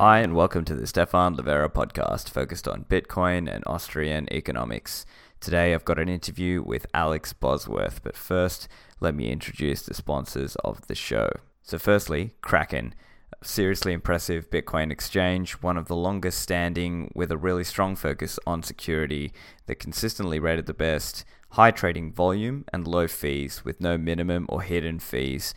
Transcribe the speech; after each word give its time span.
Hi, 0.00 0.20
and 0.20 0.34
welcome 0.34 0.64
to 0.64 0.74
the 0.74 0.86
Stephan 0.86 1.36
Livera 1.36 1.68
podcast 1.68 2.30
focused 2.30 2.66
on 2.66 2.86
Bitcoin 2.88 3.54
and 3.54 3.62
Austrian 3.66 4.32
economics. 4.32 5.04
Today 5.40 5.74
I've 5.74 5.84
got 5.84 5.98
an 5.98 6.08
interview 6.08 6.62
with 6.62 6.86
Alex 6.94 7.34
Bosworth, 7.34 8.02
but 8.02 8.16
first, 8.16 8.66
let 9.00 9.14
me 9.14 9.30
introduce 9.30 9.82
the 9.82 9.92
sponsors 9.92 10.56
of 10.64 10.86
the 10.86 10.94
show. 10.94 11.28
So, 11.62 11.78
firstly, 11.78 12.32
Kraken. 12.40 12.94
a 13.42 13.44
Seriously 13.44 13.92
impressive 13.92 14.48
Bitcoin 14.48 14.90
exchange, 14.90 15.60
one 15.60 15.76
of 15.76 15.86
the 15.86 15.96
longest 15.96 16.40
standing 16.40 17.12
with 17.14 17.30
a 17.30 17.36
really 17.36 17.64
strong 17.64 17.94
focus 17.94 18.38
on 18.46 18.62
security 18.62 19.34
that 19.66 19.80
consistently 19.80 20.38
rated 20.38 20.64
the 20.64 20.72
best, 20.72 21.26
high 21.50 21.72
trading 21.72 22.10
volume, 22.10 22.64
and 22.72 22.88
low 22.88 23.06
fees 23.06 23.66
with 23.66 23.82
no 23.82 23.98
minimum 23.98 24.46
or 24.48 24.62
hidden 24.62 24.98
fees. 24.98 25.52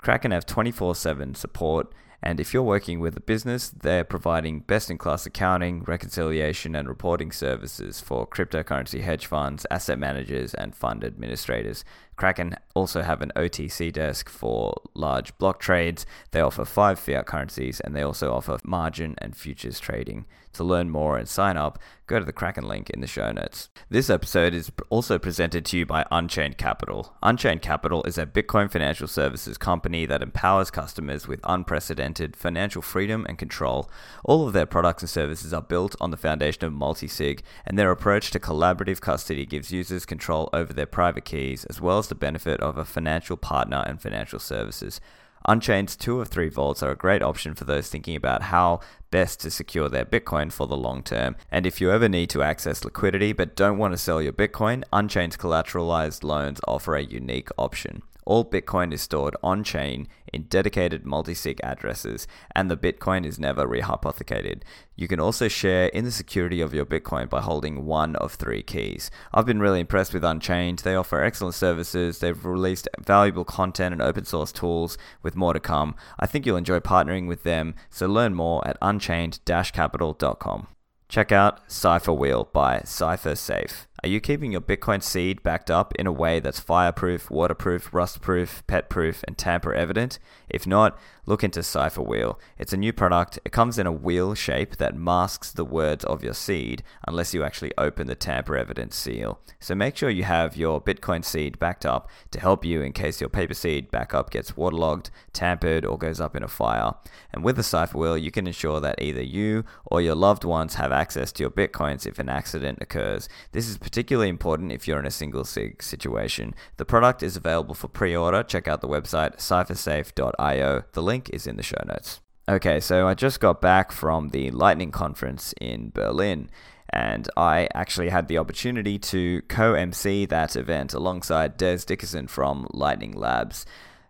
Kraken 0.00 0.30
have 0.30 0.46
24 0.46 0.94
7 0.94 1.34
support, 1.34 1.92
and 2.22 2.40
if 2.40 2.52
you're 2.52 2.62
working 2.62 2.98
with 2.98 3.16
a 3.16 3.20
business, 3.20 3.68
they're 3.68 4.04
providing 4.04 4.60
best 4.60 4.90
in 4.90 4.98
class 4.98 5.24
accounting, 5.24 5.84
reconciliation, 5.84 6.74
and 6.74 6.88
reporting 6.88 7.30
services 7.30 8.00
for 8.00 8.26
cryptocurrency 8.26 9.02
hedge 9.02 9.26
funds, 9.26 9.64
asset 9.70 9.98
managers, 9.98 10.52
and 10.54 10.74
fund 10.74 11.04
administrators. 11.04 11.84
Kraken 12.18 12.56
also 12.74 13.02
have 13.02 13.22
an 13.22 13.32
OTC 13.36 13.92
desk 13.92 14.28
for 14.28 14.74
large 14.94 15.36
block 15.38 15.60
trades. 15.60 16.04
They 16.32 16.40
offer 16.40 16.64
five 16.64 16.98
fiat 16.98 17.26
currencies 17.26 17.80
and 17.80 17.94
they 17.94 18.02
also 18.02 18.34
offer 18.34 18.58
margin 18.64 19.14
and 19.18 19.36
futures 19.36 19.80
trading. 19.80 20.26
To 20.54 20.64
learn 20.64 20.90
more 20.90 21.16
and 21.16 21.28
sign 21.28 21.56
up, 21.56 21.78
go 22.08 22.18
to 22.18 22.24
the 22.24 22.32
Kraken 22.32 22.66
link 22.66 22.90
in 22.90 23.00
the 23.00 23.06
show 23.06 23.30
notes. 23.30 23.68
This 23.90 24.10
episode 24.10 24.54
is 24.54 24.72
also 24.90 25.18
presented 25.18 25.64
to 25.66 25.78
you 25.78 25.86
by 25.86 26.04
Unchained 26.10 26.58
Capital. 26.58 27.14
Unchained 27.22 27.62
Capital 27.62 28.02
is 28.04 28.18
a 28.18 28.26
Bitcoin 28.26 28.68
financial 28.68 29.06
services 29.06 29.56
company 29.56 30.04
that 30.06 30.22
empowers 30.22 30.70
customers 30.70 31.28
with 31.28 31.38
unprecedented 31.44 32.34
financial 32.34 32.82
freedom 32.82 33.24
and 33.28 33.38
control. 33.38 33.88
All 34.24 34.48
of 34.48 34.52
their 34.52 34.66
products 34.66 35.02
and 35.02 35.10
services 35.10 35.52
are 35.52 35.62
built 35.62 35.94
on 36.00 36.10
the 36.10 36.16
foundation 36.16 36.64
of 36.64 36.72
multisig, 36.72 37.42
and 37.64 37.78
their 37.78 37.92
approach 37.92 38.32
to 38.32 38.40
collaborative 38.40 39.00
custody 39.00 39.46
gives 39.46 39.70
users 39.70 40.04
control 40.04 40.48
over 40.52 40.72
their 40.72 40.86
private 40.86 41.24
keys 41.24 41.64
as 41.66 41.80
well 41.80 41.98
as 41.98 42.07
the 42.08 42.14
benefit 42.14 42.60
of 42.60 42.76
a 42.76 42.84
financial 42.84 43.36
partner 43.36 43.84
and 43.86 44.00
financial 44.00 44.38
services. 44.38 45.00
Unchained's 45.44 45.96
two 45.96 46.20
of 46.20 46.28
three 46.28 46.48
vaults 46.48 46.82
are 46.82 46.90
a 46.90 46.96
great 46.96 47.22
option 47.22 47.54
for 47.54 47.64
those 47.64 47.88
thinking 47.88 48.16
about 48.16 48.42
how 48.42 48.80
best 49.10 49.40
to 49.40 49.50
secure 49.50 49.88
their 49.88 50.04
Bitcoin 50.04 50.52
for 50.52 50.66
the 50.66 50.76
long 50.76 51.02
term. 51.02 51.36
And 51.50 51.64
if 51.64 51.80
you 51.80 51.90
ever 51.90 52.08
need 52.08 52.28
to 52.30 52.42
access 52.42 52.84
liquidity 52.84 53.32
but 53.32 53.56
don't 53.56 53.78
want 53.78 53.94
to 53.94 53.98
sell 53.98 54.20
your 54.20 54.32
Bitcoin, 54.32 54.84
Unchained's 54.92 55.36
collateralized 55.36 56.22
loans 56.22 56.60
offer 56.66 56.96
a 56.96 57.02
unique 57.02 57.48
option. 57.56 58.02
All 58.28 58.44
Bitcoin 58.44 58.92
is 58.92 59.00
stored 59.00 59.34
on 59.42 59.64
chain 59.64 60.06
in 60.34 60.42
dedicated 60.42 61.06
multi-sig 61.06 61.60
addresses, 61.62 62.26
and 62.54 62.70
the 62.70 62.76
Bitcoin 62.76 63.24
is 63.24 63.38
never 63.38 63.66
rehypothecated. 63.66 64.60
You 64.96 65.08
can 65.08 65.18
also 65.18 65.48
share 65.48 65.86
in 65.86 66.04
the 66.04 66.10
security 66.10 66.60
of 66.60 66.74
your 66.74 66.84
Bitcoin 66.84 67.30
by 67.30 67.40
holding 67.40 67.86
one 67.86 68.16
of 68.16 68.34
three 68.34 68.62
keys. 68.62 69.10
I've 69.32 69.46
been 69.46 69.60
really 69.60 69.80
impressed 69.80 70.12
with 70.12 70.24
Unchained. 70.24 70.80
They 70.80 70.94
offer 70.94 71.24
excellent 71.24 71.54
services. 71.54 72.18
They've 72.18 72.44
released 72.44 72.86
valuable 72.98 73.46
content 73.46 73.94
and 73.94 74.02
open 74.02 74.26
source 74.26 74.52
tools 74.52 74.98
with 75.22 75.34
more 75.34 75.54
to 75.54 75.60
come. 75.60 75.94
I 76.20 76.26
think 76.26 76.44
you'll 76.44 76.58
enjoy 76.58 76.80
partnering 76.80 77.28
with 77.28 77.44
them. 77.44 77.76
So 77.88 78.06
learn 78.06 78.34
more 78.34 78.60
at 78.68 78.76
unchained-capital.com. 78.82 80.66
Check 81.08 81.32
out 81.32 81.72
Cypher 81.72 82.12
Wheel 82.12 82.50
by 82.52 82.82
Cypher 82.84 83.36
Safe. 83.36 83.87
Are 84.08 84.10
you 84.10 84.20
keeping 84.22 84.52
your 84.52 84.62
Bitcoin 84.62 85.02
seed 85.02 85.42
backed 85.42 85.70
up 85.70 85.94
in 85.96 86.06
a 86.06 86.12
way 86.12 86.40
that's 86.40 86.58
fireproof, 86.58 87.30
waterproof, 87.30 87.90
rustproof, 87.90 88.62
petproof, 88.66 89.22
and 89.24 89.36
tamper 89.36 89.74
evident? 89.74 90.18
If 90.48 90.66
not, 90.66 90.98
look 91.26 91.44
into 91.44 91.62
Cypher 91.62 92.00
Wheel. 92.00 92.40
It's 92.56 92.72
a 92.72 92.78
new 92.78 92.90
product. 92.90 93.38
It 93.44 93.52
comes 93.52 93.78
in 93.78 93.86
a 93.86 93.92
wheel 93.92 94.34
shape 94.34 94.78
that 94.78 94.96
masks 94.96 95.52
the 95.52 95.64
words 95.64 96.06
of 96.06 96.24
your 96.24 96.32
seed 96.32 96.82
unless 97.06 97.34
you 97.34 97.44
actually 97.44 97.72
open 97.76 98.06
the 98.06 98.14
tamper 98.14 98.56
evident 98.56 98.94
seal. 98.94 99.40
So 99.60 99.74
make 99.74 99.94
sure 99.94 100.08
you 100.08 100.24
have 100.24 100.56
your 100.56 100.80
Bitcoin 100.80 101.22
seed 101.22 101.58
backed 101.58 101.84
up 101.84 102.08
to 102.30 102.40
help 102.40 102.64
you 102.64 102.80
in 102.80 102.94
case 102.94 103.20
your 103.20 103.28
paper 103.28 103.52
seed 103.52 103.90
backup 103.90 104.30
gets 104.30 104.56
waterlogged, 104.56 105.10
tampered, 105.34 105.84
or 105.84 105.98
goes 105.98 106.18
up 106.18 106.34
in 106.34 106.42
a 106.42 106.48
fire. 106.48 106.94
And 107.30 107.44
with 107.44 107.56
the 107.56 107.62
Cypher 107.62 107.98
Wheel, 107.98 108.16
you 108.16 108.30
can 108.30 108.46
ensure 108.46 108.80
that 108.80 109.02
either 109.02 109.22
you 109.22 109.66
or 109.84 110.00
your 110.00 110.14
loved 110.14 110.44
ones 110.44 110.76
have 110.76 110.92
access 110.92 111.30
to 111.32 111.42
your 111.42 111.50
Bitcoins 111.50 112.06
if 112.06 112.18
an 112.18 112.30
accident 112.30 112.78
occurs. 112.80 113.28
This 113.52 113.68
is 113.68 113.76
particularly 113.76 113.97
important 114.28 114.72
if 114.72 114.86
you're 114.86 114.98
in 114.98 115.06
a 115.06 115.10
single 115.10 115.44
sig 115.44 115.82
situation. 115.82 116.54
The 116.76 116.84
product 116.84 117.22
is 117.22 117.36
available 117.36 117.74
for 117.74 117.88
pre 117.88 118.16
order. 118.16 118.42
Check 118.42 118.68
out 118.68 118.80
the 118.80 118.88
website 118.88 119.36
cyphersafe.io. 119.36 120.84
The 120.92 121.02
link 121.02 121.30
is 121.32 121.46
in 121.46 121.56
the 121.56 121.62
show 121.62 121.82
notes. 121.86 122.20
Okay, 122.48 122.80
so 122.80 123.06
I 123.06 123.14
just 123.14 123.40
got 123.40 123.60
back 123.60 123.92
from 123.92 124.30
the 124.30 124.50
Lightning 124.50 124.90
Conference 124.90 125.52
in 125.60 125.90
Berlin, 125.90 126.48
and 126.88 127.28
I 127.36 127.68
actually 127.74 128.08
had 128.08 128.28
the 128.28 128.38
opportunity 128.38 128.98
to 128.98 129.42
co 129.48 129.74
MC 129.74 130.24
that 130.26 130.56
event 130.56 130.94
alongside 130.94 131.58
Des 131.58 131.78
Dickerson 131.86 132.26
from 132.26 132.66
Lightning 132.72 133.12
Labs. 133.12 133.66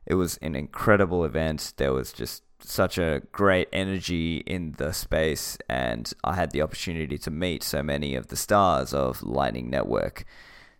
It 0.06 0.14
was 0.14 0.36
an 0.36 0.54
incredible 0.54 1.24
event. 1.24 1.74
There 1.78 1.92
was 1.92 2.12
just 2.12 2.44
such 2.60 2.98
a 2.98 3.22
great 3.32 3.68
energy 3.72 4.38
in 4.38 4.72
the 4.78 4.92
space, 4.92 5.58
and 5.68 6.12
I 6.24 6.34
had 6.34 6.50
the 6.50 6.62
opportunity 6.62 7.18
to 7.18 7.30
meet 7.30 7.62
so 7.62 7.82
many 7.82 8.14
of 8.14 8.28
the 8.28 8.36
stars 8.36 8.92
of 8.92 9.22
Lightning 9.22 9.70
Network. 9.70 10.24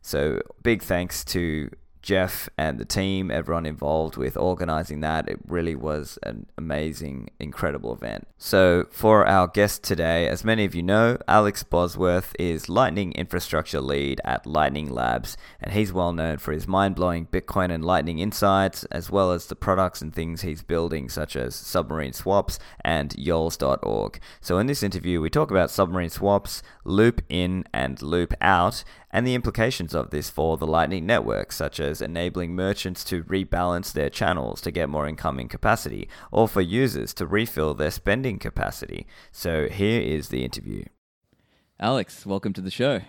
So, 0.03 0.41
big 0.63 0.83
thanks 0.83 1.25
to 1.27 1.71
Jeff 2.09 2.49
and 2.57 2.79
the 2.79 2.87
team, 2.87 3.31
everyone 3.31 3.67
involved 3.67 4.17
with 4.17 4.35
organizing 4.35 5.01
that. 5.01 5.29
It 5.29 5.41
really 5.47 5.75
was 5.75 6.19
an 6.23 6.47
amazing, 6.57 7.29
incredible 7.39 7.93
event. 7.93 8.27
So, 8.39 8.87
for 8.91 9.27
our 9.27 9.47
guest 9.47 9.83
today, 9.83 10.27
as 10.27 10.43
many 10.43 10.65
of 10.65 10.75
you 10.75 10.83
know, 10.83 11.19
Alex 11.29 11.63
Bosworth 11.65 12.35
is 12.39 12.71
Lightning 12.71 13.13
Infrastructure 13.13 13.83
Lead 13.83 14.23
at 14.25 14.47
Lightning 14.47 14.89
Labs, 14.89 15.37
and 15.61 15.75
he's 15.75 15.93
well 15.93 16.15
known 16.15 16.39
for 16.39 16.53
his 16.53 16.67
mind 16.67 16.95
blowing 16.95 17.27
Bitcoin 17.27 17.71
and 17.71 17.85
Lightning 17.85 18.21
insights, 18.21 18.85
as 18.85 19.11
well 19.11 19.31
as 19.31 19.45
the 19.45 19.55
products 19.55 20.01
and 20.01 20.15
things 20.15 20.41
he's 20.41 20.63
building, 20.63 21.11
such 21.11 21.37
as 21.37 21.55
Submarine 21.55 22.15
Swaps 22.15 22.59
and 22.81 23.11
Yalls.org. 23.19 24.19
So, 24.41 24.57
in 24.57 24.67
this 24.67 24.83
interview, 24.83 25.21
we 25.21 25.29
talk 25.29 25.51
about 25.51 25.71
submarine 25.71 26.09
swaps, 26.09 26.63
loop 26.85 27.21
in 27.29 27.65
and 27.75 28.01
loop 28.01 28.33
out, 28.41 28.83
and 29.11 29.27
the 29.27 29.35
implications 29.35 29.95
of 29.95 30.11
this 30.11 30.31
for 30.31 30.57
the 30.57 30.67
Lightning 30.67 31.07
Network, 31.07 31.53
such 31.53 31.81
as 31.81 32.03
enabling 32.03 32.55
merchants 32.55 33.05
to 33.05 33.23
rebalance 33.25 33.93
their 33.93 34.11
channels 34.11 34.61
to 34.61 34.71
get 34.71 34.89
more 34.89 35.09
incoming 35.09 35.49
capacity, 35.49 36.09
or 36.31 36.47
for 36.49 36.61
users 36.61 37.15
to 37.15 37.27
refill 37.27 37.75
their 37.75 37.91
spending 37.91 38.39
capacity. 38.39 39.07
So 39.33 39.69
here 39.69 40.01
is 40.01 40.29
the 40.29 40.45
interview. 40.45 40.85
Alex, 41.81 42.27
welcome 42.27 42.53
to 42.55 42.61
the 42.61 42.71
show. 42.71 43.01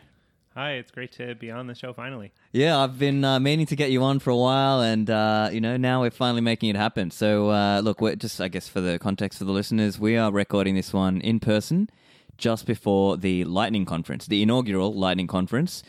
Hi, 0.55 0.73
it's 0.73 0.91
great 0.91 1.11
to 1.13 1.35
be 1.35 1.51
on 1.51 1.67
the 1.67 1.75
show 1.75 1.93
finally. 1.93 2.33
Yeah, 2.51 2.79
I've 2.79 2.97
been 2.99 3.23
uh, 3.23 3.39
meaning 3.39 3.65
to 3.67 3.75
get 3.75 3.91
you 3.91 4.03
on 4.03 4.19
for 4.19 4.31
a 4.31 4.35
while, 4.35 4.81
and 4.81 5.09
uh, 5.09 5.49
you 5.51 5.61
know 5.61 5.77
now 5.77 6.01
we're 6.01 6.11
finally 6.11 6.41
making 6.41 6.69
it 6.69 6.75
happen. 6.75 7.11
So 7.11 7.49
uh, 7.49 7.81
look, 7.81 8.01
we're 8.01 8.15
just 8.15 8.41
I 8.41 8.47
guess 8.47 8.67
for 8.67 8.81
the 8.81 8.99
context 8.99 9.39
for 9.39 9.45
the 9.45 9.51
listeners, 9.51 9.99
we 9.99 10.17
are 10.17 10.31
recording 10.31 10.75
this 10.75 10.91
one 10.91 11.21
in 11.21 11.39
person 11.39 11.89
just 12.39 12.65
before 12.65 13.17
the 13.17 13.43
Lightning 13.45 13.85
Conference, 13.85 14.25
the 14.25 14.41
inaugural 14.41 14.93
Lightning 14.93 15.27
Conference. 15.27 15.83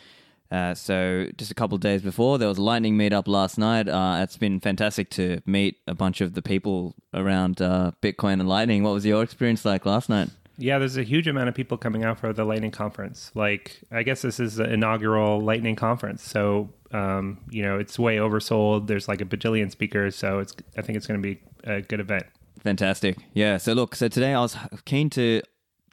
Uh, 0.51 0.75
so 0.75 1.29
just 1.37 1.51
a 1.51 1.55
couple 1.55 1.77
of 1.77 1.81
days 1.81 2.03
before, 2.03 2.37
there 2.37 2.49
was 2.49 2.59
a 2.59 2.63
Lightning 2.63 2.99
meetup 2.99 3.29
last 3.29 3.57
night. 3.57 3.89
Uh, 3.89 4.19
it's 4.21 4.37
been 4.37 4.59
fantastic 4.59 5.09
to 5.11 5.41
meet 5.47 5.79
a 5.87 5.95
bunch 5.95 6.21
of 6.21 6.35
the 6.35 6.43
people 6.43 6.97
around 7.15 7.63
uh, 7.63 7.93
Bitcoin 8.03 8.35
and 8.35 8.49
Lightning. 8.49 8.83
What 8.83 8.93
was 8.93 9.07
your 9.07 9.23
experience 9.23 9.65
like 9.65 9.87
last 9.87 10.09
night? 10.09 10.29
Yeah, 10.59 10.79
there's 10.79 10.99
a 10.99 11.05
huge 11.05 11.27
amount 11.27 11.49
of 11.49 11.55
people 11.55 11.79
coming 11.79 12.05
out 12.05 12.19
for 12.19 12.33
the 12.33 12.45
Lightning 12.45 12.73
conference. 12.73 13.31
Like, 13.35 13.81
I 13.91 14.03
guess 14.03 14.23
this 14.23 14.39
is 14.41 14.57
the 14.57 14.71
inaugural 14.71 15.41
Lightning 15.41 15.77
conference, 15.77 16.23
so 16.23 16.69
um, 16.91 17.39
you 17.49 17.63
know 17.63 17.79
it's 17.79 17.99
way 17.99 18.17
oversold. 18.17 18.87
There's 18.87 19.09
like 19.09 19.23
a 19.23 19.25
bajillion 19.25 19.71
speakers, 19.71 20.17
so 20.17 20.41
it's 20.41 20.55
I 20.77 20.83
think 20.83 20.97
it's 20.97 21.07
going 21.07 21.23
to 21.23 21.27
be 21.27 21.41
a 21.65 21.81
good 21.81 22.01
event. 22.01 22.27
Fantastic. 22.59 23.17
Yeah. 23.33 23.57
So 23.57 23.73
look, 23.73 23.95
so 23.95 24.09
today 24.09 24.35
I 24.35 24.41
was 24.41 24.55
keen 24.85 25.09
to 25.11 25.41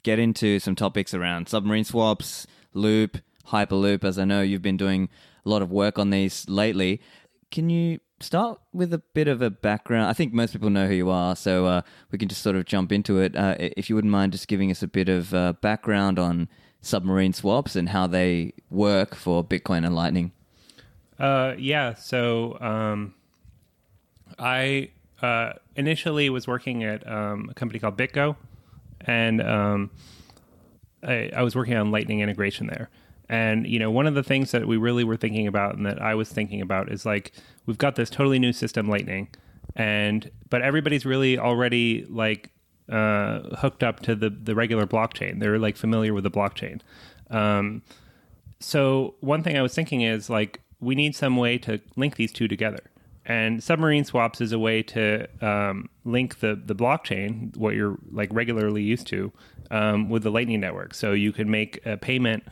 get 0.02 0.18
into 0.18 0.58
some 0.58 0.74
topics 0.74 1.14
around 1.14 1.48
submarine 1.48 1.84
swaps, 1.84 2.46
loop, 2.74 3.18
hyperloop, 3.48 4.04
as 4.04 4.18
I 4.18 4.24
know 4.24 4.42
you've 4.42 4.62
been 4.62 4.76
doing 4.76 5.08
a 5.44 5.48
lot 5.48 5.62
of 5.62 5.70
work 5.70 5.98
on 5.98 6.10
these 6.10 6.48
lately. 6.48 7.00
Can 7.50 7.70
you 7.70 8.00
start 8.20 8.60
with 8.72 8.92
a 8.92 8.98
bit 8.98 9.28
of 9.28 9.40
a 9.42 9.50
background? 9.50 10.08
I 10.08 10.12
think 10.12 10.32
most 10.32 10.52
people 10.52 10.70
know 10.70 10.86
who 10.86 10.94
you 10.94 11.10
are, 11.10 11.34
so 11.34 11.66
uh, 11.66 11.82
we 12.10 12.18
can 12.18 12.28
just 12.28 12.42
sort 12.42 12.56
of 12.56 12.66
jump 12.66 12.92
into 12.92 13.18
it. 13.18 13.36
Uh, 13.36 13.56
if 13.58 13.88
you 13.88 13.96
wouldn't 13.96 14.12
mind 14.12 14.32
just 14.32 14.48
giving 14.48 14.70
us 14.70 14.82
a 14.82 14.88
bit 14.88 15.08
of 15.08 15.32
uh, 15.34 15.54
background 15.54 16.18
on 16.18 16.48
submarine 16.80 17.32
swaps 17.32 17.76
and 17.76 17.88
how 17.88 18.06
they 18.06 18.52
work 18.70 19.14
for 19.14 19.44
Bitcoin 19.44 19.84
and 19.84 19.94
Lightning. 19.94 20.32
Uh, 21.18 21.54
yeah. 21.58 21.94
So 21.94 22.58
um, 22.60 23.14
I 24.38 24.90
uh, 25.20 25.54
initially 25.74 26.30
was 26.30 26.46
working 26.46 26.84
at 26.84 27.06
um, 27.10 27.48
a 27.50 27.54
company 27.54 27.80
called 27.80 27.96
BitGo, 27.96 28.36
and 29.02 29.40
um, 29.42 29.90
I, 31.02 31.30
I 31.34 31.42
was 31.42 31.54
working 31.54 31.76
on 31.76 31.90
Lightning 31.90 32.20
integration 32.20 32.66
there. 32.66 32.90
And 33.28 33.66
you 33.66 33.78
know, 33.78 33.90
one 33.90 34.06
of 34.06 34.14
the 34.14 34.22
things 34.22 34.52
that 34.52 34.66
we 34.66 34.76
really 34.76 35.04
were 35.04 35.16
thinking 35.16 35.46
about, 35.46 35.76
and 35.76 35.84
that 35.86 36.00
I 36.00 36.14
was 36.14 36.30
thinking 36.30 36.60
about, 36.60 36.90
is 36.90 37.04
like 37.04 37.32
we've 37.66 37.78
got 37.78 37.96
this 37.96 38.08
totally 38.08 38.38
new 38.38 38.52
system, 38.52 38.88
Lightning, 38.88 39.28
and 39.76 40.30
but 40.48 40.62
everybody's 40.62 41.04
really 41.04 41.38
already 41.38 42.06
like 42.08 42.50
uh, 42.88 43.40
hooked 43.56 43.82
up 43.82 44.00
to 44.00 44.14
the 44.14 44.30
the 44.30 44.54
regular 44.54 44.86
blockchain. 44.86 45.40
They're 45.40 45.58
like 45.58 45.76
familiar 45.76 46.14
with 46.14 46.24
the 46.24 46.30
blockchain. 46.30 46.80
Um, 47.30 47.82
so 48.60 49.14
one 49.20 49.42
thing 49.42 49.58
I 49.58 49.62
was 49.62 49.74
thinking 49.74 50.00
is 50.00 50.30
like 50.30 50.60
we 50.80 50.94
need 50.94 51.14
some 51.14 51.36
way 51.36 51.58
to 51.58 51.80
link 51.96 52.16
these 52.16 52.32
two 52.32 52.48
together. 52.48 52.90
And 53.28 53.62
submarine 53.62 54.04
swaps 54.04 54.40
is 54.40 54.52
a 54.52 54.58
way 54.58 54.82
to 54.84 55.28
um, 55.46 55.90
link 56.04 56.40
the 56.40 56.60
the 56.64 56.74
blockchain, 56.74 57.54
what 57.56 57.74
you're 57.74 57.98
like 58.10 58.30
regularly 58.32 58.82
used 58.82 59.06
to, 59.08 59.30
um, 59.70 60.08
with 60.08 60.22
the 60.22 60.30
Lightning 60.30 60.60
Network. 60.60 60.94
So 60.94 61.12
you 61.12 61.32
can 61.32 61.50
make 61.50 61.84
a 61.84 61.98
payment 61.98 62.42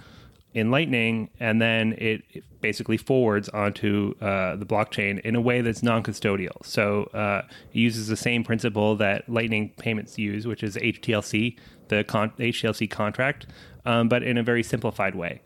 in 0.52 0.70
Lightning, 0.70 1.30
and 1.40 1.60
then 1.60 1.94
it, 1.94 2.22
basically 2.60 2.96
forwards 2.96 3.48
onto 3.50 4.14
uh, 4.20 4.56
the 4.56 4.66
blockchain 4.66 5.20
in 5.20 5.36
a 5.36 5.40
way 5.40 5.60
that's 5.60 5.82
non-custodial. 5.82 6.64
So 6.64 7.04
uh, 7.14 7.42
it 7.72 7.78
uses 7.78 8.08
the 8.08 8.16
same 8.16 8.42
principle 8.42 8.96
that 8.96 9.28
Lightning 9.28 9.72
payments 9.78 10.18
use, 10.18 10.46
which 10.46 10.62
is 10.62 10.76
HTLC, 10.76 11.58
the 11.88 12.04
con- 12.04 12.32
HTLC 12.38 12.90
contract, 12.90 13.46
um, 13.84 14.08
but 14.08 14.22
in 14.22 14.36
a 14.36 14.42
very 14.42 14.62
simplified 14.62 15.14
way. 15.14 15.42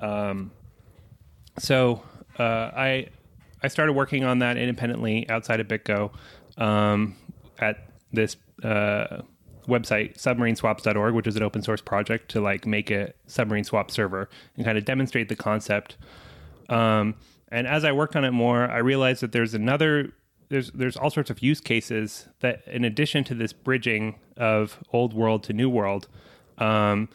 Um, 0.00 0.50
so 1.58 2.02
uh, 2.38 2.70
I 2.76 3.08
I 3.62 3.68
started 3.68 3.92
working 3.92 4.24
on 4.24 4.38
that 4.40 4.56
independently 4.56 5.28
outside 5.28 5.60
of 5.60 5.68
BitGo 5.68 6.12
um, 6.56 7.16
at 7.58 7.90
this 8.12 8.36
uh, 8.62 9.22
website 9.66 10.16
submarineswaps.org, 10.16 11.14
which 11.14 11.26
is 11.26 11.36
an 11.36 11.42
open 11.42 11.62
source 11.62 11.80
project 11.80 12.30
to 12.30 12.40
like 12.40 12.66
make 12.66 12.90
a 12.90 13.12
submarine 13.26 13.64
swap 13.64 13.90
server 13.90 14.28
and 14.56 14.64
kind 14.64 14.78
of 14.78 14.84
demonstrate 14.84 15.28
the 15.28 15.36
concept. 15.36 15.96
Um, 16.68 17.16
and 17.50 17.66
as 17.66 17.84
I 17.84 17.92
worked 17.92 18.16
on 18.16 18.24
it 18.24 18.32
more, 18.32 18.70
I 18.70 18.78
realized 18.78 19.22
that 19.22 19.32
there's 19.32 19.54
another 19.54 20.12
there's 20.48 20.70
there's 20.70 20.96
all 20.96 21.10
sorts 21.10 21.30
of 21.30 21.42
use 21.42 21.60
cases 21.60 22.26
that 22.40 22.62
in 22.66 22.84
addition 22.84 23.24
to 23.24 23.34
this 23.34 23.52
bridging 23.52 24.18
of 24.36 24.78
old 24.92 25.12
world 25.12 25.42
to 25.44 25.52
new 25.52 25.68
world 25.68 26.08
um, 26.58 27.08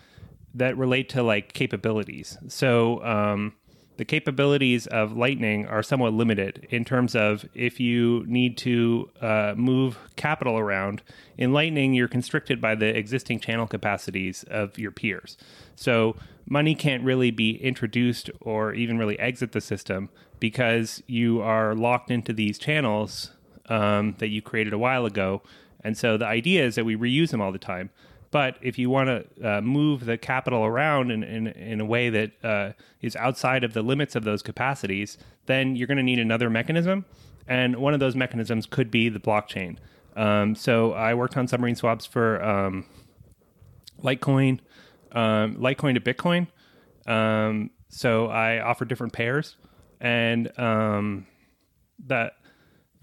that 0.54 0.78
relate 0.78 1.10
to 1.10 1.24
like 1.24 1.54
capabilities. 1.54 2.38
So 2.48 3.04
um, 3.04 3.54
the 3.98 4.06
capabilities 4.06 4.88
of 4.88 5.16
Lightning 5.16 5.68
are 5.68 5.84
somewhat 5.84 6.14
limited 6.14 6.68
in 6.70 6.84
terms 6.84 7.16
of 7.16 7.48
if 7.54 7.80
you 7.80 8.24
need 8.28 8.58
to 8.58 9.10
uh, 9.22 9.54
move 9.56 9.98
capital 10.16 10.58
around. 10.58 11.04
In 11.38 11.54
Lightning, 11.54 11.94
you're 11.94 12.08
constricted 12.08 12.60
by 12.60 12.76
the 12.76 12.88
existing 12.98 13.40
channel 13.40 13.68
capacities 13.68 14.44
of 14.50 14.80
your 14.80 14.92
peers. 14.92 15.38
So 15.76 16.16
money 16.48 16.76
can't 16.76 17.04
really 17.04 17.32
be 17.32 17.56
introduced 17.64 18.32
or 18.42 18.74
even 18.74 18.98
really 18.98 19.20
exit 19.20 19.52
the 19.52 19.62
system 19.62 20.10
because 20.40 21.04
you 21.08 21.42
are 21.42 21.76
locked 21.76 22.10
into 22.10 22.34
these 22.34 22.58
channels 22.58 23.32
um, 23.70 24.16
that 24.18 24.30
you 24.30 24.42
created 24.42 24.74
a 24.74 24.78
while 24.78 25.06
ago. 25.06 25.42
And 25.84 25.98
so 25.98 26.18
the 26.18 26.26
idea 26.26 26.66
is 26.66 26.76
that 26.76 26.86
we 26.86 26.96
reuse 26.96 27.30
them 27.32 27.42
all 27.42 27.52
the 27.52 27.60
time. 27.60 27.92
But 28.34 28.58
if 28.64 28.80
you 28.80 28.90
want 28.90 29.10
to 29.10 29.48
uh, 29.48 29.62
move 29.62 30.08
the 30.08 30.18
capital 30.18 30.66
around 30.66 31.12
in, 31.12 31.22
in, 31.22 31.46
in 31.50 31.80
a 31.80 31.86
way 31.86 32.10
that 32.10 32.32
uh, 32.44 32.72
is 33.00 33.16
outside 33.16 33.64
of 33.64 33.74
the 33.74 33.84
limits 33.84 34.16
of 34.16 34.24
those 34.24 34.42
capacities, 34.42 35.20
then 35.46 35.76
you're 35.76 35.86
going 35.86 36.00
to 36.00 36.04
need 36.04 36.18
another 36.18 36.50
mechanism. 36.50 37.06
And 37.48 37.76
one 37.76 37.94
of 37.94 38.00
those 38.00 38.16
mechanisms 38.16 38.66
could 38.66 38.90
be 38.90 39.08
the 39.08 39.20
blockchain. 39.20 39.78
Um, 40.16 40.56
so 40.56 40.94
I 40.94 41.14
worked 41.14 41.38
on 41.38 41.48
submarine 41.48 41.76
swaps 41.76 42.08
for 42.08 42.44
um, 42.44 42.88
Litecoin, 44.02 44.62
um, 45.12 45.58
Litecoin 45.58 45.94
to 45.94 46.02
Bitcoin. 46.02 46.48
Um, 47.06 47.70
so 47.90 48.30
I 48.30 48.60
offered 48.62 48.88
different 48.88 49.14
pairs, 49.14 49.58
and 50.02 50.52
um, 50.60 51.28
that 52.08 52.34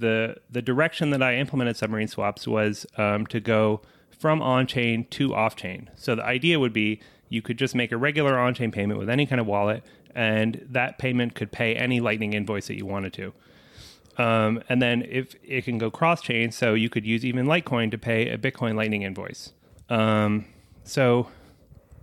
the 0.00 0.38
the 0.50 0.60
direction 0.60 1.10
that 1.10 1.22
I 1.22 1.36
implemented 1.36 1.76
submarine 1.76 2.08
swaps 2.08 2.48
was 2.48 2.84
um, 2.96 3.26
to 3.28 3.38
go 3.38 3.82
from 4.20 4.42
on 4.42 4.66
chain 4.66 5.06
to 5.10 5.34
off 5.34 5.56
chain. 5.56 5.90
So 5.96 6.14
the 6.14 6.24
idea 6.24 6.60
would 6.60 6.74
be 6.74 7.00
you 7.30 7.40
could 7.40 7.56
just 7.56 7.74
make 7.74 7.90
a 7.90 7.96
regular 7.96 8.38
on 8.38 8.54
chain 8.54 8.70
payment 8.70 9.00
with 9.00 9.08
any 9.08 9.24
kind 9.24 9.40
of 9.40 9.46
wallet, 9.46 9.82
and 10.14 10.66
that 10.68 10.98
payment 10.98 11.34
could 11.34 11.50
pay 11.50 11.74
any 11.74 12.00
Lightning 12.00 12.34
invoice 12.34 12.66
that 12.66 12.76
you 12.76 12.84
wanted 12.84 13.14
to. 13.14 13.32
Um, 14.18 14.62
and 14.68 14.82
then 14.82 15.06
if 15.08 15.34
it 15.42 15.64
can 15.64 15.78
go 15.78 15.90
cross 15.90 16.20
chain, 16.20 16.52
so 16.52 16.74
you 16.74 16.90
could 16.90 17.06
use 17.06 17.24
even 17.24 17.46
Litecoin 17.46 17.90
to 17.92 17.98
pay 17.98 18.28
a 18.28 18.36
Bitcoin 18.36 18.74
Lightning 18.74 19.02
invoice. 19.02 19.52
Um, 19.88 20.44
so 20.84 21.28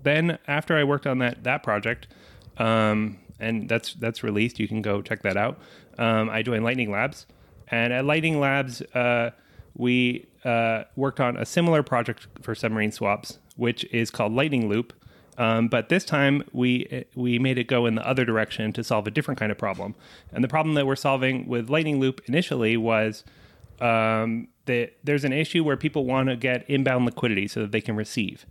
then 0.01 0.39
after 0.47 0.75
I 0.75 0.83
worked 0.83 1.05
on 1.05 1.19
that 1.19 1.43
that 1.43 1.61
project, 1.61 2.07
um, 2.57 3.19
and 3.39 3.69
that's 3.69 3.93
that's 3.93 4.23
released, 4.23 4.59
you 4.59 4.67
can 4.67 4.81
go 4.81 5.03
check 5.03 5.21
that 5.21 5.37
out. 5.37 5.59
Um, 5.99 6.29
I 6.31 6.41
joined 6.41 6.63
Lightning 6.63 6.89
Labs, 6.89 7.27
and 7.67 7.93
at 7.93 8.05
Lightning 8.05 8.39
Labs, 8.39 8.81
uh, 8.81 9.31
we 9.77 10.27
uh, 10.43 10.83
worked 10.95 11.19
on 11.19 11.37
a 11.37 11.45
similar 11.45 11.83
project 11.83 12.27
for 12.41 12.55
submarine 12.55 12.91
swaps, 12.91 13.39
which 13.55 13.85
is 13.85 14.11
called 14.11 14.33
Lightning 14.33 14.67
Loop. 14.67 14.93
Um, 15.37 15.67
but 15.67 15.89
this 15.89 16.03
time 16.03 16.43
we 16.51 17.05
we 17.13 17.37
made 17.37 17.59
it 17.59 17.65
go 17.65 17.85
in 17.85 17.93
the 17.93 18.07
other 18.07 18.25
direction 18.25 18.73
to 18.73 18.83
solve 18.83 19.05
a 19.05 19.11
different 19.11 19.39
kind 19.39 19.51
of 19.51 19.57
problem. 19.57 19.93
And 20.31 20.43
the 20.43 20.47
problem 20.47 20.73
that 20.75 20.87
we're 20.87 20.95
solving 20.95 21.47
with 21.47 21.69
Lightning 21.69 21.99
Loop 21.99 22.21
initially 22.25 22.75
was 22.75 23.23
um, 23.79 24.47
that 24.65 24.93
there's 25.03 25.23
an 25.23 25.33
issue 25.33 25.63
where 25.63 25.77
people 25.77 26.05
want 26.05 26.29
to 26.29 26.35
get 26.35 26.67
inbound 26.67 27.05
liquidity 27.05 27.47
so 27.47 27.61
that 27.61 27.71
they 27.71 27.81
can 27.81 27.95
receive. 27.95 28.47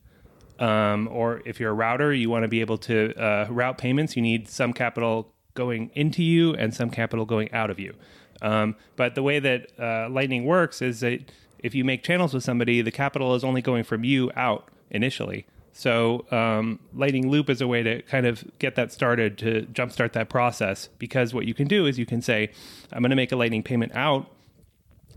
Um, 0.60 1.08
or 1.10 1.42
if 1.44 1.58
you're 1.58 1.72
a 1.72 1.74
router, 1.74 2.14
you 2.14 2.30
want 2.30 2.44
to 2.44 2.48
be 2.48 2.60
able 2.60 2.78
to 2.78 3.14
uh, 3.20 3.46
route 3.50 3.78
payments. 3.78 4.16
You 4.16 4.22
need 4.22 4.48
some 4.48 4.72
capital 4.72 5.34
going 5.56 5.90
into 5.94 6.22
you 6.22 6.54
and 6.54 6.72
some 6.72 6.90
capital 6.90 7.24
going 7.24 7.52
out 7.52 7.70
of 7.70 7.80
you. 7.80 7.94
Um, 8.42 8.76
but 8.94 9.14
the 9.14 9.22
way 9.22 9.40
that 9.40 9.72
uh, 9.78 10.08
Lightning 10.08 10.44
works 10.44 10.80
is 10.80 11.00
that 11.00 11.32
if 11.58 11.74
you 11.74 11.84
make 11.84 12.04
channels 12.04 12.34
with 12.34 12.44
somebody, 12.44 12.82
the 12.82 12.92
capital 12.92 13.34
is 13.34 13.42
only 13.42 13.62
going 13.62 13.82
from 13.82 14.04
you 14.04 14.30
out 14.36 14.68
initially. 14.90 15.46
So 15.72 16.24
um, 16.30 16.78
Lightning 16.94 17.28
Loop 17.28 17.50
is 17.50 17.60
a 17.60 17.66
way 17.66 17.82
to 17.82 18.02
kind 18.02 18.26
of 18.26 18.44
get 18.58 18.76
that 18.76 18.92
started 18.92 19.36
to 19.38 19.66
jumpstart 19.72 20.12
that 20.12 20.28
process. 20.28 20.88
Because 20.98 21.34
what 21.34 21.46
you 21.46 21.54
can 21.54 21.66
do 21.66 21.86
is 21.86 21.98
you 21.98 22.06
can 22.06 22.22
say, 22.22 22.50
I'm 22.92 23.02
going 23.02 23.10
to 23.10 23.16
make 23.16 23.32
a 23.32 23.36
Lightning 23.36 23.62
payment 23.62 23.92
out, 23.94 24.30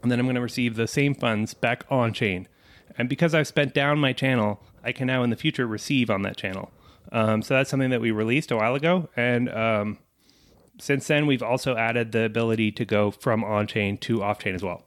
and 0.01 0.11
then 0.11 0.19
I'm 0.19 0.25
going 0.25 0.35
to 0.35 0.41
receive 0.41 0.75
the 0.75 0.87
same 0.87 1.13
funds 1.13 1.53
back 1.53 1.85
on 1.89 2.13
chain. 2.13 2.47
And 2.97 3.07
because 3.07 3.33
I've 3.33 3.47
spent 3.47 3.73
down 3.73 3.99
my 3.99 4.11
channel, 4.11 4.61
I 4.83 4.91
can 4.91 5.07
now 5.07 5.23
in 5.23 5.29
the 5.29 5.35
future 5.35 5.67
receive 5.67 6.09
on 6.09 6.23
that 6.23 6.35
channel. 6.35 6.71
Um, 7.11 7.41
so 7.41 7.53
that's 7.53 7.69
something 7.69 7.89
that 7.89 8.01
we 8.01 8.11
released 8.11 8.51
a 8.51 8.57
while 8.57 8.75
ago, 8.75 9.09
and 9.15 9.49
um, 9.49 9.97
since 10.79 11.07
then 11.07 11.27
we've 11.27 11.43
also 11.43 11.75
added 11.75 12.11
the 12.11 12.23
ability 12.23 12.71
to 12.73 12.85
go 12.85 13.11
from 13.11 13.43
on 13.43 13.67
chain 13.67 13.97
to 13.99 14.23
off 14.23 14.39
chain 14.39 14.55
as 14.55 14.63
well. 14.63 14.83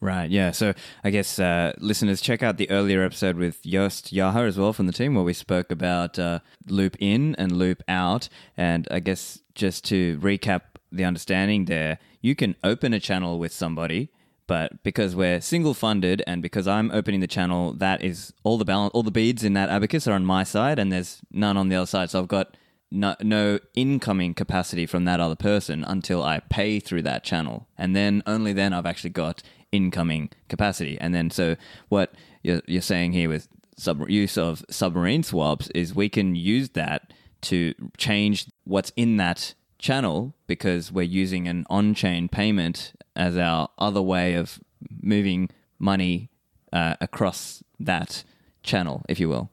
Right, 0.00 0.30
yeah. 0.30 0.50
So 0.50 0.74
I 1.04 1.10
guess 1.10 1.38
uh, 1.38 1.72
listeners, 1.78 2.20
check 2.20 2.42
out 2.42 2.58
the 2.58 2.70
earlier 2.70 3.02
episode 3.02 3.36
with 3.36 3.62
Joost 3.62 4.12
Jager 4.12 4.44
as 4.44 4.58
well 4.58 4.74
from 4.74 4.86
the 4.86 4.92
team, 4.92 5.14
where 5.14 5.24
we 5.24 5.32
spoke 5.32 5.70
about 5.70 6.18
uh, 6.18 6.40
loop 6.68 6.96
in 7.00 7.34
and 7.36 7.52
loop 7.52 7.82
out. 7.88 8.28
And 8.56 8.86
I 8.90 9.00
guess 9.00 9.40
just 9.54 9.84
to 9.86 10.18
recap 10.18 10.62
the 10.92 11.04
understanding 11.04 11.64
there, 11.64 11.98
you 12.20 12.34
can 12.34 12.56
open 12.62 12.92
a 12.92 13.00
channel 13.00 13.38
with 13.38 13.52
somebody, 13.52 14.10
but 14.46 14.82
because 14.82 15.16
we're 15.16 15.40
single 15.40 15.72
funded 15.72 16.22
and 16.26 16.42
because 16.42 16.68
I'm 16.68 16.90
opening 16.90 17.20
the 17.20 17.26
channel, 17.26 17.72
that 17.74 18.04
is 18.04 18.34
all 18.44 18.58
the 18.58 18.66
balance, 18.66 18.90
all 18.92 19.02
the 19.02 19.10
beads 19.10 19.44
in 19.44 19.54
that 19.54 19.70
abacus 19.70 20.06
are 20.06 20.12
on 20.12 20.26
my 20.26 20.44
side, 20.44 20.78
and 20.78 20.92
there's 20.92 21.22
none 21.32 21.56
on 21.56 21.70
the 21.70 21.76
other 21.76 21.86
side. 21.86 22.10
So 22.10 22.20
I've 22.20 22.28
got 22.28 22.54
no, 22.90 23.16
no 23.20 23.58
incoming 23.74 24.34
capacity 24.34 24.86
from 24.86 25.04
that 25.04 25.20
other 25.20 25.36
person 25.36 25.84
until 25.84 26.22
I 26.22 26.40
pay 26.40 26.80
through 26.80 27.02
that 27.02 27.24
channel. 27.24 27.68
And 27.76 27.94
then 27.94 28.22
only 28.26 28.52
then 28.52 28.72
I've 28.72 28.86
actually 28.86 29.10
got 29.10 29.42
incoming 29.72 30.30
capacity. 30.48 30.96
And 31.00 31.14
then, 31.14 31.30
so 31.30 31.56
what 31.88 32.14
you're, 32.42 32.62
you're 32.66 32.82
saying 32.82 33.12
here 33.12 33.28
with 33.28 33.48
sub- 33.76 34.08
use 34.08 34.38
of 34.38 34.64
submarine 34.70 35.22
swaps 35.22 35.68
is 35.70 35.94
we 35.94 36.08
can 36.08 36.34
use 36.34 36.70
that 36.70 37.12
to 37.42 37.74
change 37.96 38.46
what's 38.64 38.92
in 38.96 39.16
that 39.18 39.54
channel 39.78 40.34
because 40.46 40.90
we're 40.90 41.02
using 41.02 41.46
an 41.48 41.66
on 41.68 41.94
chain 41.94 42.28
payment 42.28 42.92
as 43.14 43.36
our 43.36 43.68
other 43.78 44.02
way 44.02 44.34
of 44.34 44.58
moving 45.02 45.50
money 45.78 46.30
uh, 46.72 46.94
across 47.00 47.62
that 47.78 48.24
channel, 48.62 49.04
if 49.08 49.20
you 49.20 49.28
will. 49.28 49.50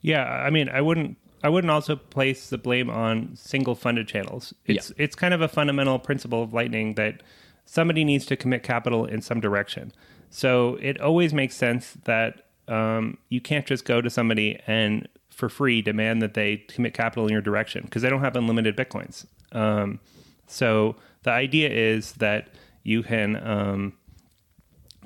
Yeah, 0.00 0.24
I 0.24 0.50
mean, 0.50 0.68
I 0.68 0.82
wouldn't 0.82 1.16
I 1.44 1.50
wouldn't 1.50 1.70
also 1.70 1.94
place 1.94 2.48
the 2.48 2.56
blame 2.56 2.88
on 2.88 3.36
single 3.36 3.74
funded 3.74 4.08
channels. 4.08 4.54
It's 4.64 4.88
yeah. 4.88 5.04
it's 5.04 5.14
kind 5.14 5.34
of 5.34 5.42
a 5.42 5.48
fundamental 5.48 5.98
principle 5.98 6.42
of 6.42 6.54
Lightning 6.54 6.94
that 6.94 7.22
somebody 7.66 8.02
needs 8.02 8.24
to 8.26 8.36
commit 8.36 8.62
capital 8.62 9.04
in 9.04 9.20
some 9.20 9.40
direction. 9.40 9.92
So 10.30 10.78
it 10.80 10.98
always 11.02 11.34
makes 11.34 11.54
sense 11.54 11.98
that 12.04 12.46
um, 12.66 13.18
you 13.28 13.42
can't 13.42 13.66
just 13.66 13.84
go 13.84 14.00
to 14.00 14.08
somebody 14.08 14.58
and 14.66 15.06
for 15.28 15.50
free 15.50 15.82
demand 15.82 16.22
that 16.22 16.32
they 16.32 16.56
commit 16.56 16.94
capital 16.94 17.26
in 17.26 17.32
your 17.32 17.42
direction 17.42 17.82
because 17.84 18.00
they 18.00 18.08
don't 18.08 18.20
have 18.20 18.36
unlimited 18.36 18.74
bitcoins. 18.74 19.26
Um, 19.52 20.00
so 20.46 20.96
the 21.24 21.30
idea 21.30 21.68
is 21.68 22.12
that 22.14 22.48
you 22.84 23.02
can 23.02 23.36
um, 23.46 23.92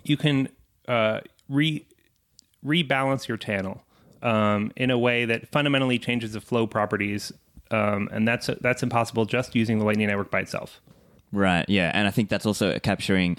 you 0.04 0.16
can 0.16 0.50
uh, 0.86 1.20
re 1.48 1.84
rebalance 2.64 3.26
your 3.26 3.36
channel 3.36 3.82
um, 4.22 4.72
in 4.76 4.90
a 4.90 4.98
way 4.98 5.24
that 5.24 5.48
fundamentally 5.48 5.98
changes 5.98 6.32
the 6.32 6.40
flow 6.40 6.66
properties, 6.66 7.32
um, 7.70 8.08
and 8.12 8.26
that's 8.26 8.48
that's 8.60 8.82
impossible 8.82 9.24
just 9.26 9.54
using 9.54 9.78
the 9.78 9.84
Lightning 9.84 10.08
Network 10.08 10.30
by 10.30 10.40
itself. 10.40 10.80
Right. 11.32 11.64
Yeah, 11.68 11.90
and 11.94 12.08
I 12.08 12.10
think 12.10 12.28
that's 12.28 12.46
also 12.46 12.78
capturing. 12.78 13.36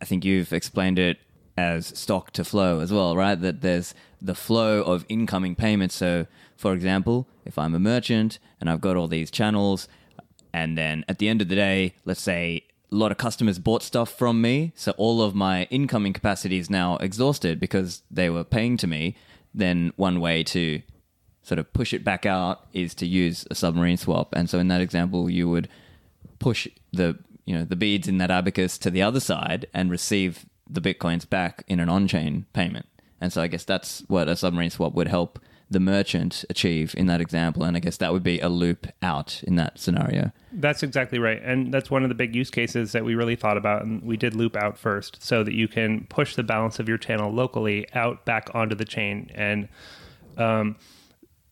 I 0.00 0.04
think 0.04 0.24
you've 0.24 0.52
explained 0.52 0.98
it 0.98 1.18
as 1.56 1.86
stock 1.86 2.32
to 2.32 2.44
flow 2.44 2.80
as 2.80 2.92
well, 2.92 3.16
right? 3.16 3.40
That 3.40 3.60
there's 3.60 3.94
the 4.20 4.34
flow 4.34 4.82
of 4.82 5.04
incoming 5.08 5.54
payments. 5.54 5.94
So, 5.94 6.26
for 6.56 6.72
example, 6.72 7.28
if 7.44 7.58
I'm 7.58 7.74
a 7.74 7.78
merchant 7.78 8.38
and 8.60 8.68
I've 8.68 8.80
got 8.80 8.96
all 8.96 9.08
these 9.08 9.30
channels, 9.30 9.88
and 10.52 10.76
then 10.76 11.04
at 11.08 11.18
the 11.18 11.28
end 11.28 11.42
of 11.42 11.48
the 11.48 11.54
day, 11.54 11.94
let's 12.04 12.22
say 12.22 12.64
a 12.90 12.94
lot 12.94 13.10
of 13.10 13.18
customers 13.18 13.58
bought 13.58 13.82
stuff 13.82 14.16
from 14.16 14.40
me, 14.40 14.72
so 14.74 14.92
all 14.92 15.20
of 15.20 15.34
my 15.34 15.64
incoming 15.64 16.12
capacity 16.12 16.58
is 16.58 16.70
now 16.70 16.96
exhausted 16.98 17.60
because 17.60 18.02
they 18.10 18.30
were 18.30 18.44
paying 18.44 18.76
to 18.78 18.86
me, 18.86 19.16
then 19.54 19.92
one 19.96 20.20
way 20.20 20.42
to 20.42 20.82
sort 21.42 21.58
of 21.58 21.72
push 21.72 21.92
it 21.92 22.04
back 22.04 22.26
out 22.26 22.66
is 22.72 22.94
to 22.96 23.06
use 23.06 23.46
a 23.50 23.54
submarine 23.54 23.96
swap. 23.96 24.34
And 24.34 24.48
so 24.48 24.58
in 24.58 24.68
that 24.68 24.80
example, 24.80 25.30
you 25.30 25.48
would 25.48 25.68
push 26.38 26.66
the 26.92 27.18
you 27.46 27.54
know 27.54 27.64
the 27.64 27.76
beads 27.76 28.08
in 28.08 28.18
that 28.18 28.30
abacus 28.30 28.78
to 28.78 28.90
the 28.90 29.02
other 29.02 29.20
side 29.20 29.66
and 29.74 29.90
receive 29.90 30.46
the 30.68 30.80
bitcoins 30.80 31.28
back 31.28 31.62
in 31.68 31.78
an 31.78 31.88
on-chain 31.90 32.46
payment. 32.54 32.86
And 33.20 33.32
so 33.32 33.42
I 33.42 33.46
guess 33.46 33.64
that's 33.64 34.02
what 34.08 34.28
a 34.28 34.36
submarine 34.36 34.70
swap 34.70 34.94
would 34.94 35.08
help 35.08 35.38
the 35.74 35.80
merchant 35.80 36.44
achieve 36.48 36.94
in 36.96 37.06
that 37.06 37.20
example. 37.20 37.64
And 37.64 37.76
I 37.76 37.80
guess 37.80 37.98
that 37.98 38.12
would 38.12 38.22
be 38.22 38.38
a 38.40 38.48
loop 38.48 38.86
out 39.02 39.42
in 39.42 39.56
that 39.56 39.78
scenario. 39.78 40.30
That's 40.52 40.82
exactly 40.82 41.18
right. 41.18 41.42
And 41.42 41.74
that's 41.74 41.90
one 41.90 42.04
of 42.04 42.08
the 42.08 42.14
big 42.14 42.34
use 42.34 42.48
cases 42.48 42.92
that 42.92 43.04
we 43.04 43.16
really 43.16 43.34
thought 43.36 43.56
about. 43.56 43.84
And 43.84 44.02
we 44.02 44.16
did 44.16 44.34
loop 44.34 44.56
out 44.56 44.78
first 44.78 45.22
so 45.22 45.42
that 45.42 45.52
you 45.52 45.66
can 45.68 46.06
push 46.08 46.36
the 46.36 46.44
balance 46.44 46.78
of 46.78 46.88
your 46.88 46.96
channel 46.96 47.32
locally 47.32 47.86
out 47.92 48.24
back 48.24 48.48
onto 48.54 48.76
the 48.76 48.84
chain. 48.84 49.30
And 49.34 49.68
um, 50.38 50.76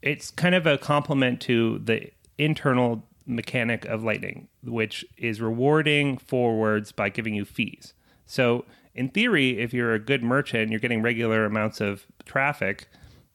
it's 0.00 0.30
kind 0.30 0.54
of 0.54 0.66
a 0.66 0.78
complement 0.78 1.40
to 1.42 1.80
the 1.80 2.10
internal 2.38 3.02
mechanic 3.26 3.84
of 3.86 4.04
Lightning, 4.04 4.48
which 4.62 5.04
is 5.18 5.40
rewarding 5.40 6.16
forwards 6.16 6.92
by 6.92 7.08
giving 7.08 7.34
you 7.34 7.44
fees. 7.44 7.92
So, 8.24 8.64
in 8.94 9.08
theory, 9.08 9.58
if 9.58 9.74
you're 9.74 9.94
a 9.94 9.98
good 9.98 10.22
merchant, 10.22 10.70
you're 10.70 10.80
getting 10.80 11.02
regular 11.02 11.44
amounts 11.44 11.80
of 11.80 12.06
traffic 12.24 12.88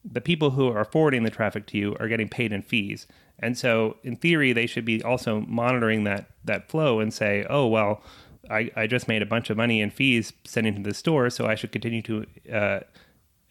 the 0.04 0.20
people 0.20 0.50
who 0.50 0.68
are 0.68 0.84
forwarding 0.84 1.22
the 1.22 1.30
traffic 1.30 1.66
to 1.66 1.78
you 1.78 1.96
are 2.00 2.08
getting 2.08 2.28
paid 2.28 2.52
in 2.52 2.62
fees. 2.62 3.06
And 3.38 3.56
so, 3.56 3.96
in 4.02 4.16
theory, 4.16 4.52
they 4.52 4.66
should 4.66 4.84
be 4.84 5.02
also 5.02 5.40
monitoring 5.42 6.04
that 6.04 6.30
that 6.44 6.68
flow 6.68 7.00
and 7.00 7.12
say, 7.12 7.46
"Oh, 7.48 7.66
well, 7.66 8.02
I, 8.50 8.70
I 8.76 8.86
just 8.86 9.06
made 9.08 9.22
a 9.22 9.26
bunch 9.26 9.50
of 9.50 9.56
money 9.56 9.80
in 9.80 9.90
fees 9.90 10.32
sending 10.44 10.74
to 10.76 10.82
the 10.82 10.94
store, 10.94 11.30
so 11.30 11.46
I 11.46 11.54
should 11.54 11.72
continue 11.72 12.02
to 12.02 12.26
uh, 12.52 12.80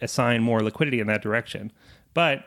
assign 0.01 0.41
more 0.43 0.61
liquidity 0.61 0.99
in 0.99 1.07
that 1.07 1.21
direction." 1.21 1.71
But 2.13 2.45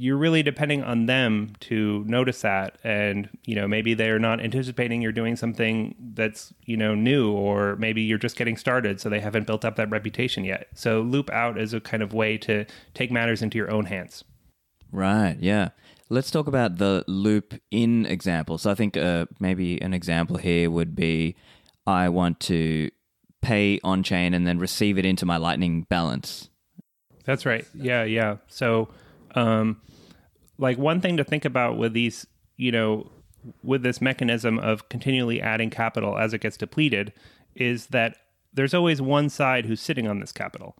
you're 0.00 0.16
really 0.16 0.44
depending 0.44 0.84
on 0.84 1.06
them 1.06 1.52
to 1.58 2.04
notice 2.06 2.42
that. 2.42 2.78
And 2.84 3.28
you 3.44 3.56
know 3.56 3.66
maybe 3.66 3.94
they're 3.94 4.20
not 4.20 4.40
anticipating 4.40 5.02
you're 5.02 5.12
doing 5.12 5.34
something 5.34 5.96
that's 6.14 6.54
you 6.64 6.76
know 6.76 6.94
new 6.94 7.32
or 7.32 7.74
maybe 7.76 8.02
you're 8.02 8.16
just 8.16 8.36
getting 8.36 8.56
started 8.56 9.00
so 9.00 9.08
they 9.08 9.18
haven't 9.18 9.46
built 9.46 9.64
up 9.64 9.76
that 9.76 9.90
reputation 9.90 10.44
yet. 10.44 10.68
So 10.74 11.00
loop 11.00 11.30
out 11.30 11.58
is 11.58 11.74
a 11.74 11.80
kind 11.80 12.02
of 12.02 12.14
way 12.14 12.38
to 12.38 12.64
take 12.94 13.10
matters 13.10 13.42
into 13.42 13.58
your 13.58 13.70
own 13.70 13.86
hands. 13.86 14.22
Right 14.92 15.36
yeah. 15.40 15.70
Let's 16.10 16.30
talk 16.30 16.46
about 16.46 16.78
the 16.78 17.04
loop 17.06 17.52
in 17.70 18.06
example 18.06 18.56
so 18.56 18.70
i 18.70 18.74
think 18.74 18.96
uh, 18.96 19.26
maybe 19.40 19.78
an 19.82 19.92
example 19.92 20.38
here 20.38 20.70
would 20.70 20.96
be 20.96 21.36
i 21.86 22.08
want 22.08 22.40
to 22.40 22.90
pay 23.42 23.78
on 23.84 24.02
chain 24.02 24.32
and 24.32 24.46
then 24.46 24.58
receive 24.58 24.98
it 24.98 25.04
into 25.04 25.26
my 25.26 25.36
lightning 25.36 25.82
balance. 25.88 26.48
That's 27.24 27.44
right. 27.44 27.66
Yeah 27.74 28.04
yeah. 28.04 28.36
So 28.46 28.88
um, 29.34 29.80
like 30.58 30.78
one 30.78 31.00
thing 31.00 31.16
to 31.16 31.24
think 31.24 31.44
about 31.44 31.78
with 31.78 31.92
these, 31.92 32.26
you 32.56 32.72
know, 32.72 33.10
with 33.62 33.82
this 33.82 34.00
mechanism 34.00 34.58
of 34.58 34.88
continually 34.88 35.40
adding 35.40 35.70
capital 35.70 36.18
as 36.18 36.34
it 36.34 36.40
gets 36.40 36.56
depleted, 36.56 37.12
is 37.54 37.86
that 37.88 38.16
there's 38.52 38.74
always 38.74 39.00
one 39.00 39.28
side 39.28 39.66
who's 39.66 39.80
sitting 39.80 40.08
on 40.08 40.20
this 40.20 40.32
capital, 40.32 40.76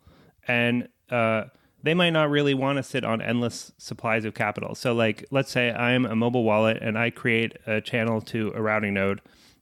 and 0.47 0.89
uh, 1.11 1.45
they 1.83 1.95
might 1.95 2.11
not 2.11 2.31
really 2.31 2.55
want 2.55 2.77
to 2.77 2.83
sit 2.83 3.05
on 3.05 3.23
endless 3.23 3.73
supplies 3.79 4.25
of 4.25 4.35
capital. 4.35 4.75
So, 4.75 4.93
like, 4.93 5.25
let's 5.31 5.51
say 5.51 5.71
I'm 5.71 6.05
a 6.05 6.17
mobile 6.17 6.45
wallet 6.45 6.79
and 6.83 6.99
I 6.99 7.11
create 7.11 7.57
a 7.67 7.81
channel 7.81 8.21
to 8.23 8.53
a 8.55 8.61
routing 8.61 8.95
node, 8.95 9.21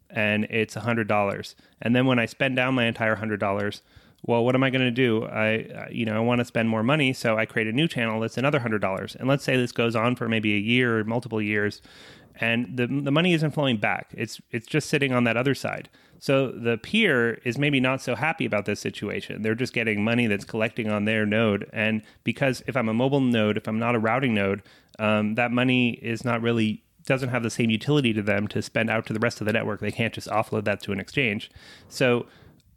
and 0.08 0.44
it's 0.44 0.74
hundred 0.74 1.08
dollars, 1.08 1.54
and 1.82 1.94
then 1.94 2.06
when 2.06 2.18
I 2.18 2.26
spend 2.26 2.56
down 2.56 2.74
my 2.74 2.86
entire 2.86 3.16
hundred 3.16 3.40
dollars 3.40 3.82
well, 4.22 4.44
what 4.44 4.54
am 4.54 4.62
I 4.62 4.70
going 4.70 4.84
to 4.84 4.90
do? 4.90 5.24
I, 5.24 5.88
you 5.90 6.04
know, 6.04 6.16
I 6.16 6.20
want 6.20 6.40
to 6.40 6.44
spend 6.44 6.68
more 6.68 6.82
money, 6.82 7.12
so 7.12 7.36
I 7.36 7.46
create 7.46 7.68
a 7.68 7.72
new 7.72 7.86
channel 7.86 8.20
that's 8.20 8.36
another 8.36 8.58
hundred 8.58 8.80
dollars. 8.80 9.14
And 9.14 9.28
let's 9.28 9.44
say 9.44 9.56
this 9.56 9.72
goes 9.72 9.94
on 9.94 10.16
for 10.16 10.28
maybe 10.28 10.54
a 10.54 10.58
year 10.58 10.98
or 10.98 11.04
multiple 11.04 11.40
years, 11.40 11.80
and 12.36 12.76
the 12.76 12.86
the 12.86 13.12
money 13.12 13.32
isn't 13.34 13.52
flowing 13.52 13.76
back. 13.76 14.12
It's 14.16 14.40
it's 14.50 14.66
just 14.66 14.88
sitting 14.88 15.12
on 15.12 15.24
that 15.24 15.36
other 15.36 15.54
side. 15.54 15.88
So 16.18 16.50
the 16.50 16.78
peer 16.78 17.34
is 17.44 17.58
maybe 17.58 17.78
not 17.78 18.00
so 18.00 18.14
happy 18.14 18.46
about 18.46 18.64
this 18.64 18.80
situation. 18.80 19.42
They're 19.42 19.54
just 19.54 19.74
getting 19.74 20.02
money 20.02 20.26
that's 20.26 20.46
collecting 20.46 20.90
on 20.90 21.04
their 21.04 21.26
node, 21.26 21.68
and 21.72 22.02
because 22.24 22.62
if 22.66 22.76
I'm 22.76 22.88
a 22.88 22.94
mobile 22.94 23.20
node, 23.20 23.56
if 23.56 23.68
I'm 23.68 23.78
not 23.78 23.94
a 23.94 23.98
routing 23.98 24.34
node, 24.34 24.62
um, 24.98 25.34
that 25.34 25.52
money 25.52 25.90
is 25.90 26.24
not 26.24 26.42
really 26.42 26.82
doesn't 27.04 27.28
have 27.28 27.44
the 27.44 27.50
same 27.50 27.70
utility 27.70 28.12
to 28.12 28.22
them 28.22 28.48
to 28.48 28.60
spend 28.60 28.90
out 28.90 29.06
to 29.06 29.12
the 29.12 29.20
rest 29.20 29.40
of 29.40 29.46
the 29.46 29.52
network. 29.52 29.80
They 29.80 29.92
can't 29.92 30.12
just 30.12 30.26
offload 30.26 30.64
that 30.64 30.82
to 30.82 30.92
an 30.92 30.98
exchange. 30.98 31.50
So 31.88 32.26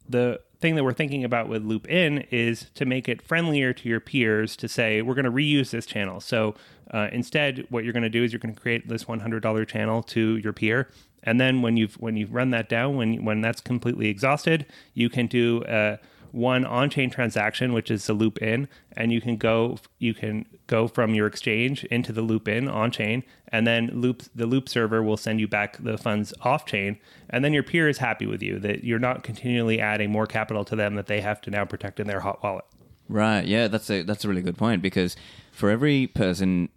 the 0.10 0.42
thing 0.60 0.76
that 0.76 0.84
we're 0.84 0.92
thinking 0.94 1.24
about 1.24 1.48
with 1.48 1.64
loop 1.64 1.88
in 1.88 2.26
is 2.32 2.66
to 2.76 2.86
make 2.86 3.08
it 3.08 3.22
friendlier 3.22 3.72
to 3.72 3.88
your 3.88 4.02
peers 4.02 4.58
to 4.58 4.68
say 4.68 5.02
we're 5.02 5.14
going 5.14 5.24
to 5.24 5.32
reuse 5.32 5.70
this 5.70 5.86
channel. 5.86 6.20
So 6.20 6.56
uh, 6.92 7.08
instead 7.14 7.66
what 7.70 7.84
you're 7.84 7.94
going 7.94 8.04
to 8.04 8.10
do 8.10 8.24
is 8.24 8.34
you're 8.34 8.40
going 8.40 8.54
to 8.54 8.60
create 8.60 8.88
this 8.88 9.06
$100 9.06 9.68
channel 9.68 10.04
to 10.04 10.38
your 10.38 10.52
peer 10.52 10.90
and 11.24 11.40
then 11.40 11.62
when 11.62 11.78
you've 11.78 11.96
when 11.96 12.18
you've 12.18 12.34
run 12.34 12.50
that 12.52 12.70
down 12.70 12.96
when 12.96 13.24
when 13.26 13.42
that's 13.42 13.62
completely 13.62 14.08
exhausted 14.08 14.66
you 14.94 15.10
can 15.10 15.28
do 15.28 15.64
uh, 15.64 15.98
one 16.32 16.66
on-chain 16.66 17.10
transaction, 17.10 17.74
which 17.74 17.90
is 17.90 18.06
the 18.06 18.14
loop 18.14 18.42
in, 18.42 18.68
and 18.96 19.12
you 19.12 19.22
can 19.22 19.38
go 19.38 19.78
you 19.98 20.14
can 20.14 20.46
go 20.68 20.88
from 20.88 21.14
your 21.14 21.28
exchange 21.28 21.84
into 21.86 22.12
the 22.14 22.22
loop 22.22 22.48
in 22.48 22.68
on-chain, 22.68 23.24
and 23.48 23.66
then 23.66 23.88
loop 23.94 24.24
the 24.36 24.46
loop 24.46 24.70
server 24.70 25.02
will 25.04 25.18
send 25.18 25.40
you 25.40 25.48
back 25.48 25.78
the 25.84 25.98
funds 25.98 26.34
off-chain, 26.42 26.98
and 27.30 27.44
then 27.44 27.54
your 27.54 27.64
peer 27.64 27.90
is 27.90 27.98
happy 27.98 28.26
with 28.26 28.42
you 28.42 28.60
that 28.60 28.84
you're 28.84 29.00
not 29.00 29.24
continually 29.24 29.80
adding 29.80 30.12
more 30.12 30.28
capital 30.28 30.66
to 30.66 30.76
them 30.76 30.96
that 30.96 31.08
they 31.08 31.22
have 31.22 31.42
to 31.42 31.50
now 31.50 31.66
protect 31.66 32.00
in 32.00 32.08
their 32.08 32.20
hot 32.20 32.42
wallet. 32.44 32.66
Right. 33.08 33.46
Yeah, 33.46 33.68
that's 33.68 33.90
a 33.90 34.04
that's 34.04 34.24
a 34.24 34.30
really 34.30 34.44
good 34.44 34.58
point 34.58 34.82
because 34.82 35.16
for 35.52 35.70
every 35.70 36.08
person, 36.08 36.70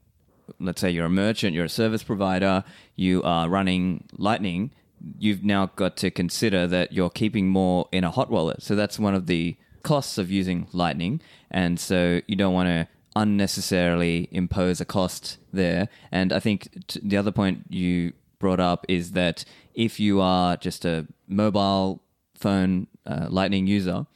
let's 0.59 0.81
say 0.81 0.91
you're 0.91 1.07
a 1.07 1.11
merchant, 1.11 1.55
you're 1.55 1.67
a 1.67 1.69
service 1.69 2.03
provider, 2.03 2.65
you 2.97 3.23
are 3.23 3.49
running 3.49 4.05
Lightning 4.17 4.71
you've 5.19 5.45
now 5.45 5.67
got 5.77 5.97
to 5.99 6.11
consider 6.11 6.67
that 6.67 6.93
you're 6.93 7.11
keeping 7.11 7.49
more 7.49 7.89
in 7.93 8.05
a 8.05 8.11
hot 8.11 8.31
wallet. 8.31 8.63
So 8.63 8.75
that's 8.75 8.99
one 8.99 9.15
of 9.15 9.27
the 9.27 9.57
costs 9.83 10.19
of 10.19 10.31
using 10.31 10.67
Lightning. 10.73 11.21
And 11.51 11.79
so 11.79 12.21
you 12.27 12.37
don't 12.37 12.55
want 12.55 12.69
to 12.69 12.89
unnecessarily 13.15 14.29
impose 14.31 14.81
a 14.81 14.85
cost 14.85 15.39
there. 15.53 15.89
And 16.11 16.33
I 16.33 16.39
think 16.41 16.87
t- 16.87 17.01
the 17.03 17.17
other 17.17 17.33
point 17.33 17.65
you 17.69 18.13
brought 18.39 18.61
up 18.61 18.87
is 18.89 19.13
that 19.13 19.45
if 19.75 20.01
you 20.01 20.21
are 20.21 20.57
just 20.57 20.85
a 20.85 21.07
mobile 21.29 22.03
phone 22.35 22.87
uh, 23.07 23.27
Lightning 23.29 23.67
user 23.67 24.07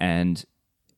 and 0.00 0.44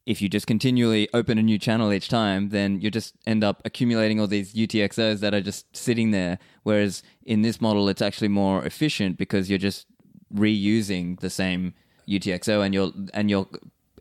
if 0.07 0.23
you 0.23 0.29
just 0.29 0.47
continually 0.47 1.09
open 1.13 1.37
a 1.37 1.43
new 1.43 1.59
channel 1.59 1.93
each 1.93 2.09
time, 2.09 2.51
then 2.51 2.81
you 2.81 2.91
just 2.93 3.15
end 3.27 3.43
up 3.43 3.61
accumulating 3.65 4.21
all 4.21 4.29
these 4.29 4.55
UTXOs 4.55 5.19
that 5.19 5.35
are 5.35 5.41
just 5.41 5.77
sitting 5.77 6.13
there. 6.13 6.39
Whereas 6.63 7.03
in 7.25 7.43
this 7.43 7.61
model, 7.61 7.89
it's 7.89 8.01
actually 8.01 8.29
more 8.29 8.65
efficient 8.65 9.19
because 9.19 9.51
you're 9.51 9.59
just 9.59 9.87
reusing 10.33 11.19
the 11.19 11.31
same 11.31 11.75
UTXO 12.09 12.65
and 12.65 12.73
you're 12.73 12.93
and 13.13 13.29
you're 13.29 13.49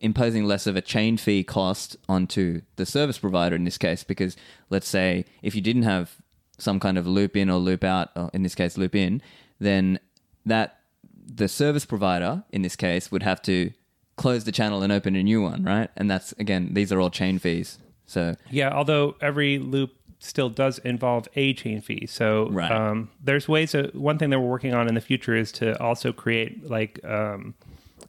imposing 0.00 0.44
less 0.44 0.66
of 0.66 0.76
a 0.76 0.80
chain 0.80 1.16
fee 1.16 1.42
cost 1.42 1.96
onto 2.08 2.60
the 2.76 2.86
service 2.86 3.18
provider 3.18 3.56
in 3.56 3.64
this 3.64 3.78
case. 3.78 4.04
Because 4.04 4.36
let's 4.70 4.88
say 4.88 5.24
if 5.42 5.56
you 5.56 5.60
didn't 5.60 5.82
have 5.82 6.18
some 6.56 6.78
kind 6.78 6.98
of 6.98 7.06
loop 7.06 7.36
in 7.36 7.50
or 7.50 7.58
loop 7.58 7.82
out, 7.82 8.10
or 8.14 8.30
in 8.32 8.44
this 8.44 8.54
case 8.54 8.78
loop 8.78 8.94
in, 8.94 9.20
then 9.58 9.98
that 10.44 10.78
the 11.26 11.48
service 11.48 11.84
provider 11.84 12.44
in 12.50 12.62
this 12.62 12.76
case 12.76 13.10
would 13.10 13.24
have 13.24 13.42
to 13.42 13.72
close 14.16 14.44
the 14.44 14.52
channel 14.52 14.82
and 14.82 14.92
open 14.92 15.14
a 15.14 15.22
new 15.22 15.42
one, 15.42 15.62
right? 15.62 15.90
And 15.96 16.10
that's 16.10 16.32
again, 16.32 16.70
these 16.72 16.92
are 16.92 17.00
all 17.00 17.10
chain 17.10 17.38
fees. 17.38 17.78
So 18.06 18.36
yeah, 18.50 18.70
although 18.70 19.16
every 19.20 19.58
loop 19.58 19.92
still 20.18 20.48
does 20.48 20.78
involve 20.78 21.28
a 21.36 21.54
chain 21.54 21.80
fee. 21.80 22.06
So 22.06 22.48
right. 22.50 22.70
um, 22.70 23.10
there's 23.22 23.48
ways. 23.48 23.72
To, 23.72 23.90
one 23.92 24.18
thing 24.18 24.30
that 24.30 24.40
we're 24.40 24.48
working 24.48 24.74
on 24.74 24.88
in 24.88 24.94
the 24.94 25.00
future 25.00 25.34
is 25.34 25.52
to 25.52 25.80
also 25.80 26.12
create 26.12 26.68
like 26.68 27.04
um, 27.04 27.54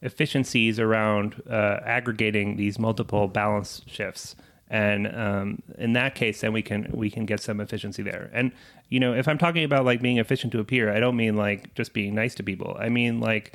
efficiencies 0.02 0.80
around 0.80 1.42
uh, 1.48 1.80
aggregating 1.84 2.56
these 2.56 2.78
multiple 2.78 3.28
balance 3.28 3.82
shifts. 3.86 4.36
And 4.70 5.06
um, 5.14 5.62
in 5.78 5.94
that 5.94 6.14
case, 6.14 6.42
then 6.42 6.52
we 6.52 6.62
can 6.62 6.90
we 6.92 7.10
can 7.10 7.24
get 7.24 7.40
some 7.40 7.60
efficiency 7.60 8.02
there. 8.02 8.30
And 8.32 8.52
you 8.88 9.00
know, 9.00 9.14
if 9.14 9.26
I'm 9.26 9.38
talking 9.38 9.64
about 9.64 9.84
like 9.84 10.02
being 10.02 10.18
efficient 10.18 10.52
to 10.52 10.60
a 10.60 10.64
peer, 10.64 10.94
I 10.94 11.00
don't 11.00 11.16
mean 11.16 11.36
like 11.36 11.74
just 11.74 11.92
being 11.92 12.14
nice 12.14 12.34
to 12.36 12.42
people. 12.42 12.76
I 12.78 12.88
mean 12.88 13.20
like 13.20 13.54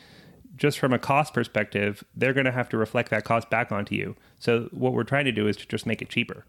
just 0.56 0.80
from 0.80 0.94
a 0.94 1.00
cost 1.00 1.34
perspective, 1.34 2.04
they're 2.16 2.34
going 2.34 2.46
to 2.46 2.52
have 2.52 2.70
to 2.70 2.78
reflect 2.78 3.10
that 3.10 3.24
cost 3.24 3.50
back 3.50 3.72
onto 3.72 3.96
you. 3.96 4.16
So 4.40 4.70
what 4.72 4.94
we're 4.94 5.04
trying 5.04 5.26
to 5.26 5.32
do 5.32 5.48
is 5.48 5.58
to 5.58 5.68
just 5.68 5.86
make 5.86 6.02
it 6.02 6.10
cheaper. 6.10 6.46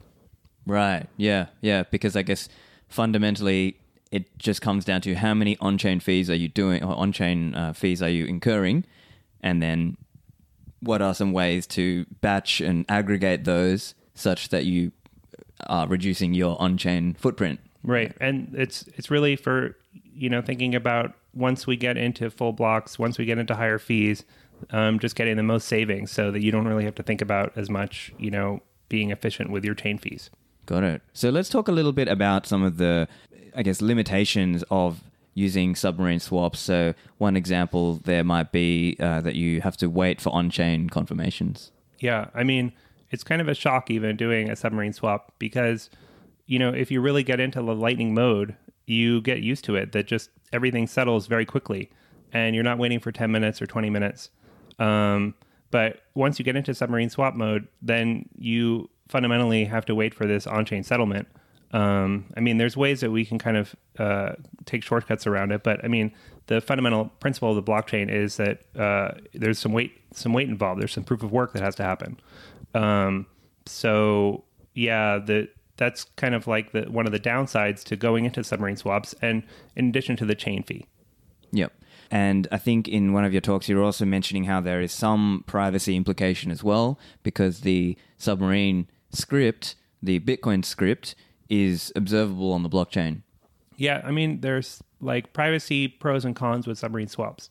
Right. 0.66 1.06
Yeah. 1.16 1.46
Yeah. 1.60 1.84
Because 1.84 2.16
I 2.16 2.22
guess 2.22 2.48
fundamentally, 2.88 3.78
it 4.10 4.38
just 4.38 4.62
comes 4.62 4.84
down 4.84 5.00
to 5.02 5.14
how 5.14 5.34
many 5.34 5.56
on-chain 5.60 5.98
fees 6.00 6.30
are 6.30 6.36
you 6.36 6.48
doing, 6.48 6.84
or 6.84 6.94
on-chain 6.94 7.54
uh, 7.54 7.72
fees 7.72 8.00
are 8.00 8.08
you 8.08 8.26
incurring, 8.26 8.84
and 9.42 9.60
then 9.60 9.96
what 10.78 11.02
are 11.02 11.14
some 11.14 11.32
ways 11.32 11.66
to 11.66 12.06
batch 12.20 12.60
and 12.60 12.84
aggregate 12.88 13.44
those 13.44 13.94
such 14.14 14.50
that 14.50 14.66
you 14.66 14.92
are 15.66 15.88
reducing 15.88 16.32
your 16.32 16.60
on-chain 16.62 17.14
footprint? 17.14 17.58
Right, 17.82 18.14
and 18.20 18.54
it's 18.56 18.86
it's 18.96 19.10
really 19.10 19.34
for 19.34 19.76
you 20.14 20.30
know 20.30 20.42
thinking 20.42 20.76
about 20.76 21.14
once 21.34 21.66
we 21.66 21.76
get 21.76 21.96
into 21.96 22.30
full 22.30 22.52
blocks, 22.52 22.98
once 22.98 23.18
we 23.18 23.24
get 23.24 23.38
into 23.38 23.54
higher 23.54 23.78
fees, 23.78 24.24
um, 24.70 24.98
just 24.98 25.16
getting 25.16 25.36
the 25.36 25.42
most 25.42 25.66
savings 25.66 26.10
so 26.10 26.30
that 26.30 26.42
you 26.42 26.50
don't 26.50 26.66
really 26.66 26.84
have 26.84 26.94
to 26.94 27.02
think 27.02 27.20
about 27.20 27.52
as 27.56 27.68
much, 27.68 28.12
you 28.18 28.30
know, 28.30 28.62
being 28.88 29.10
efficient 29.10 29.50
with 29.50 29.64
your 29.64 29.74
chain 29.74 29.98
fees. 29.98 30.30
Got 30.66 30.84
it. 30.84 31.02
So 31.12 31.30
let's 31.30 31.48
talk 31.48 31.68
a 31.68 31.72
little 31.72 31.92
bit 31.92 32.08
about 32.08 32.46
some 32.46 32.62
of 32.62 32.78
the, 32.78 33.08
I 33.54 33.62
guess, 33.62 33.82
limitations 33.82 34.64
of 34.70 35.02
using 35.34 35.74
submarine 35.74 36.20
swaps. 36.20 36.60
So 36.60 36.94
one 37.18 37.36
example 37.36 37.94
there 38.04 38.24
might 38.24 38.52
be 38.52 38.96
uh, 39.00 39.20
that 39.22 39.34
you 39.34 39.60
have 39.60 39.76
to 39.78 39.90
wait 39.90 40.20
for 40.20 40.30
on-chain 40.30 40.88
confirmations. 40.88 41.72
Yeah, 41.98 42.28
I 42.34 42.44
mean, 42.44 42.72
it's 43.10 43.24
kind 43.24 43.40
of 43.40 43.48
a 43.48 43.54
shock 43.54 43.90
even 43.90 44.16
doing 44.16 44.48
a 44.48 44.56
submarine 44.56 44.92
swap 44.92 45.32
because, 45.38 45.90
you 46.46 46.58
know, 46.58 46.70
if 46.70 46.90
you 46.90 47.00
really 47.00 47.24
get 47.24 47.40
into 47.40 47.60
the 47.60 47.74
lightning 47.74 48.14
mode, 48.14 48.56
you 48.86 49.20
get 49.22 49.40
used 49.40 49.64
to 49.64 49.76
it 49.76 49.92
that 49.92 50.06
just 50.06 50.30
everything 50.52 50.86
settles 50.86 51.26
very 51.26 51.44
quickly 51.44 51.90
and 52.32 52.54
you're 52.54 52.64
not 52.64 52.78
waiting 52.78 53.00
for 53.00 53.12
10 53.12 53.30
minutes 53.30 53.62
or 53.62 53.66
20 53.66 53.90
minutes. 53.90 54.30
Um, 54.78 55.34
but 55.70 56.02
once 56.14 56.38
you 56.38 56.44
get 56.44 56.56
into 56.56 56.74
submarine 56.74 57.10
swap 57.10 57.34
mode, 57.34 57.68
then 57.80 58.28
you 58.36 58.90
fundamentally 59.08 59.64
have 59.64 59.84
to 59.86 59.94
wait 59.94 60.14
for 60.14 60.26
this 60.26 60.46
on 60.46 60.64
chain 60.64 60.82
settlement. 60.82 61.28
Um, 61.72 62.26
I 62.36 62.40
mean, 62.40 62.58
there's 62.58 62.76
ways 62.76 63.00
that 63.00 63.10
we 63.10 63.24
can 63.24 63.38
kind 63.38 63.56
of 63.56 63.74
uh, 63.98 64.32
take 64.64 64.84
shortcuts 64.84 65.26
around 65.26 65.52
it, 65.52 65.64
but 65.64 65.84
I 65.84 65.88
mean, 65.88 66.12
the 66.46 66.60
fundamental 66.60 67.06
principle 67.20 67.50
of 67.50 67.56
the 67.56 67.62
blockchain 67.62 68.10
is 68.10 68.36
that 68.36 68.60
uh, 68.78 69.12
there's 69.32 69.58
some 69.58 69.72
weight, 69.72 70.00
some 70.12 70.32
weight 70.32 70.48
involved. 70.48 70.80
There's 70.80 70.92
some 70.92 71.04
proof 71.04 71.22
of 71.22 71.32
work 71.32 71.52
that 71.54 71.62
has 71.62 71.74
to 71.76 71.82
happen. 71.82 72.20
Um, 72.74 73.26
so 73.66 74.44
yeah, 74.74 75.18
the 75.18 75.48
that's 75.76 76.04
kind 76.16 76.34
of 76.34 76.46
like 76.46 76.72
the 76.72 76.82
one 76.82 77.06
of 77.06 77.12
the 77.12 77.20
downsides 77.20 77.82
to 77.84 77.96
going 77.96 78.24
into 78.24 78.44
submarine 78.44 78.76
swaps, 78.76 79.14
and 79.20 79.42
in 79.76 79.88
addition 79.88 80.16
to 80.16 80.24
the 80.24 80.34
chain 80.34 80.62
fee. 80.62 80.86
Yep. 81.52 81.72
And 82.10 82.46
I 82.52 82.58
think 82.58 82.86
in 82.86 83.12
one 83.12 83.24
of 83.24 83.32
your 83.32 83.40
talks, 83.40 83.68
you're 83.68 83.82
also 83.82 84.04
mentioning 84.04 84.44
how 84.44 84.60
there 84.60 84.80
is 84.80 84.92
some 84.92 85.42
privacy 85.46 85.96
implication 85.96 86.50
as 86.50 86.62
well, 86.62 86.98
because 87.22 87.60
the 87.60 87.96
submarine 88.18 88.88
script, 89.10 89.74
the 90.02 90.20
Bitcoin 90.20 90.64
script, 90.64 91.14
is 91.48 91.92
observable 91.96 92.52
on 92.52 92.62
the 92.62 92.68
blockchain. 92.68 93.22
Yeah, 93.76 94.02
I 94.04 94.10
mean, 94.10 94.40
there's 94.40 94.82
like 95.00 95.32
privacy 95.32 95.88
pros 95.88 96.24
and 96.24 96.36
cons 96.36 96.66
with 96.66 96.78
submarine 96.78 97.08
swaps. 97.08 97.50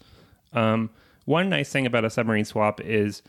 Um, 0.53 0.89
one 1.25 1.49
nice 1.49 1.69
thing 1.69 1.85
about 1.85 2.05
a 2.05 2.09
submarine 2.09 2.45
swap 2.45 2.79
is, 2.79 3.21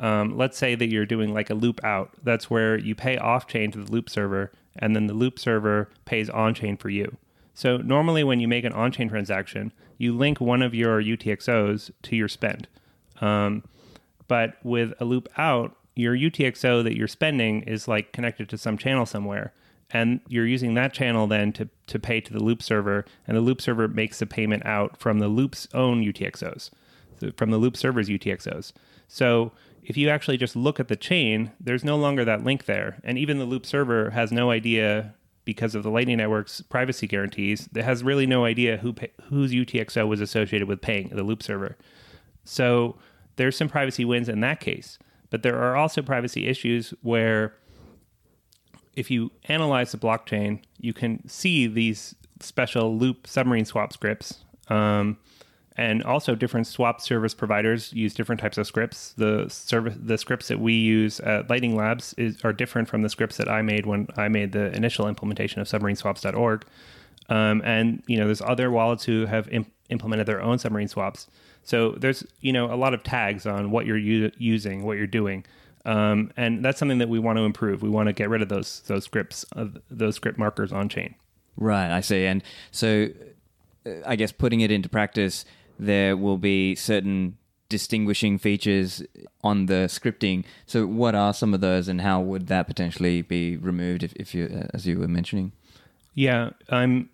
um, 0.00 0.36
let's 0.36 0.56
say 0.56 0.74
that 0.74 0.88
you're 0.88 1.06
doing 1.06 1.32
like 1.32 1.50
a 1.50 1.54
loop 1.54 1.82
out. 1.84 2.10
That's 2.22 2.48
where 2.48 2.78
you 2.78 2.94
pay 2.94 3.16
off 3.16 3.46
chain 3.46 3.70
to 3.72 3.82
the 3.82 3.90
loop 3.90 4.08
server, 4.08 4.52
and 4.76 4.94
then 4.94 5.06
the 5.06 5.14
loop 5.14 5.38
server 5.38 5.90
pays 6.04 6.30
on 6.30 6.54
chain 6.54 6.76
for 6.76 6.88
you. 6.88 7.16
So 7.54 7.78
normally, 7.78 8.22
when 8.22 8.38
you 8.38 8.46
make 8.46 8.64
an 8.64 8.72
on 8.72 8.92
chain 8.92 9.08
transaction, 9.08 9.72
you 9.96 10.16
link 10.16 10.40
one 10.40 10.62
of 10.62 10.74
your 10.74 11.02
UTXOs 11.02 11.90
to 12.02 12.16
your 12.16 12.28
spend. 12.28 12.68
Um, 13.20 13.64
but 14.28 14.56
with 14.62 14.92
a 15.00 15.04
loop 15.04 15.28
out, 15.36 15.76
your 15.96 16.16
UTXO 16.16 16.84
that 16.84 16.96
you're 16.96 17.08
spending 17.08 17.62
is 17.62 17.88
like 17.88 18.12
connected 18.12 18.48
to 18.50 18.58
some 18.58 18.78
channel 18.78 19.06
somewhere. 19.06 19.52
And 19.90 20.20
you're 20.28 20.46
using 20.46 20.74
that 20.74 20.92
channel 20.92 21.26
then 21.26 21.52
to, 21.54 21.68
to 21.88 21.98
pay 21.98 22.20
to 22.20 22.32
the 22.32 22.42
loop 22.42 22.62
server, 22.62 23.04
and 23.26 23.36
the 23.36 23.40
loop 23.40 23.60
server 23.60 23.88
makes 23.88 24.18
the 24.18 24.26
payment 24.26 24.64
out 24.66 24.98
from 24.98 25.18
the 25.18 25.28
loop's 25.28 25.66
own 25.72 26.04
UTXOs, 26.04 26.70
from 27.36 27.50
the 27.50 27.58
loop 27.58 27.76
server's 27.76 28.08
UTXOs. 28.08 28.72
So 29.08 29.52
if 29.88 29.96
you 29.96 30.10
actually 30.10 30.36
just 30.36 30.54
look 30.54 30.78
at 30.78 30.88
the 30.88 30.96
chain, 30.96 31.50
there's 31.58 31.82
no 31.82 31.96
longer 31.96 32.22
that 32.22 32.44
link 32.44 32.66
there. 32.66 33.00
And 33.02 33.16
even 33.16 33.38
the 33.38 33.46
loop 33.46 33.64
server 33.64 34.10
has 34.10 34.30
no 34.30 34.50
idea 34.50 35.14
because 35.46 35.74
of 35.74 35.82
the 35.82 35.90
Lightning 35.90 36.18
Network's 36.18 36.60
privacy 36.60 37.06
guarantees, 37.06 37.70
that 37.72 37.84
has 37.84 38.04
really 38.04 38.26
no 38.26 38.44
idea 38.44 38.76
who 38.76 38.92
pay, 38.92 39.10
whose 39.30 39.50
UTXO 39.50 40.06
was 40.06 40.20
associated 40.20 40.68
with 40.68 40.82
paying 40.82 41.08
the 41.08 41.22
loop 41.22 41.42
server. 41.42 41.78
So 42.44 42.96
there's 43.36 43.56
some 43.56 43.70
privacy 43.70 44.04
wins 44.04 44.28
in 44.28 44.40
that 44.40 44.60
case, 44.60 44.98
but 45.30 45.42
there 45.42 45.58
are 45.58 45.74
also 45.74 46.02
privacy 46.02 46.46
issues 46.46 46.92
where 47.00 47.54
if 48.94 49.10
you 49.10 49.32
analyze 49.44 49.92
the 49.92 49.98
blockchain, 49.98 50.60
you 50.78 50.92
can 50.92 51.26
see 51.26 51.66
these 51.66 52.14
special 52.40 52.94
loop 52.98 53.26
submarine 53.26 53.64
swap 53.64 53.94
scripts. 53.94 54.44
Um, 54.68 55.16
and 55.78 56.02
also 56.02 56.34
different 56.34 56.66
swap 56.66 57.00
service 57.00 57.34
providers 57.34 57.92
use 57.92 58.12
different 58.12 58.40
types 58.40 58.58
of 58.58 58.66
scripts. 58.66 59.12
The 59.16 59.46
service, 59.48 59.96
the 59.96 60.18
scripts 60.18 60.48
that 60.48 60.58
we 60.58 60.72
use 60.72 61.20
at 61.20 61.48
Lightning 61.48 61.76
Labs 61.76 62.14
is, 62.18 62.44
are 62.44 62.52
different 62.52 62.88
from 62.88 63.02
the 63.02 63.08
scripts 63.08 63.36
that 63.36 63.48
I 63.48 63.62
made 63.62 63.86
when 63.86 64.08
I 64.16 64.26
made 64.26 64.50
the 64.50 64.74
initial 64.74 65.06
implementation 65.06 65.60
of 65.60 65.68
submarineswaps.org. 65.68 66.66
Um, 67.28 67.62
and 67.64 68.02
you 68.08 68.16
know, 68.16 68.24
there's 68.26 68.42
other 68.42 68.72
wallets 68.72 69.04
who 69.04 69.26
have 69.26 69.48
imp- 69.50 69.72
implemented 69.88 70.26
their 70.26 70.42
own 70.42 70.58
submarine 70.58 70.88
swaps. 70.88 71.28
So 71.62 71.92
there's 71.92 72.26
you 72.40 72.52
know 72.52 72.72
a 72.72 72.76
lot 72.76 72.92
of 72.92 73.04
tags 73.04 73.46
on 73.46 73.70
what 73.70 73.86
you're 73.86 73.96
u- 73.96 74.32
using, 74.36 74.84
what 74.84 74.96
you're 74.96 75.06
doing. 75.06 75.44
Um, 75.84 76.32
and 76.36 76.64
that's 76.64 76.80
something 76.80 76.98
that 76.98 77.08
we 77.08 77.20
want 77.20 77.38
to 77.38 77.44
improve. 77.44 77.82
We 77.82 77.88
want 77.88 78.08
to 78.08 78.12
get 78.12 78.28
rid 78.28 78.42
of 78.42 78.48
those 78.48 78.80
those 78.88 79.04
scripts, 79.04 79.44
of 79.52 79.78
those 79.88 80.16
script 80.16 80.38
markers 80.38 80.72
on 80.72 80.88
chain. 80.88 81.14
Right, 81.56 81.90
I 81.90 82.00
see. 82.00 82.24
And 82.24 82.42
so, 82.72 83.08
uh, 83.86 83.90
I 84.06 84.16
guess 84.16 84.32
putting 84.32 84.60
it 84.60 84.70
into 84.72 84.88
practice, 84.88 85.44
there 85.78 86.16
will 86.16 86.38
be 86.38 86.74
certain 86.74 87.36
distinguishing 87.68 88.38
features 88.38 89.02
on 89.44 89.66
the 89.66 89.86
scripting. 89.88 90.44
So, 90.66 90.86
what 90.86 91.14
are 91.14 91.34
some 91.34 91.54
of 91.54 91.60
those, 91.60 91.88
and 91.88 92.00
how 92.00 92.20
would 92.20 92.46
that 92.48 92.66
potentially 92.66 93.22
be 93.22 93.56
removed 93.56 94.02
if, 94.02 94.12
if 94.14 94.34
you, 94.34 94.46
uh, 94.46 94.68
as 94.74 94.86
you 94.86 94.98
were 94.98 95.08
mentioning? 95.08 95.52
Yeah, 96.14 96.50
I'm. 96.68 97.10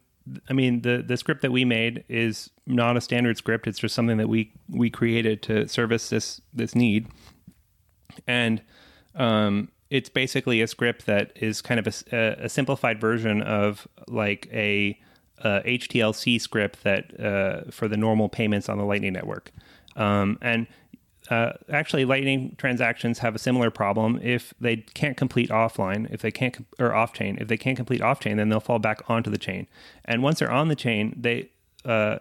I 0.49 0.55
mean, 0.55 0.81
the 0.81 1.05
the 1.07 1.19
script 1.19 1.43
that 1.43 1.53
we 1.53 1.67
made 1.67 2.05
is 2.09 2.49
not 2.67 2.97
a 2.97 3.01
standard 3.01 3.37
script. 3.37 3.67
It's 3.67 3.79
just 3.79 3.95
something 3.95 4.17
that 4.17 4.29
we 4.29 4.53
we 4.71 4.89
created 4.89 5.43
to 5.43 5.69
service 5.69 6.09
this 6.09 6.41
this 6.55 6.75
need, 6.75 7.09
and 8.27 8.63
um, 9.15 9.69
it's 9.91 10.09
basically 10.09 10.61
a 10.61 10.67
script 10.67 11.07
that 11.07 11.31
is 11.37 11.63
kind 11.63 11.79
of 11.79 12.05
a, 12.13 12.37
a 12.41 12.49
simplified 12.49 13.01
version 13.01 13.43
of 13.43 13.87
like 14.09 14.49
a, 14.53 14.99
a 15.39 15.61
HTLC 15.61 16.41
script 16.41 16.83
that 16.85 17.19
uh, 17.21 17.71
for 17.71 17.89
the 17.89 17.97
normal 17.97 18.29
payments 18.29 18.69
on 18.69 18.79
the 18.79 18.85
Lightning 18.85 19.13
Network. 19.13 19.51
Um, 19.97 20.39
and 20.41 20.67
uh, 21.31 21.53
actually, 21.71 22.05
Lightning 22.05 22.55
transactions 22.59 23.19
have 23.21 23.35
a 23.35 23.39
similar 23.39 23.71
problem. 23.71 24.21
If 24.23 24.53
they 24.61 24.77
can't 24.77 25.17
complete 25.17 25.51
offline, 25.51 26.13
if 26.13 26.21
they 26.21 26.31
can't 26.31 26.67
or 26.79 26.95
off 26.95 27.13
chain, 27.13 27.39
if 27.41 27.49
they 27.49 27.57
can't 27.57 27.77
complete 27.77 28.03
off 28.03 28.21
chain, 28.21 28.37
then 28.37 28.49
they'll 28.49 28.61
fall 28.61 28.79
back 28.79 29.09
onto 29.09 29.31
the 29.31 29.39
chain. 29.39 29.67
And 30.05 30.23
once 30.23 30.39
they're 30.39 30.51
on 30.51 30.69
the 30.69 30.77
chain, 30.77 31.15
they 31.17 31.51
uh, 31.85 32.19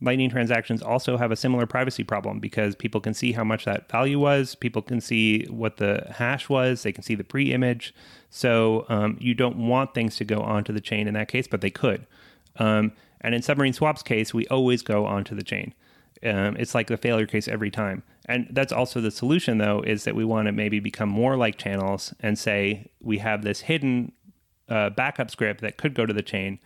Lightning 0.00 0.30
transactions 0.30 0.80
also 0.80 1.16
have 1.16 1.32
a 1.32 1.36
similar 1.36 1.66
privacy 1.66 2.04
problem 2.04 2.38
because 2.38 2.76
people 2.76 3.00
can 3.00 3.14
see 3.14 3.32
how 3.32 3.42
much 3.42 3.64
that 3.64 3.90
value 3.90 4.20
was. 4.20 4.54
People 4.54 4.80
can 4.80 5.00
see 5.00 5.44
what 5.46 5.78
the 5.78 6.06
hash 6.14 6.48
was. 6.48 6.84
They 6.84 6.92
can 6.92 7.02
see 7.02 7.16
the 7.16 7.24
pre 7.24 7.52
image. 7.52 7.92
So 8.30 8.86
um, 8.88 9.16
you 9.20 9.34
don't 9.34 9.56
want 9.66 9.94
things 9.94 10.16
to 10.16 10.24
go 10.24 10.40
onto 10.40 10.72
the 10.72 10.80
chain 10.80 11.08
in 11.08 11.14
that 11.14 11.26
case, 11.26 11.48
but 11.48 11.62
they 11.62 11.70
could. 11.70 12.06
Um, 12.58 12.92
and 13.20 13.34
in 13.34 13.42
Submarine 13.42 13.72
Swap's 13.72 14.02
case, 14.02 14.32
we 14.32 14.46
always 14.48 14.82
go 14.82 15.06
onto 15.06 15.34
the 15.34 15.42
chain. 15.42 15.74
Um, 16.22 16.56
it's 16.56 16.74
like 16.74 16.88
the 16.88 16.96
failure 16.96 17.26
case 17.26 17.48
every 17.48 17.70
time. 17.70 18.02
And 18.26 18.48
that's 18.50 18.72
also 18.72 19.00
the 19.00 19.10
solution, 19.10 19.58
though, 19.58 19.82
is 19.82 20.04
that 20.04 20.14
we 20.14 20.24
want 20.24 20.46
to 20.46 20.52
maybe 20.52 20.80
become 20.80 21.08
more 21.08 21.36
like 21.36 21.56
channels 21.56 22.12
and 22.20 22.38
say 22.38 22.90
we 23.00 23.18
have 23.18 23.42
this 23.42 23.62
hidden 23.62 24.12
uh, 24.68 24.90
backup 24.90 25.30
script 25.30 25.60
that 25.62 25.76
could 25.76 25.94
go 25.94 26.04
to 26.04 26.12
the 26.12 26.22
chain 26.22 26.58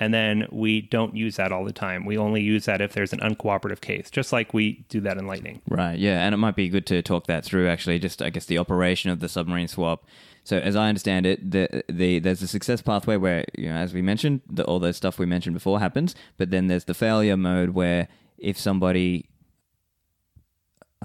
and 0.00 0.14
then 0.14 0.46
we 0.50 0.80
don't 0.80 1.14
use 1.14 1.36
that 1.36 1.52
all 1.52 1.64
the 1.64 1.72
time. 1.72 2.06
We 2.06 2.16
only 2.16 2.40
use 2.40 2.64
that 2.64 2.80
if 2.80 2.94
there's 2.94 3.12
an 3.12 3.20
uncooperative 3.20 3.82
case, 3.82 4.10
just 4.10 4.32
like 4.32 4.54
we 4.54 4.84
do 4.88 5.00
that 5.02 5.18
in 5.18 5.26
Lightning. 5.26 5.60
Right. 5.68 5.98
Yeah, 5.98 6.24
and 6.24 6.34
it 6.34 6.38
might 6.38 6.56
be 6.56 6.70
good 6.70 6.86
to 6.86 7.02
talk 7.02 7.26
that 7.26 7.44
through. 7.44 7.68
Actually, 7.68 7.98
just 7.98 8.22
I 8.22 8.30
guess 8.30 8.46
the 8.46 8.58
operation 8.58 9.10
of 9.10 9.20
the 9.20 9.28
submarine 9.28 9.68
swap. 9.68 10.06
So 10.50 10.58
as 10.58 10.74
I 10.74 10.88
understand 10.88 11.26
it, 11.26 11.48
the, 11.48 11.84
the 11.88 12.18
there's 12.18 12.42
a 12.42 12.48
success 12.48 12.82
pathway 12.82 13.16
where 13.16 13.44
you 13.56 13.68
know, 13.68 13.76
as 13.76 13.94
we 13.94 14.02
mentioned, 14.02 14.40
the, 14.50 14.64
all 14.64 14.80
those 14.80 14.96
stuff 14.96 15.16
we 15.16 15.24
mentioned 15.24 15.54
before 15.54 15.78
happens, 15.78 16.16
but 16.38 16.50
then 16.50 16.66
there's 16.66 16.86
the 16.86 16.92
failure 16.92 17.36
mode 17.36 17.70
where 17.70 18.08
if 18.36 18.58
somebody 18.58 19.28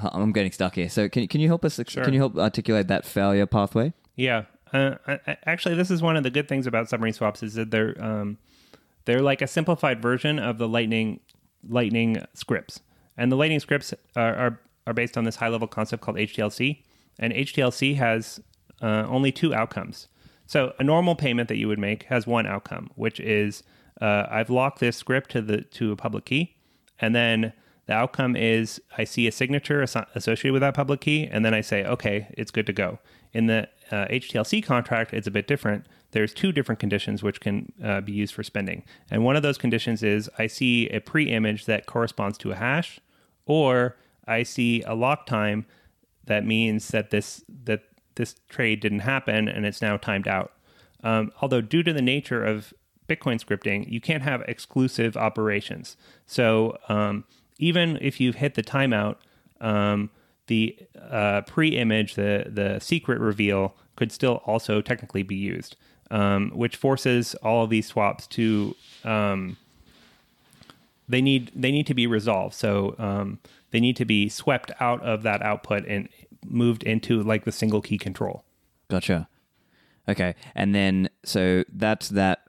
I'm 0.02 0.32
getting 0.32 0.52
stuck 0.52 0.74
here. 0.74 0.90
So 0.90 1.08
can 1.10 1.28
can 1.28 1.42
you 1.42 1.48
help 1.48 1.64
us? 1.64 1.80
Sure. 1.88 2.04
Can 2.04 2.16
you 2.16 2.20
help 2.22 2.40
articulate 2.40 2.88
that 2.88 3.06
failure 3.06 3.46
pathway? 3.46 3.94
Yeah. 4.16 4.46
Uh, 4.74 4.96
I, 5.06 5.38
actually, 5.46 5.76
this 5.76 5.92
is 5.92 6.02
one 6.02 6.18
of 6.18 6.24
the 6.24 6.32
good 6.32 6.48
things 6.48 6.66
about 6.66 6.90
submarine 6.90 7.14
swaps 7.14 7.44
is 7.44 7.54
that 7.54 7.70
they're 7.70 8.04
um, 8.04 8.40
they're 9.06 9.22
like 9.22 9.44
a 9.44 9.48
simplified 9.48 10.02
version 10.02 10.40
of 10.40 10.58
the 10.58 10.68
Lightning 10.68 11.20
Lightning 11.70 12.26
scripts, 12.34 12.80
and 13.16 13.32
the 13.32 13.36
Lightning 13.36 13.60
scripts 13.60 13.94
are 14.16 14.36
are, 14.36 14.60
are 14.88 14.94
based 14.96 15.20
on 15.20 15.24
this 15.24 15.36
high 15.36 15.50
level 15.50 15.68
concept 15.68 16.02
called 16.02 16.18
HTLC, 16.18 16.82
and 17.20 17.32
HTLC 17.32 17.96
has 17.98 18.40
uh, 18.82 19.06
only 19.08 19.32
two 19.32 19.54
outcomes. 19.54 20.08
So 20.48 20.74
a 20.80 20.84
normal 20.84 21.16
payment 21.16 21.50
that 21.50 21.58
you 21.58 21.68
would 21.68 21.80
make 21.80 22.04
has 22.04 22.28
one 22.28 22.46
outcome, 22.46 22.90
which 22.96 23.20
is 23.20 23.64
uh, 24.02 24.28
I've 24.30 24.50
locked 24.50 24.80
this 24.80 24.98
script 24.98 25.32
to 25.32 25.42
the 25.42 25.62
to 25.62 25.92
a 25.92 25.96
public 25.96 26.26
key, 26.26 26.56
and 27.00 27.16
then 27.16 27.54
The 27.88 27.94
outcome 27.94 28.36
is 28.36 28.82
I 28.98 29.04
see 29.04 29.28
a 29.28 29.32
signature 29.32 29.84
asso- 29.84 30.08
associated 30.16 30.54
with 30.54 30.62
that 30.62 30.74
public 30.74 31.02
key, 31.02 31.28
and 31.32 31.46
then 31.46 31.54
I 31.54 31.62
say, 31.62 31.86
okay, 31.86 32.28
it's 32.32 32.52
good 32.52 32.66
to 32.66 32.74
go. 32.74 33.00
In 33.32 33.46
the 33.46 33.70
uh, 33.92 34.08
HTLC 34.08 34.64
contract, 34.64 35.14
it's 35.14 35.28
a 35.28 35.32
bit 35.32 35.48
different. 35.48 35.86
There's 36.12 36.34
two 36.34 36.52
different 36.52 36.80
conditions 36.80 37.22
which 37.22 37.42
can 37.42 37.72
uh, 37.84 38.02
be 38.02 38.12
used 38.14 38.34
for 38.34 38.44
spending. 38.44 38.84
And 39.12 39.24
one 39.24 39.36
of 39.36 39.44
those 39.44 39.58
conditions 39.58 40.02
is 40.02 40.30
I 40.40 40.48
see 40.48 40.90
a 40.90 41.00
pre 41.00 41.30
image 41.30 41.66
that 41.66 41.86
corresponds 41.86 42.38
to 42.40 42.52
a 42.52 42.56
hash, 42.56 43.00
or 43.46 43.98
I 44.26 44.44
see 44.44 44.82
a 44.84 44.96
lock 44.96 45.28
time 45.28 45.66
that 46.26 46.46
means 46.46 46.88
that 46.88 47.12
this 47.12 47.44
that 47.66 47.84
this 48.16 48.36
trade 48.50 48.80
didn't 48.80 49.00
happen 49.00 49.48
and 49.48 49.66
it's 49.66 49.82
now 49.82 49.98
timed 49.98 50.28
out. 50.28 50.52
Um, 51.04 51.32
although 51.42 51.62
due 51.62 51.84
to 51.84 51.94
the 51.94 52.02
nature 52.02 52.44
of 52.44 52.74
Bitcoin 53.08 53.40
scripting, 53.44 53.90
you 53.90 54.02
can't 54.02 54.24
have 54.24 54.42
exclusive 54.48 55.16
operations. 55.16 55.98
So 56.26 56.78
um, 56.90 57.26
even 57.60 57.98
if 58.02 58.20
you've 58.20 58.36
hit 58.36 58.56
the 58.56 58.64
timeout, 58.64 59.18
um, 59.62 60.10
the 60.48 60.76
uh, 61.10 61.42
pre-image, 61.42 62.16
the 62.16 62.46
the 62.48 62.80
secret 62.80 63.20
reveal, 63.20 63.76
could 63.96 64.12
still 64.12 64.42
also 64.46 64.82
technically 64.82 65.24
be 65.24 65.36
used, 65.36 65.76
um, 66.12 66.52
which 66.54 66.76
forces 66.76 67.36
all 67.36 67.64
of 67.64 67.70
these 67.70 67.88
swaps 67.88 68.28
to 68.28 68.76
um, 69.04 69.58
they 71.08 71.22
need 71.22 71.52
they 71.56 71.72
need 71.72 71.88
to 71.88 71.94
be 71.94 72.08
resolved. 72.08 72.54
So 72.56 72.96
um, 72.98 73.40
they 73.72 73.80
need 73.80 73.96
to 73.98 74.06
be 74.06 74.30
swept 74.30 74.72
out 74.80 75.02
of 75.04 75.24
that 75.24 75.42
output 75.42 75.86
and 75.88 76.10
moved 76.50 76.84
into 76.84 77.22
like 77.24 77.46
the 77.46 77.52
single 77.52 77.82
key 77.82 77.98
control. 77.98 78.44
Gotcha. 78.90 79.28
Okay, 80.08 80.36
and 80.54 80.76
then 80.76 81.10
so 81.24 81.64
that's 81.74 82.10
that. 82.10 82.42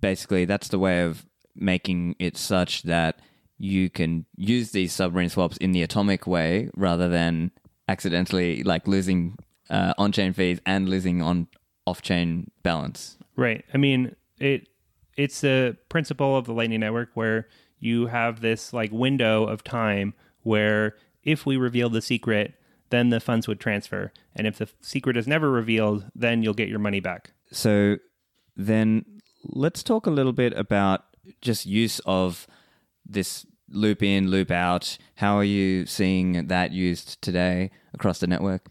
Basically, 0.00 0.44
that's 0.44 0.68
the 0.68 0.78
way 0.78 1.02
of 1.02 1.24
making 1.54 2.16
it 2.18 2.36
such 2.36 2.82
that 2.82 3.20
you 3.56 3.88
can 3.88 4.26
use 4.36 4.72
these 4.72 4.92
submarine 4.92 5.28
swaps 5.28 5.56
in 5.58 5.72
the 5.72 5.82
atomic 5.82 6.26
way 6.26 6.68
rather 6.76 7.08
than 7.08 7.52
accidentally 7.88 8.62
like 8.64 8.86
losing 8.88 9.38
uh, 9.70 9.94
on-chain 9.96 10.32
fees 10.32 10.60
and 10.66 10.88
losing 10.88 11.22
on 11.22 11.46
off-chain 11.86 12.50
balance. 12.62 13.16
Right. 13.36 13.64
I 13.72 13.78
mean, 13.78 14.14
it 14.38 14.68
it's 15.16 15.40
the 15.40 15.76
principle 15.88 16.36
of 16.36 16.46
the 16.46 16.52
Lightning 16.52 16.80
Network 16.80 17.10
where 17.14 17.48
you 17.78 18.06
have 18.06 18.40
this 18.40 18.72
like 18.72 18.90
window 18.92 19.44
of 19.44 19.62
time 19.62 20.14
where 20.42 20.96
if 21.22 21.46
we 21.46 21.56
reveal 21.56 21.88
the 21.88 22.02
secret, 22.02 22.54
then 22.90 23.10
the 23.10 23.20
funds 23.20 23.48
would 23.48 23.60
transfer, 23.60 24.12
and 24.34 24.46
if 24.46 24.58
the 24.58 24.68
secret 24.80 25.16
is 25.16 25.26
never 25.26 25.50
revealed, 25.50 26.04
then 26.14 26.42
you'll 26.42 26.54
get 26.54 26.68
your 26.68 26.78
money 26.78 27.00
back. 27.00 27.32
So 27.50 27.96
then 28.56 29.04
let's 29.44 29.82
talk 29.82 30.06
a 30.06 30.10
little 30.10 30.32
bit 30.32 30.52
about 30.56 31.04
just 31.40 31.66
use 31.66 32.00
of 32.06 32.46
this 33.06 33.46
loop 33.68 34.02
in, 34.02 34.30
loop 34.30 34.50
out. 34.50 34.98
How 35.16 35.36
are 35.36 35.44
you 35.44 35.86
seeing 35.86 36.46
that 36.48 36.72
used 36.72 37.20
today 37.22 37.70
across 37.92 38.18
the 38.18 38.26
network? 38.26 38.66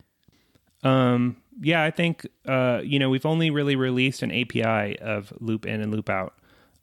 Um, 0.83 1.37
yeah, 1.61 1.83
I 1.83 1.91
think 1.91 2.27
uh, 2.47 2.81
you 2.83 2.99
know 2.99 3.09
we've 3.09 3.25
only 3.25 3.49
really 3.49 3.75
released 3.75 4.21
an 4.21 4.31
API 4.31 4.99
of 4.99 5.33
loop 5.39 5.65
in 5.65 5.81
and 5.81 5.91
loop 5.91 6.09
out. 6.09 6.33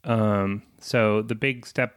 Um, 0.05 0.62
so 0.79 1.23
the 1.23 1.35
big 1.35 1.66
step 1.66 1.97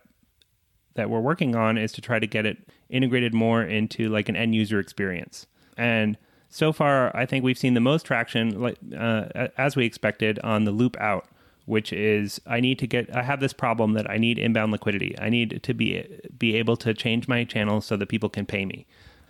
that 0.96 1.10
we're 1.10 1.22
working 1.22 1.56
on 1.56 1.78
is 1.78 1.92
to 1.94 2.02
try 2.02 2.20
to 2.20 2.28
get 2.28 2.46
it 2.46 2.58
integrated 2.94 3.34
more 3.34 3.64
into 3.64 4.08
like 4.08 4.30
an 4.30 4.36
end 4.38 4.56
user 4.56 4.80
experience. 4.80 5.48
And 5.76 6.18
so 6.50 6.72
far, 6.72 7.16
I 7.18 7.26
think 7.26 7.44
we've 7.44 7.58
seen 7.58 7.74
the 7.74 7.82
most 7.82 8.06
traction, 8.06 8.62
like 8.62 8.78
uh, 8.96 9.48
as 9.58 9.76
we 9.76 9.86
expected, 9.86 10.40
on 10.40 10.66
the 10.66 10.72
loop 10.72 10.96
out, 11.02 11.28
which 11.66 11.92
is 11.92 12.40
I 12.46 12.60
need 12.60 12.78
to 12.80 12.88
get. 12.88 13.14
I 13.14 13.24
have 13.24 13.40
this 13.40 13.54
problem 13.54 13.94
that 13.94 14.10
I 14.10 14.18
need 14.18 14.38
inbound 14.38 14.72
liquidity. 14.72 15.16
I 15.20 15.30
need 15.30 15.62
to 15.64 15.74
be 15.74 16.06
be 16.38 16.56
able 16.56 16.78
to 16.78 16.94
change 16.94 17.28
my 17.28 17.44
channel 17.44 17.82
so 17.82 17.98
that 17.98 18.08
people 18.08 18.30
can 18.30 18.46
pay 18.46 18.66
me. 18.66 18.86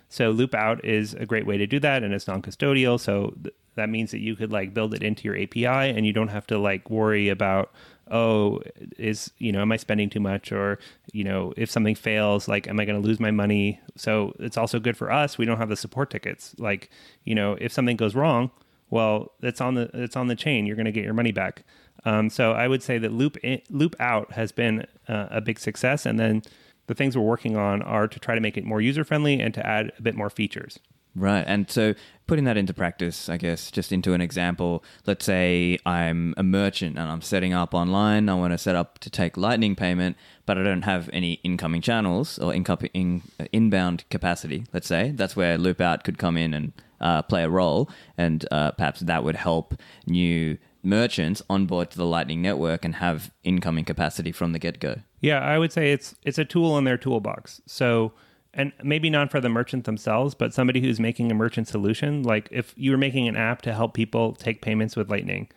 So 0.08 0.30
loop 0.30 0.54
out 0.54 0.84
is 0.84 1.14
a 1.14 1.26
great 1.26 1.46
way 1.46 1.56
to 1.58 1.66
do 1.66 1.80
that, 1.80 2.02
and 2.02 2.14
it's 2.14 2.28
non-custodial. 2.28 3.00
So 3.00 3.34
th- 3.42 3.54
that 3.74 3.88
means 3.88 4.12
that 4.12 4.20
you 4.20 4.36
could 4.36 4.52
like 4.52 4.74
build 4.74 4.94
it 4.94 5.02
into 5.02 5.24
your 5.24 5.36
API, 5.36 5.66
and 5.66 6.06
you 6.06 6.12
don't 6.12 6.28
have 6.28 6.46
to 6.48 6.58
like 6.58 6.90
worry 6.90 7.28
about 7.28 7.72
oh 8.10 8.60
is 8.98 9.30
you 9.38 9.50
know 9.50 9.62
am 9.62 9.72
i 9.72 9.76
spending 9.76 10.10
too 10.10 10.20
much? 10.20 10.52
Or 10.52 10.78
you 11.12 11.24
know 11.24 11.52
if 11.56 11.70
something 11.70 11.94
fails 11.94 12.48
like 12.48 12.68
am 12.68 12.78
i 12.78 12.84
going 12.84 13.00
to 13.00 13.06
lose 13.06 13.20
my 13.20 13.30
money? 13.30 13.80
So 13.96 14.34
it's 14.38 14.56
also 14.56 14.78
good 14.78 14.96
for 14.96 15.10
us. 15.10 15.38
We 15.38 15.44
don't 15.44 15.58
have 15.58 15.68
the 15.68 15.76
support 15.76 16.10
tickets. 16.10 16.54
Like 16.58 16.90
you 17.24 17.34
know 17.34 17.56
if 17.60 17.72
something 17.72 17.96
goes 17.96 18.14
wrong 18.14 18.50
well 18.90 19.32
it's 19.40 19.60
on 19.60 19.74
the 19.74 19.90
it's 19.94 20.16
on 20.16 20.28
the 20.28 20.36
chain. 20.36 20.66
You're 20.66 20.76
going 20.76 20.86
to 20.86 20.92
get 20.92 21.04
your 21.04 21.14
money 21.14 21.32
back. 21.32 21.64
Um, 22.06 22.28
so 22.28 22.52
i 22.52 22.68
would 22.68 22.82
say 22.82 22.98
that 22.98 23.12
loop 23.12 23.38
in, 23.38 23.62
loop 23.70 23.96
out 23.98 24.32
has 24.32 24.52
been 24.52 24.86
uh, 25.08 25.28
a 25.30 25.40
big 25.40 25.58
success. 25.58 26.04
And 26.06 26.18
then 26.18 26.42
the 26.86 26.94
things 26.94 27.16
we're 27.16 27.22
working 27.22 27.56
on 27.56 27.82
are 27.82 28.06
to 28.06 28.18
try 28.18 28.34
to 28.34 28.40
make 28.40 28.56
it 28.56 28.64
more 28.64 28.80
user 28.80 29.04
friendly 29.04 29.40
and 29.40 29.54
to 29.54 29.66
add 29.66 29.92
a 29.98 30.02
bit 30.02 30.14
more 30.14 30.30
features 30.30 30.78
Right. 31.16 31.44
And 31.46 31.70
so 31.70 31.94
putting 32.26 32.44
that 32.44 32.56
into 32.56 32.74
practice, 32.74 33.28
I 33.28 33.36
guess, 33.36 33.70
just 33.70 33.92
into 33.92 34.14
an 34.14 34.20
example, 34.20 34.82
let's 35.06 35.24
say 35.24 35.78
I'm 35.86 36.34
a 36.36 36.42
merchant 36.42 36.98
and 36.98 37.08
I'm 37.08 37.22
setting 37.22 37.52
up 37.52 37.72
online. 37.72 38.28
I 38.28 38.34
want 38.34 38.52
to 38.52 38.58
set 38.58 38.74
up 38.74 38.98
to 39.00 39.10
take 39.10 39.36
Lightning 39.36 39.76
payment, 39.76 40.16
but 40.44 40.58
I 40.58 40.64
don't 40.64 40.82
have 40.82 41.08
any 41.12 41.34
incoming 41.44 41.82
channels 41.82 42.38
or 42.38 42.52
income, 42.52 42.78
in, 42.92 43.22
inbound 43.52 44.08
capacity, 44.10 44.64
let's 44.72 44.88
say. 44.88 45.12
That's 45.12 45.36
where 45.36 45.56
Loop 45.56 45.80
Out 45.80 46.02
could 46.02 46.18
come 46.18 46.36
in 46.36 46.52
and 46.52 46.72
uh, 47.00 47.22
play 47.22 47.44
a 47.44 47.48
role. 47.48 47.88
And 48.18 48.44
uh, 48.50 48.72
perhaps 48.72 49.00
that 49.00 49.22
would 49.22 49.36
help 49.36 49.74
new 50.06 50.58
merchants 50.82 51.42
onboard 51.48 51.92
to 51.92 51.96
the 51.96 52.06
Lightning 52.06 52.42
network 52.42 52.84
and 52.84 52.96
have 52.96 53.30
incoming 53.44 53.84
capacity 53.84 54.32
from 54.32 54.52
the 54.52 54.58
get 54.58 54.80
go. 54.80 54.96
Yeah, 55.24 55.38
I 55.38 55.58
would 55.58 55.72
say 55.72 55.90
it's 55.90 56.14
it's 56.22 56.36
a 56.36 56.44
tool 56.44 56.76
in 56.76 56.84
their 56.84 56.98
toolbox. 56.98 57.62
So 57.64 58.12
and 58.52 58.72
maybe 58.82 59.08
not 59.08 59.30
for 59.30 59.40
the 59.40 59.48
merchant 59.48 59.84
themselves, 59.86 60.34
but 60.34 60.52
somebody 60.52 60.82
who's 60.82 61.00
making 61.00 61.32
a 61.32 61.34
merchant 61.34 61.66
solution. 61.66 62.22
Like 62.22 62.46
if 62.50 62.74
you 62.76 62.90
were 62.90 62.98
making 62.98 63.26
an 63.26 63.34
app 63.34 63.62
to 63.62 63.72
help 63.72 63.94
people 63.94 64.34
take 64.34 64.60
payments 64.60 64.96
with 64.96 65.08
Lightning, 65.08 65.48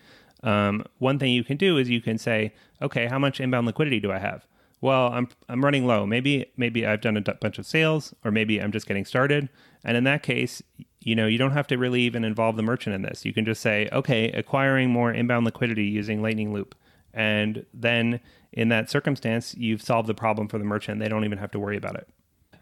um, 0.41 0.85
one 0.99 1.19
thing 1.19 1.33
you 1.33 1.43
can 1.43 1.57
do 1.57 1.77
is 1.77 1.89
you 1.89 1.99
can 1.99 2.17
say, 2.17 2.53
okay, 2.81 3.07
how 3.07 3.19
much 3.19 3.41
inbound 3.41 3.67
liquidity 3.67 3.99
do 3.99 4.09
I 4.09 4.19
have? 4.19 4.47
Well, 4.79 5.09
I'm 5.09 5.27
I'm 5.49 5.61
running 5.65 5.85
low. 5.85 6.05
Maybe 6.05 6.49
maybe 6.55 6.85
I've 6.85 7.01
done 7.01 7.17
a 7.17 7.21
d- 7.21 7.33
bunch 7.41 7.59
of 7.59 7.65
sales, 7.65 8.15
or 8.23 8.31
maybe 8.31 8.61
I'm 8.61 8.71
just 8.71 8.87
getting 8.87 9.03
started. 9.03 9.49
And 9.83 9.97
in 9.97 10.05
that 10.05 10.23
case, 10.23 10.63
you 11.01 11.13
know, 11.13 11.27
you 11.27 11.37
don't 11.37 11.51
have 11.51 11.67
to 11.67 11.77
really 11.77 12.03
even 12.03 12.23
involve 12.23 12.55
the 12.55 12.63
merchant 12.63 12.95
in 12.95 13.01
this. 13.01 13.25
You 13.25 13.33
can 13.33 13.43
just 13.43 13.61
say, 13.61 13.89
okay, 13.91 14.31
acquiring 14.31 14.91
more 14.91 15.11
inbound 15.11 15.43
liquidity 15.43 15.87
using 15.87 16.21
Lightning 16.21 16.53
Loop, 16.53 16.73
and 17.13 17.65
then 17.73 18.21
in 18.51 18.69
that 18.69 18.89
circumstance, 18.89 19.55
you've 19.55 19.81
solved 19.81 20.07
the 20.07 20.13
problem 20.13 20.47
for 20.47 20.57
the 20.57 20.63
merchant. 20.63 20.99
They 20.99 21.09
don't 21.09 21.25
even 21.25 21.37
have 21.37 21.51
to 21.51 21.59
worry 21.59 21.77
about 21.77 21.95
it. 21.95 22.09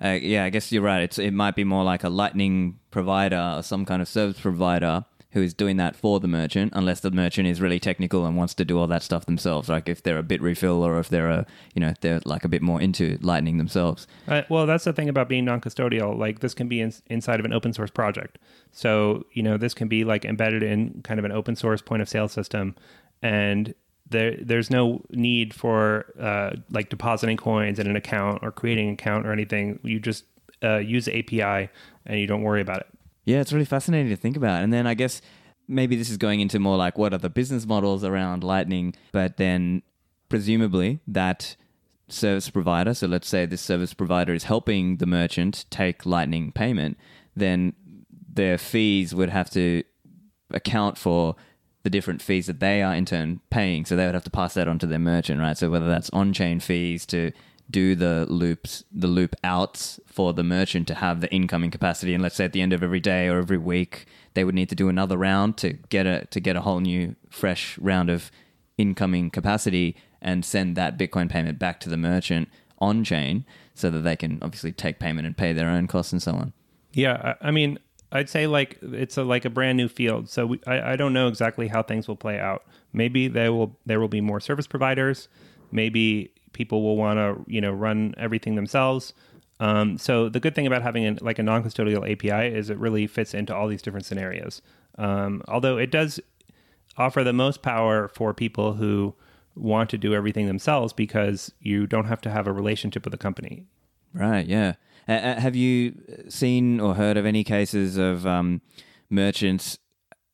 Uh, 0.03 0.17
yeah, 0.21 0.43
I 0.43 0.49
guess 0.49 0.71
you're 0.71 0.81
right. 0.81 1.01
It's 1.01 1.17
it 1.17 1.31
might 1.31 1.55
be 1.55 1.63
more 1.63 1.83
like 1.83 2.03
a 2.03 2.09
Lightning 2.09 2.79
provider 2.91 3.55
or 3.57 3.63
some 3.63 3.85
kind 3.85 4.01
of 4.01 4.07
service 4.07 4.39
provider 4.39 5.05
who 5.31 5.41
is 5.41 5.53
doing 5.53 5.75
that 5.75 5.97
for 5.97 6.21
the 6.21 6.29
merchant, 6.29 6.71
unless 6.73 7.01
the 7.01 7.11
merchant 7.11 7.45
is 7.45 7.59
really 7.59 7.79
technical 7.79 8.25
and 8.25 8.37
wants 8.37 8.53
to 8.53 8.63
do 8.63 8.79
all 8.79 8.87
that 8.87 9.03
stuff 9.03 9.25
themselves. 9.25 9.67
Like 9.67 9.89
if 9.89 10.01
they're 10.01 10.17
a 10.17 10.23
Bitrefill 10.23 10.77
or 10.77 10.97
if 10.97 11.09
they're 11.09 11.29
a 11.29 11.45
you 11.73 11.81
know 11.81 11.93
they're 12.01 12.21
like 12.25 12.45
a 12.45 12.47
bit 12.47 12.61
more 12.61 12.81
into 12.81 13.17
Lightning 13.21 13.57
themselves. 13.57 14.07
Uh, 14.27 14.43
well, 14.49 14.65
that's 14.65 14.85
the 14.85 14.93
thing 14.93 15.09
about 15.09 15.27
being 15.27 15.45
non-custodial. 15.45 16.17
Like 16.17 16.39
this 16.39 16.53
can 16.53 16.67
be 16.67 16.81
in, 16.81 16.93
inside 17.07 17.39
of 17.39 17.45
an 17.45 17.53
open 17.53 17.73
source 17.73 17.91
project. 17.91 18.37
So 18.71 19.25
you 19.33 19.43
know 19.43 19.57
this 19.57 19.73
can 19.73 19.87
be 19.87 20.03
like 20.03 20.25
embedded 20.25 20.63
in 20.63 21.01
kind 21.03 21.19
of 21.19 21.25
an 21.25 21.31
open 21.31 21.55
source 21.55 21.81
point 21.81 22.01
of 22.01 22.09
sale 22.09 22.27
system, 22.27 22.75
and 23.21 23.73
there 24.09 24.37
there's 24.39 24.69
no 24.69 25.01
need 25.09 25.53
for 25.53 26.05
uh, 26.19 26.51
like 26.69 26.89
depositing 26.89 27.37
coins 27.37 27.79
in 27.79 27.87
an 27.87 27.95
account 27.95 28.39
or 28.43 28.51
creating 28.51 28.87
an 28.87 28.93
account 28.93 29.25
or 29.25 29.31
anything. 29.31 29.79
You 29.83 29.99
just 29.99 30.25
uh, 30.63 30.77
use 30.77 31.05
the 31.05 31.17
API 31.17 31.69
and 32.05 32.19
you 32.19 32.27
don't 32.27 32.43
worry 32.43 32.61
about 32.61 32.81
it. 32.81 32.87
Yeah, 33.25 33.41
it's 33.41 33.51
really 33.51 33.65
fascinating 33.65 34.09
to 34.09 34.15
think 34.15 34.37
about. 34.37 34.63
And 34.63 34.71
then 34.71 34.85
I 34.85 34.93
guess 34.93 35.21
maybe 35.67 35.95
this 35.95 36.09
is 36.09 36.17
going 36.17 36.39
into 36.39 36.59
more 36.59 36.77
like 36.77 36.97
what 36.97 37.13
are 37.13 37.17
the 37.17 37.29
business 37.29 37.65
models 37.65 38.03
around 38.03 38.43
Lightning, 38.43 38.93
but 39.11 39.37
then 39.37 39.81
presumably 40.29 40.99
that 41.07 41.55
service 42.07 42.49
provider, 42.49 42.93
so 42.93 43.07
let's 43.07 43.27
say 43.27 43.45
this 43.45 43.61
service 43.61 43.93
provider 43.93 44.33
is 44.33 44.43
helping 44.43 44.97
the 44.97 45.07
merchant 45.07 45.65
take 45.71 46.05
Lightning 46.05 46.51
payment, 46.51 46.97
then 47.35 47.73
their 48.31 48.57
fees 48.57 49.15
would 49.15 49.29
have 49.29 49.49
to 49.49 49.83
account 50.51 50.97
for 50.97 51.35
the 51.85 51.89
different 51.91 52.19
fees 52.19 52.47
that 52.47 52.59
they 52.59 52.81
are 52.81 52.95
in 52.95 53.05
turn 53.05 53.39
paying. 53.51 53.85
So 53.85 53.95
they 53.95 54.05
would 54.05 54.15
have 54.15 54.23
to 54.23 54.31
pass 54.31 54.55
that 54.55 54.67
on 54.67 54.79
to 54.79 54.87
their 54.87 54.99
merchant, 54.99 55.39
right? 55.39 55.55
So 55.55 55.69
whether 55.69 55.87
that's 55.87 56.09
on-chain 56.09 56.59
fees 56.59 57.05
to 57.05 57.31
do 57.69 57.93
the 57.93 58.25
loops, 58.27 58.83
the 58.91 59.07
loop 59.07 59.35
outs 59.43 59.99
for 60.07 60.33
the 60.33 60.43
merchant 60.43 60.87
to 60.87 60.95
have 60.95 61.21
the 61.21 61.31
incoming 61.31 61.69
capacity, 61.69 62.15
and 62.15 62.23
let's 62.23 62.35
say 62.35 62.45
at 62.45 62.53
the 62.53 62.61
end 62.61 62.73
of 62.73 62.81
every 62.81 62.99
day 62.99 63.27
or 63.27 63.37
every 63.37 63.59
week, 63.59 64.07
they 64.33 64.43
would 64.43 64.55
need 64.55 64.69
to 64.69 64.75
do 64.75 64.89
another 64.89 65.15
round 65.15 65.57
to 65.57 65.73
get 65.89 66.07
a 66.07 66.25
to 66.31 66.39
get 66.39 66.55
a 66.55 66.61
whole 66.61 66.79
new 66.79 67.15
fresh 67.29 67.77
round 67.77 68.09
of 68.09 68.31
incoming 68.77 69.29
capacity 69.29 69.95
and 70.21 70.43
send 70.43 70.75
that 70.75 70.97
Bitcoin 70.97 71.29
payment 71.29 71.59
back 71.59 71.79
to 71.79 71.89
the 71.89 71.97
merchant 71.97 72.49
on 72.79 73.03
chain, 73.03 73.45
so 73.75 73.91
that 73.91 74.01
they 74.01 74.15
can 74.15 74.39
obviously 74.41 74.71
take 74.71 74.97
payment 74.97 75.27
and 75.27 75.37
pay 75.37 75.53
their 75.53 75.69
own 75.69 75.85
costs 75.87 76.11
and 76.11 76.21
so 76.21 76.33
on. 76.33 76.51
Yeah, 76.93 77.35
I 77.41 77.47
I 77.49 77.51
mean, 77.51 77.77
I'd 78.15 78.29
say 78.29 78.47
like 78.47 78.77
it's 78.81 79.17
a 79.17 79.23
like 79.23 79.43
a 79.43 79.49
brand 79.49 79.77
new 79.77 79.89
field. 79.89 80.29
So 80.29 80.45
we, 80.45 80.61
I, 80.65 80.93
I 80.93 80.95
don't 80.95 81.11
know 81.11 81.27
exactly 81.27 81.67
how 81.67 81.83
things 81.83 82.07
will 82.07 82.15
play 82.15 82.39
out. 82.39 82.63
Maybe 82.93 83.27
there 83.27 83.51
will 83.51 83.77
there 83.85 83.99
will 83.99 84.07
be 84.07 84.21
more 84.21 84.39
service 84.39 84.67
providers. 84.67 85.27
Maybe 85.71 86.31
people 86.53 86.81
will 86.81 86.95
want 86.95 87.17
to 87.17 87.43
you 87.51 87.59
know 87.59 87.71
run 87.71 88.15
everything 88.17 88.55
themselves. 88.55 89.13
Um, 89.59 89.97
so 89.97 90.29
the 90.29 90.39
good 90.39 90.55
thing 90.55 90.65
about 90.65 90.81
having 90.81 91.05
a, 91.05 91.17
like 91.21 91.39
a 91.39 91.43
non-custodial 91.43 92.09
API 92.09 92.53
is 92.55 92.69
it 92.69 92.77
really 92.77 93.07
fits 93.07 93.33
into 93.33 93.55
all 93.55 93.67
these 93.67 93.81
different 93.81 94.05
scenarios. 94.05 94.61
Um, 94.97 95.41
although 95.47 95.77
it 95.77 95.91
does 95.91 96.19
offer 96.97 97.23
the 97.23 97.33
most 97.33 97.61
power 97.61 98.07
for 98.07 98.33
people 98.33 98.73
who 98.73 99.13
want 99.55 99.89
to 99.89 99.97
do 99.97 100.13
everything 100.13 100.47
themselves 100.47 100.93
because 100.93 101.51
you 101.59 101.85
don't 101.87 102.05
have 102.05 102.21
to 102.21 102.29
have 102.29 102.47
a 102.47 102.53
relationship 102.53 103.03
with 103.05 103.11
the 103.11 103.17
company. 103.17 103.65
Right. 104.13 104.45
Yeah. 104.45 104.75
Uh, 105.07 105.11
uh, 105.11 105.39
have 105.39 105.55
you 105.55 105.93
seen 106.29 106.79
or 106.79 106.95
heard 106.95 107.17
of 107.17 107.25
any 107.25 107.43
cases 107.43 107.97
of 107.97 108.25
um, 108.25 108.61
merchants? 109.09 109.77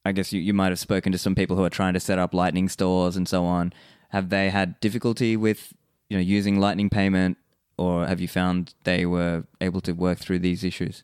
I 0.06 0.12
guess 0.12 0.32
you, 0.32 0.42
you 0.42 0.54
might 0.54 0.70
have 0.70 0.80
spoken 0.80 1.12
to 1.12 1.18
some 1.18 1.36
people 1.36 1.56
who 1.56 1.64
are 1.64 1.70
trying 1.70 1.94
to 1.94 2.00
set 2.00 2.18
up 2.18 2.34
Lightning 2.34 2.70
stores 2.70 3.16
and 3.16 3.28
so 3.28 3.46
on. 3.46 3.74
Have 4.10 4.30
they 4.30 4.50
had 4.50 4.80
difficulty 4.80 5.38
with 5.38 5.74
you 6.10 6.18
know 6.18 6.22
using 6.22 6.60
Lightning 6.60 6.90
payment, 6.90 7.38
or 7.78 8.08
have 8.08 8.20
you 8.20 8.28
found 8.28 8.74
they 8.84 9.06
were 9.06 9.44
able 9.60 9.82
to 9.82 9.94
work 9.94 10.20
through 10.20 10.40
these 10.40 10.64
issues? 10.64 11.04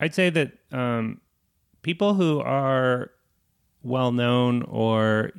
I'd 0.00 0.14
say 0.14 0.30
that 0.30 0.52
um, 0.72 1.20
people 1.82 2.14
who 2.14 2.40
are 2.40 3.10
well 3.82 4.12
known 4.12 4.62
or 4.62 5.30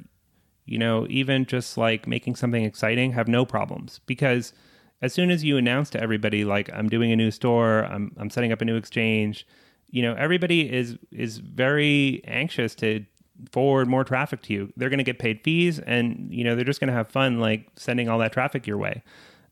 you 0.65 0.78
know 0.78 1.08
even 1.10 1.46
just 1.46 1.78
like 1.78 2.08
making 2.08 2.36
something 2.36 2.63
exciting 2.63 3.13
have 3.13 3.28
no 3.28 3.46
problems 3.46 4.00
because 4.06 4.54
as 5.01 5.13
soon 5.13 5.29
as 5.29 5.43
you 5.43 5.58
announce 5.58 5.89
to 5.91 6.01
everybody 6.01 6.45
like 6.45 6.69
I'm 6.73 6.89
doing 6.89 7.12
a 7.12 7.15
new 7.15 7.31
store, 7.31 7.86
I'm 7.86 8.15
I'm 8.17 8.29
setting 8.29 8.51
up 8.51 8.62
a 8.62 8.65
new 8.65 8.75
exchange, 8.75 9.47
you 9.89 10.01
know, 10.01 10.13
everybody 10.15 10.71
is 10.71 10.97
is 11.12 11.38
very 11.38 12.21
anxious 12.25 12.75
to 12.75 13.05
forward 13.51 13.88
more 13.88 14.03
traffic 14.03 14.41
to 14.43 14.53
you. 14.53 14.73
They're 14.77 14.89
going 14.89 14.97
to 14.99 15.03
get 15.03 15.19
paid 15.19 15.41
fees 15.43 15.79
and 15.79 16.27
you 16.31 16.43
know, 16.43 16.55
they're 16.55 16.65
just 16.65 16.79
going 16.79 16.89
to 16.89 16.93
have 16.93 17.10
fun 17.10 17.39
like 17.39 17.67
sending 17.75 18.10
all 18.10 18.19
that 18.19 18.31
traffic 18.31 18.65
your 18.65 18.77
way. 18.77 19.03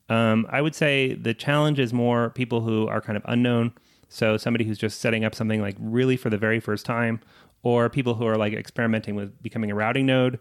Um, 0.09 0.45
I 0.49 0.61
would 0.61 0.75
say 0.75 1.13
the 1.13 1.33
challenge 1.33 1.79
is 1.79 1.93
more 1.93 2.29
people 2.31 2.61
who 2.61 2.87
are 2.87 3.01
kind 3.01 3.17
of 3.17 3.23
unknown. 3.25 3.73
So 4.09 4.37
somebody 4.37 4.65
who's 4.65 4.77
just 4.77 4.99
setting 4.99 5.25
up 5.25 5.33
something 5.33 5.61
like 5.61 5.75
really 5.79 6.17
for 6.17 6.29
the 6.29 6.37
very 6.37 6.59
first 6.59 6.85
time, 6.85 7.19
or 7.63 7.89
people 7.89 8.13
who 8.13 8.27
are 8.27 8.35
like 8.35 8.53
experimenting 8.53 9.15
with 9.15 9.41
becoming 9.41 9.71
a 9.71 9.75
routing 9.75 10.05
node. 10.05 10.39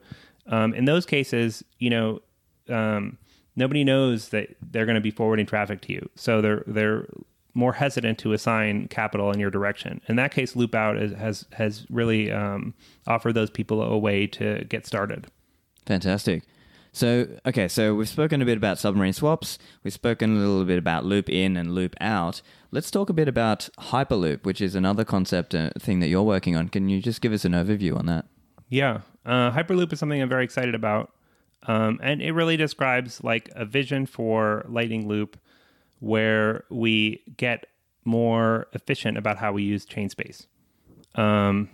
Um, 0.48 0.74
in 0.74 0.84
those 0.84 1.06
cases, 1.06 1.64
you 1.78 1.88
know, 1.88 2.20
um, 2.68 3.16
nobody 3.56 3.84
knows 3.84 4.30
that 4.30 4.56
they're 4.60 4.86
going 4.86 4.96
to 4.96 5.00
be 5.00 5.10
forwarding 5.10 5.46
traffic 5.46 5.80
to 5.82 5.92
you. 5.92 6.08
So 6.14 6.40
they're 6.40 6.64
they're 6.66 7.06
more 7.54 7.74
hesitant 7.74 8.18
to 8.18 8.32
assign 8.32 8.88
capital 8.88 9.30
in 9.30 9.38
your 9.38 9.50
direction. 9.50 10.00
In 10.08 10.16
that 10.16 10.32
case, 10.32 10.54
Loopout 10.54 11.00
is, 11.00 11.12
has 11.12 11.46
has 11.52 11.86
really 11.90 12.30
um, 12.30 12.74
offered 13.06 13.34
those 13.34 13.50
people 13.50 13.82
a 13.82 13.98
way 13.98 14.26
to 14.28 14.64
get 14.64 14.86
started. 14.86 15.26
Fantastic. 15.86 16.44
So 16.94 17.26
okay, 17.46 17.68
so 17.68 17.94
we've 17.94 18.08
spoken 18.08 18.42
a 18.42 18.44
bit 18.44 18.56
about 18.56 18.78
submarine 18.78 19.14
swaps. 19.14 19.58
We've 19.82 19.92
spoken 19.92 20.36
a 20.36 20.40
little 20.40 20.64
bit 20.64 20.78
about 20.78 21.04
loop 21.04 21.28
in 21.28 21.56
and 21.56 21.74
loop 21.74 21.96
out. 22.00 22.42
Let's 22.70 22.90
talk 22.90 23.08
a 23.08 23.14
bit 23.14 23.28
about 23.28 23.68
Hyperloop, 23.78 24.44
which 24.44 24.60
is 24.60 24.74
another 24.74 25.04
concept 25.04 25.54
uh, 25.54 25.70
thing 25.78 26.00
that 26.00 26.08
you're 26.08 26.22
working 26.22 26.54
on. 26.56 26.68
Can 26.68 26.88
you 26.88 27.00
just 27.00 27.20
give 27.20 27.32
us 27.32 27.44
an 27.44 27.52
overview 27.52 27.98
on 27.98 28.06
that? 28.06 28.26
Yeah, 28.68 29.00
uh, 29.26 29.50
Hyperloop 29.50 29.92
is 29.92 29.98
something 29.98 30.20
I'm 30.20 30.28
very 30.28 30.44
excited 30.44 30.74
about. 30.74 31.12
Um, 31.64 32.00
and 32.02 32.20
it 32.20 32.32
really 32.32 32.56
describes 32.56 33.22
like 33.22 33.50
a 33.54 33.64
vision 33.64 34.06
for 34.06 34.64
Lightning 34.68 35.06
Loop 35.06 35.38
where 36.00 36.64
we 36.70 37.22
get 37.36 37.66
more 38.04 38.66
efficient 38.72 39.16
about 39.16 39.38
how 39.38 39.52
we 39.52 39.62
use 39.62 39.84
chain 39.84 40.08
space. 40.08 40.46
Um, 41.14 41.68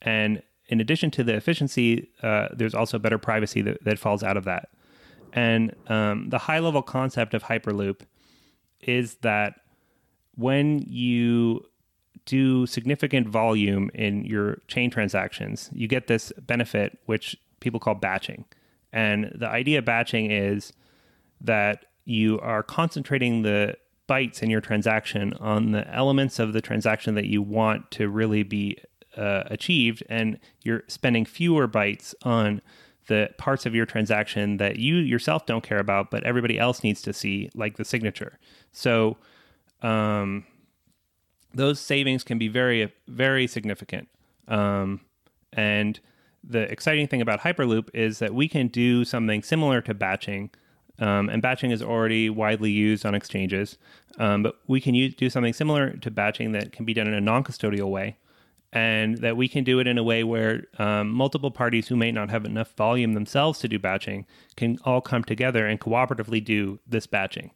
and 0.00 0.42
in 0.68 0.80
addition 0.80 1.10
to 1.12 1.24
the 1.24 1.34
efficiency, 1.34 2.08
uh, 2.22 2.48
there's 2.52 2.74
also 2.74 2.98
better 2.98 3.18
privacy 3.18 3.62
that, 3.62 3.84
that, 3.84 3.98
falls 3.98 4.22
out 4.22 4.36
of 4.36 4.44
that. 4.44 4.70
And 5.32 5.74
um, 5.88 6.30
the 6.30 6.38
high 6.38 6.60
level 6.60 6.82
concept 6.82 7.34
of 7.34 7.44
Hyperloop 7.44 8.00
is 8.80 9.16
that 9.16 9.60
when 10.36 10.80
you 10.86 11.66
do 12.24 12.66
significant 12.66 13.28
volume 13.28 13.90
in 13.94 14.24
your 14.24 14.58
chain 14.68 14.90
transactions, 14.90 15.70
you 15.72 15.86
get 15.86 16.06
this 16.06 16.32
benefit, 16.40 16.98
which 17.06 17.36
people 17.60 17.80
call 17.80 17.94
batching. 17.94 18.44
And 18.96 19.30
the 19.34 19.46
idea 19.46 19.80
of 19.80 19.84
batching 19.84 20.30
is 20.30 20.72
that 21.42 21.84
you 22.06 22.40
are 22.40 22.62
concentrating 22.62 23.42
the 23.42 23.76
bytes 24.08 24.42
in 24.42 24.48
your 24.48 24.62
transaction 24.62 25.34
on 25.34 25.72
the 25.72 25.86
elements 25.94 26.38
of 26.38 26.54
the 26.54 26.62
transaction 26.62 27.14
that 27.14 27.26
you 27.26 27.42
want 27.42 27.90
to 27.90 28.08
really 28.08 28.42
be 28.42 28.78
uh, 29.14 29.42
achieved, 29.48 30.02
and 30.08 30.38
you're 30.62 30.82
spending 30.88 31.26
fewer 31.26 31.68
bytes 31.68 32.14
on 32.22 32.62
the 33.08 33.28
parts 33.36 33.66
of 33.66 33.74
your 33.74 33.84
transaction 33.84 34.56
that 34.56 34.76
you 34.76 34.96
yourself 34.96 35.44
don't 35.44 35.62
care 35.62 35.78
about, 35.78 36.10
but 36.10 36.24
everybody 36.24 36.58
else 36.58 36.82
needs 36.82 37.02
to 37.02 37.12
see, 37.12 37.50
like 37.54 37.76
the 37.76 37.84
signature. 37.84 38.38
So, 38.72 39.18
um, 39.82 40.46
those 41.52 41.80
savings 41.80 42.24
can 42.24 42.38
be 42.38 42.48
very, 42.48 42.90
very 43.08 43.46
significant. 43.46 44.08
Um, 44.48 45.02
and 45.52 46.00
the 46.48 46.70
exciting 46.70 47.08
thing 47.08 47.20
about 47.20 47.40
Hyperloop 47.40 47.88
is 47.94 48.18
that 48.20 48.34
we 48.34 48.48
can 48.48 48.68
do 48.68 49.04
something 49.04 49.42
similar 49.42 49.80
to 49.82 49.94
batching. 49.94 50.50
Um, 50.98 51.28
and 51.28 51.42
batching 51.42 51.72
is 51.72 51.82
already 51.82 52.30
widely 52.30 52.70
used 52.70 53.04
on 53.04 53.14
exchanges, 53.14 53.76
um, 54.18 54.42
but 54.42 54.58
we 54.66 54.80
can 54.80 54.94
use, 54.94 55.14
do 55.14 55.28
something 55.28 55.52
similar 55.52 55.90
to 55.90 56.10
batching 56.10 56.52
that 56.52 56.72
can 56.72 56.86
be 56.86 56.94
done 56.94 57.06
in 57.06 57.12
a 57.12 57.20
non-custodial 57.20 57.90
way, 57.90 58.16
and 58.72 59.18
that 59.18 59.36
we 59.36 59.46
can 59.46 59.62
do 59.62 59.78
it 59.78 59.86
in 59.86 59.98
a 59.98 60.02
way 60.02 60.24
where 60.24 60.64
um, 60.78 61.10
multiple 61.10 61.50
parties 61.50 61.88
who 61.88 61.96
may 61.96 62.10
not 62.10 62.30
have 62.30 62.46
enough 62.46 62.72
volume 62.76 63.12
themselves 63.12 63.58
to 63.58 63.68
do 63.68 63.78
batching 63.78 64.24
can 64.56 64.78
all 64.86 65.02
come 65.02 65.22
together 65.22 65.66
and 65.66 65.80
cooperatively 65.80 66.42
do 66.42 66.78
this 66.86 67.06
batching. 67.06 67.50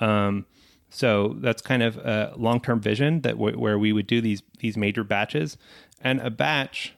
Um, 0.00 0.46
so 0.90 1.36
that's 1.38 1.62
kind 1.62 1.84
of 1.84 1.98
a 1.98 2.34
long-term 2.36 2.80
vision 2.80 3.20
that 3.20 3.34
w- 3.34 3.60
where 3.60 3.78
we 3.78 3.92
would 3.92 4.08
do 4.08 4.20
these 4.20 4.42
these 4.58 4.76
major 4.76 5.04
batches, 5.04 5.56
and 6.00 6.18
a 6.18 6.30
batch 6.30 6.94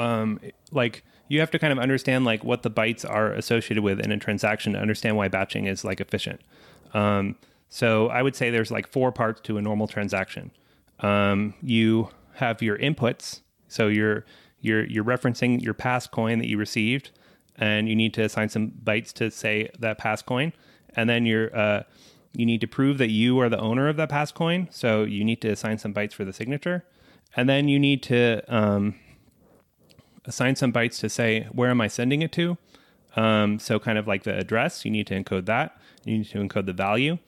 um, 0.00 0.40
like 0.72 1.04
you 1.28 1.40
have 1.40 1.50
to 1.50 1.58
kind 1.58 1.72
of 1.72 1.78
understand 1.78 2.24
like 2.24 2.42
what 2.42 2.62
the 2.62 2.70
bytes 2.70 3.08
are 3.08 3.32
associated 3.32 3.84
with 3.84 4.00
in 4.00 4.10
a 4.10 4.18
transaction 4.18 4.72
to 4.72 4.78
understand 4.78 5.16
why 5.16 5.28
batching 5.28 5.66
is 5.66 5.84
like 5.84 6.00
efficient. 6.00 6.40
Um, 6.94 7.36
so 7.68 8.08
I 8.08 8.22
would 8.22 8.34
say 8.34 8.50
there's 8.50 8.70
like 8.70 8.88
four 8.88 9.12
parts 9.12 9.40
to 9.42 9.58
a 9.58 9.62
normal 9.62 9.86
transaction. 9.86 10.50
Um, 11.00 11.54
you 11.62 12.08
have 12.34 12.62
your 12.62 12.78
inputs, 12.78 13.40
so 13.68 13.88
you're 13.88 14.24
you're 14.60 14.84
you're 14.84 15.04
referencing 15.04 15.62
your 15.62 15.74
past 15.74 16.10
coin 16.10 16.38
that 16.38 16.48
you 16.48 16.58
received, 16.58 17.10
and 17.56 17.88
you 17.88 17.94
need 17.94 18.14
to 18.14 18.22
assign 18.22 18.48
some 18.48 18.72
bytes 18.82 19.12
to 19.14 19.30
say 19.30 19.70
that 19.78 19.98
past 19.98 20.26
coin, 20.26 20.52
and 20.96 21.08
then 21.08 21.26
you're 21.26 21.54
uh, 21.56 21.82
you 22.32 22.46
need 22.46 22.60
to 22.62 22.66
prove 22.66 22.98
that 22.98 23.10
you 23.10 23.38
are 23.38 23.48
the 23.48 23.60
owner 23.60 23.88
of 23.88 23.96
that 23.96 24.08
past 24.08 24.34
coin. 24.34 24.68
So 24.70 25.04
you 25.04 25.24
need 25.24 25.40
to 25.42 25.48
assign 25.48 25.78
some 25.78 25.94
bytes 25.94 26.12
for 26.12 26.24
the 26.24 26.32
signature, 26.32 26.84
and 27.36 27.48
then 27.48 27.68
you 27.68 27.78
need 27.78 28.02
to 28.04 28.42
um, 28.48 28.94
assign 30.30 30.56
some 30.56 30.72
bytes 30.72 30.98
to 31.00 31.08
say 31.08 31.46
where 31.52 31.70
am 31.70 31.80
I 31.80 31.88
sending 31.88 32.22
it 32.22 32.32
to. 32.32 32.56
Um, 33.16 33.58
so 33.58 33.78
kind 33.78 33.98
of 33.98 34.06
like 34.06 34.22
the 34.22 34.36
address, 34.38 34.84
you 34.84 34.90
need 34.90 35.08
to 35.08 35.14
encode 35.20 35.46
that. 35.46 35.76
You 36.04 36.18
need 36.18 36.30
to 36.30 36.38
encode 36.38 36.66
the 36.66 36.72
value, 36.72 37.18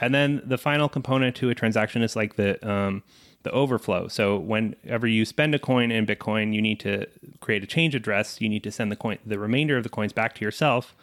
and 0.00 0.14
then 0.14 0.42
the 0.44 0.58
final 0.58 0.88
component 0.88 1.36
to 1.36 1.50
a 1.50 1.54
transaction 1.54 2.02
is 2.02 2.16
like 2.16 2.36
the 2.36 2.50
um, 2.68 3.02
the 3.42 3.50
overflow. 3.52 4.08
So 4.08 4.38
whenever 4.38 5.06
you 5.06 5.24
spend 5.24 5.54
a 5.54 5.58
coin 5.58 5.92
in 5.92 6.06
Bitcoin, 6.06 6.54
you 6.54 6.62
need 6.62 6.80
to 6.80 7.06
create 7.40 7.62
a 7.62 7.66
change 7.66 7.94
address. 7.94 8.40
You 8.40 8.48
need 8.48 8.64
to 8.64 8.72
send 8.72 8.90
the 8.90 8.96
coin, 8.96 9.18
the 9.24 9.38
remainder 9.38 9.76
of 9.76 9.84
the 9.84 9.88
coins 9.88 10.12
back 10.12 10.34
to 10.36 10.44
yourself. 10.44 10.96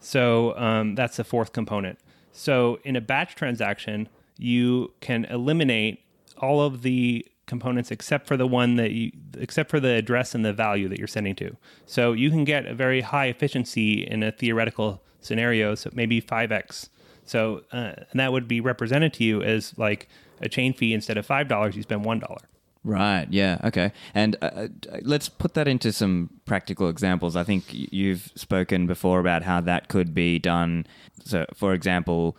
So 0.00 0.56
um, 0.58 0.94
that's 0.94 1.16
the 1.16 1.24
fourth 1.24 1.52
component. 1.52 1.98
So 2.32 2.78
in 2.84 2.96
a 2.96 3.00
batch 3.00 3.34
transaction, 3.34 4.08
you 4.36 4.92
can 5.00 5.24
eliminate 5.26 6.02
all 6.36 6.60
of 6.60 6.82
the 6.82 7.26
components 7.48 7.90
except 7.90 8.26
for 8.26 8.36
the 8.36 8.46
one 8.46 8.76
that 8.76 8.92
you 8.92 9.10
except 9.38 9.70
for 9.70 9.80
the 9.80 9.94
address 9.94 10.34
and 10.34 10.44
the 10.44 10.52
value 10.52 10.88
that 10.88 10.98
you're 10.98 11.08
sending 11.08 11.34
to. 11.36 11.56
So 11.86 12.12
you 12.12 12.30
can 12.30 12.44
get 12.44 12.66
a 12.66 12.74
very 12.74 13.00
high 13.00 13.26
efficiency 13.26 14.06
in 14.06 14.22
a 14.22 14.30
theoretical 14.30 15.02
scenario, 15.20 15.74
so 15.74 15.90
maybe 15.92 16.22
5x. 16.22 16.88
So 17.24 17.62
uh, 17.72 17.92
and 18.10 18.20
that 18.20 18.32
would 18.32 18.46
be 18.46 18.60
represented 18.60 19.12
to 19.14 19.24
you 19.24 19.42
as 19.42 19.76
like 19.76 20.08
a 20.40 20.48
chain 20.48 20.72
fee 20.72 20.94
instead 20.94 21.16
of 21.16 21.26
five 21.26 21.48
dollars, 21.48 21.74
you 21.76 21.82
spend 21.82 22.04
one 22.04 22.20
dollar. 22.20 22.42
Right. 22.84 23.26
Yeah. 23.28 23.58
Okay. 23.64 23.92
And 24.14 24.36
uh, 24.40 24.46
uh, 24.46 24.68
let's 25.02 25.28
put 25.28 25.54
that 25.54 25.68
into 25.68 25.92
some 25.92 26.30
practical 26.46 26.88
examples. 26.88 27.36
I 27.36 27.44
think 27.44 27.64
you've 27.68 28.32
spoken 28.34 28.86
before 28.86 29.20
about 29.20 29.42
how 29.42 29.60
that 29.62 29.88
could 29.88 30.14
be 30.14 30.38
done. 30.38 30.86
So, 31.24 31.44
for 31.54 31.74
example, 31.74 32.36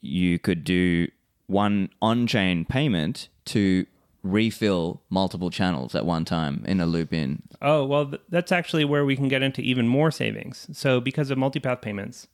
you 0.00 0.38
could 0.38 0.64
do 0.64 1.08
one 1.48 1.90
on-chain 2.00 2.64
payment 2.64 3.28
to 3.46 3.84
refill 4.22 5.02
multiple 5.08 5.50
channels 5.50 5.94
at 5.94 6.04
one 6.04 6.24
time 6.24 6.62
in 6.66 6.80
a 6.80 6.86
loop 6.86 7.12
in. 7.12 7.42
Oh, 7.62 7.84
well, 7.84 8.06
th- 8.06 8.22
that's 8.28 8.52
actually 8.52 8.84
where 8.84 9.04
we 9.04 9.16
can 9.16 9.28
get 9.28 9.42
into 9.42 9.62
even 9.62 9.88
more 9.88 10.10
savings. 10.10 10.68
So, 10.72 11.00
because 11.00 11.30
of 11.30 11.38
multipath 11.38 11.80
payments, 11.80 12.28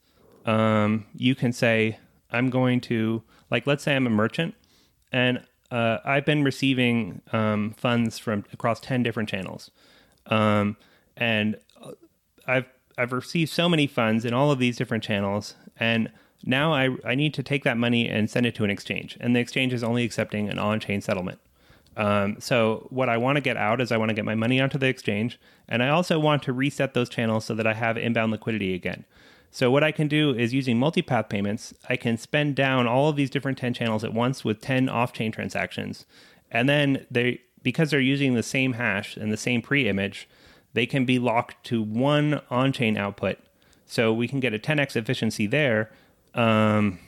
um, 0.45 1.05
you 1.15 1.33
can 1.35 1.53
say, 1.53 1.99
I'm 2.31 2.49
going 2.49 2.81
to, 2.81 3.23
like, 3.49 3.65
let's 3.65 3.83
say 3.83 3.95
I'm 3.95 4.05
a 4.07 4.09
merchant 4.09 4.55
and 5.11 5.41
uh, 5.71 5.99
I've 6.03 6.25
been 6.25 6.43
receiving 6.43 7.21
um, 7.31 7.73
funds 7.77 8.17
from 8.19 8.45
across 8.51 8.79
10 8.81 9.03
different 9.03 9.29
channels. 9.29 9.71
Um, 10.25 10.77
and 11.15 11.57
uh, 11.81 11.91
I've, 12.45 12.65
I've 12.97 13.11
received 13.13 13.51
so 13.51 13.69
many 13.69 13.87
funds 13.87 14.25
in 14.25 14.33
all 14.33 14.51
of 14.51 14.59
these 14.59 14.75
different 14.77 15.03
channels. 15.03 15.55
And 15.79 16.11
Now 16.43 16.73
I, 16.73 16.89
I 17.05 17.15
need 17.15 17.33
to 17.35 17.43
take 17.43 17.63
that 17.63 17.77
money 17.77 18.07
and 18.07 18.29
send 18.29 18.45
it 18.45 18.55
to 18.55 18.63
an 18.63 18.69
exchange, 18.69 19.17
and 19.19 19.35
the 19.35 19.39
exchange 19.39 19.73
is 19.73 19.83
only 19.83 20.03
accepting 20.03 20.49
an 20.49 20.59
on 20.59 20.79
chain 20.79 21.01
settlement. 21.01 21.39
Um, 21.97 22.37
so 22.39 22.87
what 22.91 23.09
I 23.09 23.17
want 23.17 23.35
to 23.37 23.41
get 23.41 23.57
out 23.57 23.81
is 23.81 23.91
I 23.91 23.97
want 23.97 24.09
to 24.09 24.15
get 24.15 24.23
my 24.23 24.35
money 24.35 24.61
onto 24.61 24.77
the 24.77 24.87
exchange, 24.87 25.39
and 25.67 25.81
I 25.81 25.89
also 25.89 26.19
want 26.19 26.43
to 26.43 26.53
reset 26.53 26.93
those 26.93 27.09
channels 27.09 27.43
so 27.43 27.55
that 27.55 27.67
I 27.67 27.73
have 27.73 27.97
inbound 27.97 28.31
liquidity 28.31 28.73
again. 28.75 29.03
So 29.49 29.71
what 29.71 29.83
I 29.83 29.91
can 29.91 30.07
do 30.07 30.33
is 30.33 30.53
using 30.53 30.77
multipath 30.77 31.27
payments, 31.29 31.73
I 31.89 31.95
can 31.95 32.17
spend 32.17 32.55
down 32.55 32.85
all 32.85 33.09
of 33.09 33.15
these 33.15 33.31
different 33.31 33.57
10 33.57 33.73
channels 33.73 34.03
at 34.03 34.13
once 34.13 34.45
with 34.45 34.61
10 34.61 34.87
off-chain 34.87 35.31
transactions. 35.31 36.05
And 36.51 36.69
then 36.69 37.05
they 37.09 37.41
because 37.63 37.89
they're 37.89 37.99
using 37.99 38.33
the 38.35 38.43
same 38.43 38.73
hash 38.73 39.17
and 39.17 39.31
the 39.31 39.37
same 39.37 39.61
pre-image, 39.61 40.29
they 40.73 40.85
can 40.85 41.03
be 41.03 41.19
locked 41.19 41.65
to 41.65 41.81
one 41.81 42.39
on-chain 42.49 42.95
output. 42.95 43.39
So 43.85 44.13
we 44.13 44.27
can 44.27 44.39
get 44.39 44.53
a 44.53 44.59
10x 44.59 44.95
efficiency 44.95 45.47
there. 45.47 45.91
Um, 46.33 46.99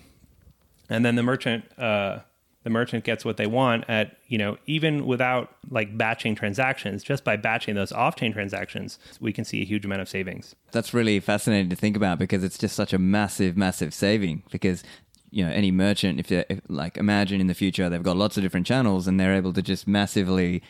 and 0.89 1.06
then 1.06 1.15
the 1.15 1.23
merchant 1.23 1.63
uh, 1.78 2.19
the 2.63 2.69
merchant 2.69 3.04
gets 3.04 3.24
what 3.24 3.38
they 3.38 3.48
want 3.48 3.86
at 3.88 4.17
you 4.28 4.38
know 4.38 4.58
even 4.65 5.06
without 5.06 5.56
like 5.69 5.98
batching 5.98 6.36
transactions 6.36 7.04
just 7.04 7.24
by 7.24 7.36
batching 7.36 7.76
those 7.76 7.91
off-chain 7.91 8.34
transactions 8.34 9.00
we 9.19 9.32
can 9.32 9.45
see 9.45 9.62
a 9.62 9.65
huge 9.65 9.86
amount 9.86 10.02
of 10.02 10.10
savings 10.10 10.56
That's 10.72 10.93
really 10.93 11.19
fascinating 11.19 11.69
to 11.69 11.76
think 11.76 11.95
about 11.95 12.19
because 12.19 12.43
it's 12.43 12.58
just 12.58 12.76
such 12.76 12.93
a 12.93 13.00
massive, 13.00 13.58
massive 13.58 13.93
saving. 13.93 14.43
Because 14.52 14.84
you 15.32 15.45
know, 15.45 15.52
any 15.52 15.72
merchant, 15.72 16.19
if 16.19 16.28
they 16.28 16.60
like 16.67 16.98
imagine 16.98 17.39
in 17.39 17.48
the 17.48 17.54
future 17.54 17.89
they've 17.89 18.04
got 18.04 18.17
lots 18.17 18.38
of 18.38 18.43
different 18.43 18.65
channels 18.65 19.08
and 19.08 19.19
they're 19.19 19.36
able 19.36 19.54
to 19.54 19.62
just 19.62 19.88
massively 19.88 20.63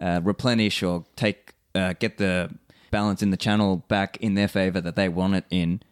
uh, 0.00 0.20
replenish 0.22 0.82
or 0.82 1.04
take 1.16 1.54
uh, 1.74 1.94
get 1.98 2.18
the 2.18 2.50
balance 2.90 3.22
in 3.22 3.30
the 3.30 3.36
channel 3.36 3.84
back 3.88 4.16
in 4.18 4.34
their 4.34 4.48
favor 4.48 4.80
that 4.80 4.96
they 4.96 5.08
want 5.08 5.34
it 5.34 5.44
in 5.50 5.82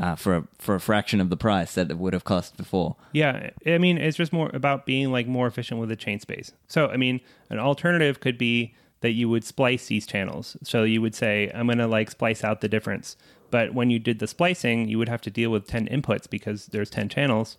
uh, 0.00 0.14
for 0.16 0.36
a, 0.36 0.44
for 0.58 0.74
a 0.74 0.80
fraction 0.80 1.20
of 1.20 1.30
the 1.30 1.36
price 1.36 1.74
that 1.74 1.90
it 1.90 1.98
would 1.98 2.12
have 2.12 2.24
cost 2.24 2.56
before. 2.56 2.96
yeah 3.12 3.50
i 3.66 3.78
mean 3.78 3.98
it's 3.98 4.16
just 4.16 4.32
more 4.32 4.50
about 4.54 4.86
being 4.86 5.12
like 5.12 5.26
more 5.26 5.46
efficient 5.46 5.78
with 5.80 5.88
the 5.88 5.96
chain 5.96 6.18
space. 6.18 6.52
So 6.68 6.88
i 6.88 6.96
mean 6.96 7.20
an 7.50 7.58
alternative 7.58 8.20
could 8.20 8.38
be 8.38 8.74
that 9.02 9.12
you 9.12 9.28
would 9.30 9.44
splice 9.44 9.86
these 9.86 10.06
channels. 10.06 10.56
So 10.62 10.84
you 10.84 11.00
would 11.02 11.14
say 11.14 11.50
i'm 11.54 11.66
going 11.66 11.78
to 11.78 11.86
like 11.86 12.10
splice 12.10 12.42
out 12.44 12.60
the 12.60 12.68
difference. 12.68 13.16
But 13.50 13.74
when 13.74 13.90
you 13.90 13.98
did 13.98 14.18
the 14.18 14.26
splicing 14.26 14.88
you 14.88 14.98
would 14.98 15.08
have 15.08 15.20
to 15.22 15.30
deal 15.30 15.50
with 15.50 15.66
10 15.66 15.88
inputs 15.88 16.28
because 16.28 16.66
there's 16.66 16.90
10 16.90 17.08
channels 17.08 17.56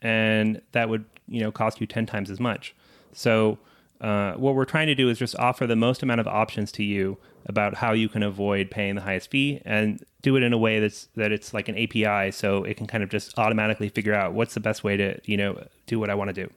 and 0.00 0.60
that 0.72 0.88
would 0.88 1.04
you 1.28 1.40
know 1.40 1.52
cost 1.52 1.80
you 1.80 1.86
10 1.86 2.06
times 2.06 2.30
as 2.30 2.40
much. 2.40 2.74
So 3.12 3.58
uh, 4.00 4.32
what 4.34 4.54
we're 4.54 4.64
trying 4.64 4.88
to 4.88 4.94
do 4.94 5.08
is 5.08 5.18
just 5.18 5.36
offer 5.36 5.66
the 5.66 5.76
most 5.76 6.02
amount 6.02 6.20
of 6.20 6.26
options 6.26 6.72
to 6.72 6.82
you 6.82 7.18
about 7.46 7.74
how 7.74 7.92
you 7.92 8.08
can 8.08 8.22
avoid 8.22 8.70
paying 8.70 8.94
the 8.94 9.00
highest 9.00 9.30
fee 9.30 9.60
and 9.64 10.04
do 10.22 10.36
it 10.36 10.42
in 10.42 10.52
a 10.52 10.58
way 10.58 10.78
that's 10.78 11.08
that 11.16 11.32
it's 11.32 11.52
like 11.52 11.68
an 11.68 11.76
API 11.76 12.30
so 12.30 12.64
it 12.64 12.76
can 12.76 12.86
kind 12.86 13.02
of 13.02 13.10
just 13.10 13.36
automatically 13.38 13.88
figure 13.88 14.14
out 14.14 14.32
what's 14.32 14.54
the 14.54 14.60
best 14.60 14.84
way 14.84 14.96
to 14.96 15.20
you 15.24 15.36
know 15.36 15.64
do 15.86 15.98
what 15.98 16.10
I 16.10 16.14
want 16.14 16.28
to 16.28 16.34
do. 16.34 16.50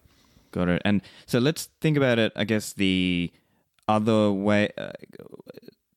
Got 0.51 0.69
it. 0.69 0.81
And 0.85 1.01
so 1.25 1.39
let's 1.39 1.69
think 1.81 1.97
about 1.97 2.19
it. 2.19 2.31
I 2.35 2.45
guess 2.45 2.73
the 2.73 3.31
other 3.87 4.31
way. 4.31 4.69
Uh, 4.77 4.91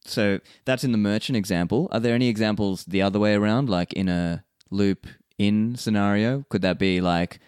so 0.04 0.40
that's 0.64 0.84
in 0.84 0.92
the 0.92 0.98
merchant 0.98 1.36
example. 1.36 1.88
Are 1.92 2.00
there 2.00 2.14
any 2.14 2.28
examples 2.28 2.84
the 2.84 3.02
other 3.02 3.18
way 3.18 3.34
around, 3.34 3.68
like 3.68 3.92
in 3.92 4.08
a 4.08 4.44
loop 4.70 5.06
in 5.38 5.76
scenario? 5.76 6.44
Could 6.48 6.62
that 6.62 6.78
be 6.78 7.00
like 7.00 7.38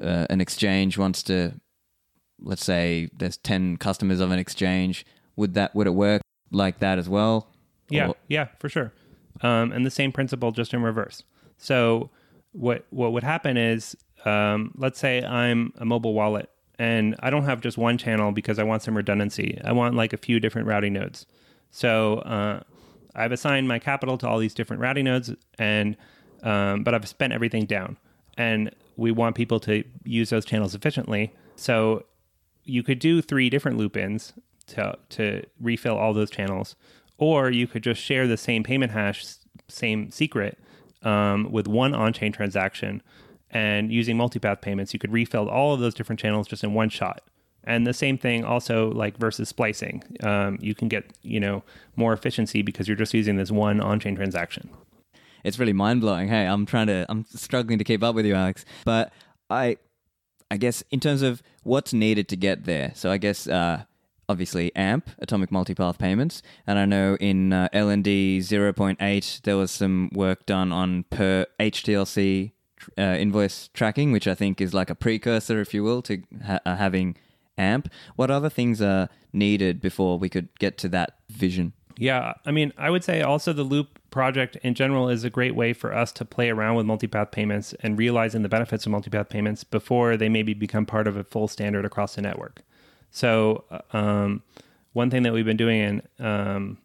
uh, 0.00 0.26
an 0.28 0.40
exchange 0.40 0.98
wants 0.98 1.22
to, 1.24 1.54
let's 2.40 2.64
say, 2.64 3.08
there's 3.16 3.36
ten 3.36 3.76
customers 3.76 4.20
of 4.20 4.30
an 4.30 4.38
exchange. 4.38 5.06
Would 5.36 5.54
that 5.54 5.74
would 5.74 5.86
it 5.86 5.94
work 5.94 6.22
like 6.50 6.78
that 6.80 6.98
as 6.98 7.08
well? 7.08 7.48
Yeah, 7.88 8.08
Or- 8.08 8.16
yeah, 8.28 8.48
for 8.58 8.68
sure. 8.68 8.92
Um, 9.40 9.72
and 9.72 9.86
the 9.86 9.90
same 9.90 10.12
principle, 10.12 10.50
just 10.52 10.74
in 10.74 10.82
reverse. 10.82 11.22
So 11.56 12.10
what 12.52 12.86
what 12.90 13.12
would 13.12 13.22
happen 13.22 13.56
is, 13.56 13.96
um, 14.24 14.72
let's 14.76 14.98
say 14.98 15.22
I'm 15.24 15.72
a 15.78 15.84
mobile 15.84 16.14
wallet 16.14 16.50
and 16.78 17.16
I 17.20 17.30
don't 17.30 17.44
have 17.44 17.60
just 17.60 17.78
one 17.78 17.98
channel 17.98 18.32
because 18.32 18.58
I 18.58 18.62
want 18.64 18.82
some 18.82 18.96
redundancy. 18.96 19.60
I 19.64 19.72
want 19.72 19.94
like 19.94 20.12
a 20.12 20.16
few 20.16 20.40
different 20.40 20.66
routing 20.68 20.92
nodes. 20.92 21.26
So 21.70 22.18
uh, 22.18 22.62
I've 23.14 23.32
assigned 23.32 23.68
my 23.68 23.78
capital 23.78 24.16
to 24.18 24.28
all 24.28 24.38
these 24.38 24.54
different 24.54 24.80
routing 24.80 25.04
nodes, 25.04 25.32
and 25.58 25.96
um, 26.42 26.84
but 26.84 26.94
I've 26.94 27.06
spent 27.08 27.32
everything 27.32 27.66
down, 27.66 27.96
and 28.36 28.70
we 28.96 29.10
want 29.10 29.34
people 29.36 29.60
to 29.60 29.84
use 30.04 30.30
those 30.30 30.44
channels 30.44 30.74
efficiently. 30.74 31.32
So 31.56 32.04
you 32.64 32.82
could 32.82 32.98
do 32.98 33.20
three 33.22 33.50
different 33.50 33.76
loop 33.78 33.96
ins 33.96 34.32
to 34.68 34.96
to 35.10 35.44
refill 35.60 35.96
all 35.96 36.12
those 36.14 36.30
channels, 36.30 36.76
or 37.18 37.50
you 37.50 37.66
could 37.66 37.82
just 37.82 38.00
share 38.00 38.26
the 38.26 38.36
same 38.36 38.62
payment 38.62 38.92
hash, 38.92 39.24
same 39.68 40.10
secret, 40.10 40.58
um, 41.02 41.50
with 41.50 41.66
one 41.66 41.94
on-chain 41.94 42.32
transaction, 42.32 43.02
and 43.50 43.92
using 43.92 44.16
multipath 44.16 44.60
payments, 44.60 44.92
you 44.92 44.98
could 44.98 45.12
refill 45.12 45.48
all 45.48 45.74
of 45.74 45.80
those 45.80 45.94
different 45.94 46.20
channels 46.20 46.46
just 46.48 46.62
in 46.64 46.74
one 46.74 46.88
shot. 46.88 47.22
And 47.64 47.86
the 47.86 47.92
same 47.92 48.16
thing 48.16 48.44
also 48.44 48.90
like 48.92 49.18
versus 49.18 49.48
splicing, 49.48 50.02
um, 50.22 50.58
you 50.60 50.74
can 50.74 50.88
get 50.88 51.04
you 51.22 51.40
know 51.40 51.62
more 51.96 52.12
efficiency 52.12 52.62
because 52.62 52.88
you're 52.88 52.96
just 52.96 53.12
using 53.14 53.36
this 53.36 53.50
one 53.50 53.80
on-chain 53.80 54.16
transaction. 54.16 54.70
it's 55.44 55.58
really 55.58 55.72
mind 55.72 56.00
blowing. 56.00 56.28
Hey, 56.28 56.46
I'm 56.46 56.66
trying 56.66 56.86
to, 56.88 57.06
I'm 57.08 57.24
struggling 57.28 57.78
to 57.78 57.84
keep 57.84 58.02
up 58.02 58.14
with 58.14 58.26
you, 58.26 58.34
Alex. 58.34 58.64
But 58.84 59.12
I, 59.50 59.76
I 60.50 60.56
guess 60.56 60.82
in 60.90 61.00
terms 61.00 61.22
of 61.22 61.42
what's 61.62 61.92
needed 61.92 62.28
to 62.28 62.36
get 62.36 62.64
there. 62.64 62.92
So 62.94 63.10
I 63.10 63.18
guess 63.18 63.46
uh, 63.46 63.84
obviously 64.28 64.74
AMP, 64.76 65.10
Atomic 65.18 65.50
Multipath 65.50 65.98
Payments, 65.98 66.42
and 66.66 66.78
I 66.78 66.84
know 66.84 67.16
in 67.20 67.52
uh, 67.52 67.68
LND 67.72 68.38
0.8 68.38 69.42
there 69.42 69.56
was 69.56 69.70
some 69.70 70.10
work 70.12 70.46
done 70.46 70.72
on 70.72 71.04
per 71.04 71.46
HTLC 71.58 72.52
uh, 72.96 73.02
invoice 73.02 73.68
tracking, 73.74 74.12
which 74.12 74.28
I 74.28 74.34
think 74.34 74.60
is 74.60 74.74
like 74.74 74.90
a 74.90 74.94
precursor, 74.94 75.60
if 75.60 75.74
you 75.74 75.82
will, 75.82 76.02
to 76.02 76.22
ha- 76.44 76.60
uh, 76.64 76.76
having 76.76 77.16
AMP. 77.56 77.88
What 78.16 78.30
other 78.30 78.50
things 78.50 78.80
are 78.80 79.08
needed 79.32 79.80
before 79.80 80.18
we 80.18 80.28
could 80.28 80.48
get 80.58 80.78
to 80.78 80.88
that 80.90 81.18
vision? 81.28 81.72
Yeah, 81.96 82.34
I 82.46 82.52
mean, 82.52 82.72
I 82.78 82.90
would 82.90 83.02
say 83.02 83.22
also 83.22 83.52
the 83.52 83.64
Loop 83.64 83.98
project 84.10 84.56
in 84.62 84.74
general 84.74 85.08
is 85.08 85.24
a 85.24 85.30
great 85.30 85.56
way 85.56 85.72
for 85.72 85.92
us 85.92 86.12
to 86.12 86.24
play 86.24 86.48
around 86.48 86.76
with 86.76 86.86
multipath 86.86 87.32
payments 87.32 87.74
and 87.80 87.98
realizing 87.98 88.42
the 88.42 88.48
benefits 88.48 88.86
of 88.86 88.92
multipath 88.92 89.28
payments 89.28 89.64
before 89.64 90.16
they 90.16 90.28
maybe 90.28 90.54
become 90.54 90.86
part 90.86 91.08
of 91.08 91.16
a 91.16 91.24
full 91.24 91.48
standard 91.48 91.84
across 91.84 92.14
the 92.14 92.22
network. 92.22 92.62
So, 93.10 93.64
um, 93.92 94.42
one 94.92 95.10
thing 95.10 95.22
that 95.22 95.32
we've 95.32 95.44
been 95.44 95.56
doing 95.56 95.80
and 95.80 96.02
um, 96.18 96.78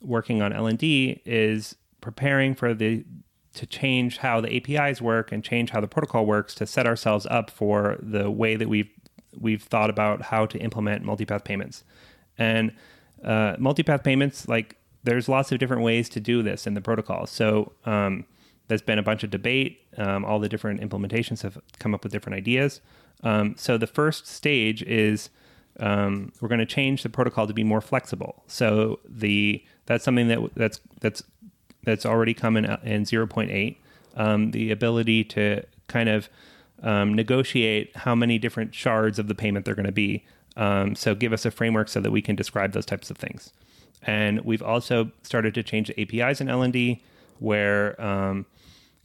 working 0.00 0.42
on 0.42 0.52
LND 0.52 1.20
is 1.24 1.76
preparing 2.00 2.54
for 2.54 2.74
the 2.74 3.04
to 3.54 3.66
change 3.66 4.18
how 4.18 4.40
the 4.40 4.56
APIs 4.56 5.02
work 5.02 5.30
and 5.30 5.44
change 5.44 5.70
how 5.70 5.80
the 5.80 5.86
protocol 5.86 6.24
works 6.24 6.54
to 6.54 6.66
set 6.66 6.86
ourselves 6.86 7.26
up 7.30 7.50
for 7.50 7.98
the 8.00 8.30
way 8.30 8.56
that 8.56 8.68
we've 8.68 8.88
we've 9.38 9.62
thought 9.62 9.90
about 9.90 10.22
how 10.22 10.46
to 10.46 10.58
implement 10.58 11.04
multipath 11.04 11.44
payments. 11.44 11.84
And 12.38 12.72
uh, 13.24 13.56
multipath 13.56 14.04
payments, 14.04 14.48
like 14.48 14.76
there's 15.04 15.28
lots 15.28 15.52
of 15.52 15.58
different 15.58 15.82
ways 15.82 16.08
to 16.10 16.20
do 16.20 16.42
this 16.42 16.66
in 16.66 16.74
the 16.74 16.80
protocol. 16.80 17.26
So 17.26 17.72
um, 17.84 18.24
there's 18.68 18.82
been 18.82 18.98
a 18.98 19.02
bunch 19.02 19.24
of 19.24 19.30
debate. 19.30 19.80
Um, 19.96 20.24
all 20.24 20.38
the 20.38 20.48
different 20.48 20.80
implementations 20.80 21.42
have 21.42 21.58
come 21.78 21.94
up 21.94 22.02
with 22.02 22.12
different 22.12 22.36
ideas. 22.36 22.80
Um, 23.22 23.54
so 23.56 23.78
the 23.78 23.86
first 23.86 24.26
stage 24.26 24.82
is 24.82 25.30
um, 25.80 26.32
we're 26.40 26.48
going 26.48 26.58
to 26.58 26.66
change 26.66 27.02
the 27.02 27.08
protocol 27.08 27.46
to 27.46 27.54
be 27.54 27.64
more 27.64 27.80
flexible. 27.80 28.42
So 28.46 29.00
the 29.08 29.64
that's 29.86 30.04
something 30.04 30.28
that 30.28 30.54
that's 30.54 30.80
that's 31.00 31.22
that's 31.84 32.06
already 32.06 32.34
come 32.34 32.56
in, 32.56 32.64
in 32.64 33.04
0.8. 33.04 33.76
Um, 34.14 34.50
the 34.50 34.70
ability 34.70 35.24
to 35.24 35.64
kind 35.88 36.08
of 36.08 36.28
um, 36.82 37.14
negotiate 37.14 37.96
how 37.96 38.14
many 38.14 38.38
different 38.38 38.74
shards 38.74 39.18
of 39.18 39.28
the 39.28 39.34
payment 39.34 39.64
they're 39.64 39.74
going 39.74 39.86
to 39.86 39.92
be. 39.92 40.24
Um, 40.56 40.94
so 40.94 41.14
give 41.14 41.32
us 41.32 41.46
a 41.46 41.50
framework 41.50 41.88
so 41.88 42.00
that 42.00 42.10
we 42.10 42.20
can 42.20 42.36
describe 42.36 42.72
those 42.72 42.86
types 42.86 43.10
of 43.10 43.16
things. 43.16 43.52
And 44.02 44.40
we've 44.42 44.62
also 44.62 45.12
started 45.22 45.54
to 45.54 45.62
change 45.62 45.88
the 45.88 46.00
APIs 46.00 46.40
in 46.40 46.48
LND 46.48 47.00
where 47.38 48.00
um, 48.00 48.46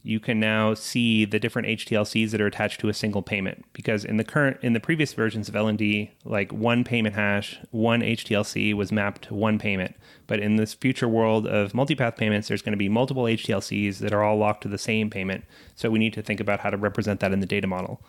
you 0.02 0.20
can 0.20 0.38
now 0.38 0.74
see 0.74 1.24
the 1.24 1.40
different 1.40 1.68
HTLCs 1.68 2.30
that 2.30 2.40
are 2.40 2.46
attached 2.46 2.80
to 2.80 2.88
a 2.88 2.94
single 2.94 3.22
payment. 3.22 3.64
Because 3.72 4.04
in 4.04 4.16
the 4.16 4.24
current, 4.24 4.58
in 4.62 4.72
the 4.72 4.80
previous 4.80 5.12
versions 5.12 5.48
of 5.48 5.54
LND, 5.54 6.10
like 6.24 6.52
one 6.52 6.84
payment 6.84 7.14
hash, 7.14 7.58
one 7.70 8.00
HTLC 8.00 8.74
was 8.74 8.92
mapped 8.92 9.22
to 9.22 9.34
one 9.34 9.58
payment. 9.58 9.96
But 10.26 10.40
in 10.40 10.56
this 10.56 10.72
future 10.72 11.08
world 11.08 11.46
of 11.46 11.72
multipath 11.72 12.16
payments, 12.16 12.48
there's 12.48 12.62
going 12.62 12.72
to 12.72 12.78
be 12.78 12.88
multiple 12.88 13.24
HTLCs 13.24 13.98
that 13.98 14.12
are 14.12 14.22
all 14.22 14.36
locked 14.36 14.62
to 14.62 14.68
the 14.68 14.78
same 14.78 15.10
payment. 15.10 15.44
So 15.74 15.90
we 15.90 15.98
need 15.98 16.14
to 16.14 16.22
think 16.22 16.38
about 16.38 16.60
how 16.60 16.70
to 16.70 16.76
represent 16.76 17.20
that 17.20 17.32
in 17.32 17.40
the 17.40 17.46
data 17.46 17.66
model. 17.66 18.00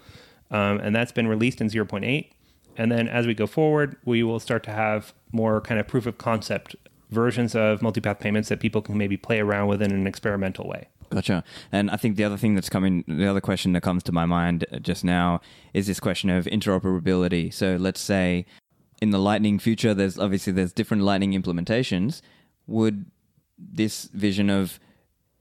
Um, 0.51 0.79
and 0.79 0.95
that's 0.95 1.11
been 1.11 1.27
released 1.27 1.59
in 1.59 1.67
0.8. 1.67 2.29
And 2.77 2.91
then 2.91 3.07
as 3.07 3.27
we 3.27 3.33
go 3.33 3.47
forward, 3.47 3.97
we 4.05 4.23
will 4.23 4.39
start 4.39 4.63
to 4.63 4.71
have 4.71 5.13
more 5.31 5.59
kind 5.59 5.79
of 5.79 5.87
proof 5.87 6.05
of 6.05 6.17
concept 6.17 6.75
versions 7.09 7.55
of 7.55 7.81
multipath 7.81 8.19
payments 8.19 8.49
that 8.49 8.59
people 8.59 8.81
can 8.81 8.97
maybe 8.97 9.17
play 9.17 9.39
around 9.39 9.67
with 9.67 9.81
in 9.81 9.91
an 9.91 10.07
experimental 10.07 10.67
way. 10.67 10.87
Gotcha. 11.09 11.43
And 11.71 11.89
I 11.89 11.95
think 11.95 12.17
the 12.17 12.23
other 12.23 12.37
thing 12.37 12.55
that's 12.55 12.69
coming, 12.69 13.03
the 13.07 13.27
other 13.27 13.41
question 13.41 13.73
that 13.73 13.81
comes 13.81 14.03
to 14.03 14.11
my 14.11 14.25
mind 14.25 14.65
just 14.81 15.03
now 15.03 15.41
is 15.73 15.87
this 15.87 15.99
question 15.99 16.29
of 16.29 16.45
interoperability. 16.45 17.51
So 17.53 17.77
let's 17.77 17.99
say 17.99 18.45
in 19.01 19.09
the 19.09 19.17
Lightning 19.17 19.57
future, 19.57 19.93
there's 19.93 20.19
obviously 20.19 20.53
there's 20.53 20.73
different 20.73 21.03
Lightning 21.03 21.31
implementations. 21.31 22.21
Would 22.67 23.05
this 23.57 24.05
vision 24.13 24.49
of 24.49 24.79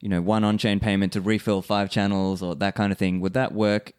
you 0.00 0.08
know, 0.08 0.20
one 0.20 0.44
on-chain 0.44 0.80
payment 0.80 1.12
to 1.12 1.20
refill 1.20 1.62
five 1.62 1.90
channels 1.90 2.42
or 2.42 2.54
that 2.56 2.74
kind 2.74 2.92
of 2.92 2.98
thing. 2.98 3.20
Would 3.20 3.34
that 3.34 3.52
work? 3.52 3.92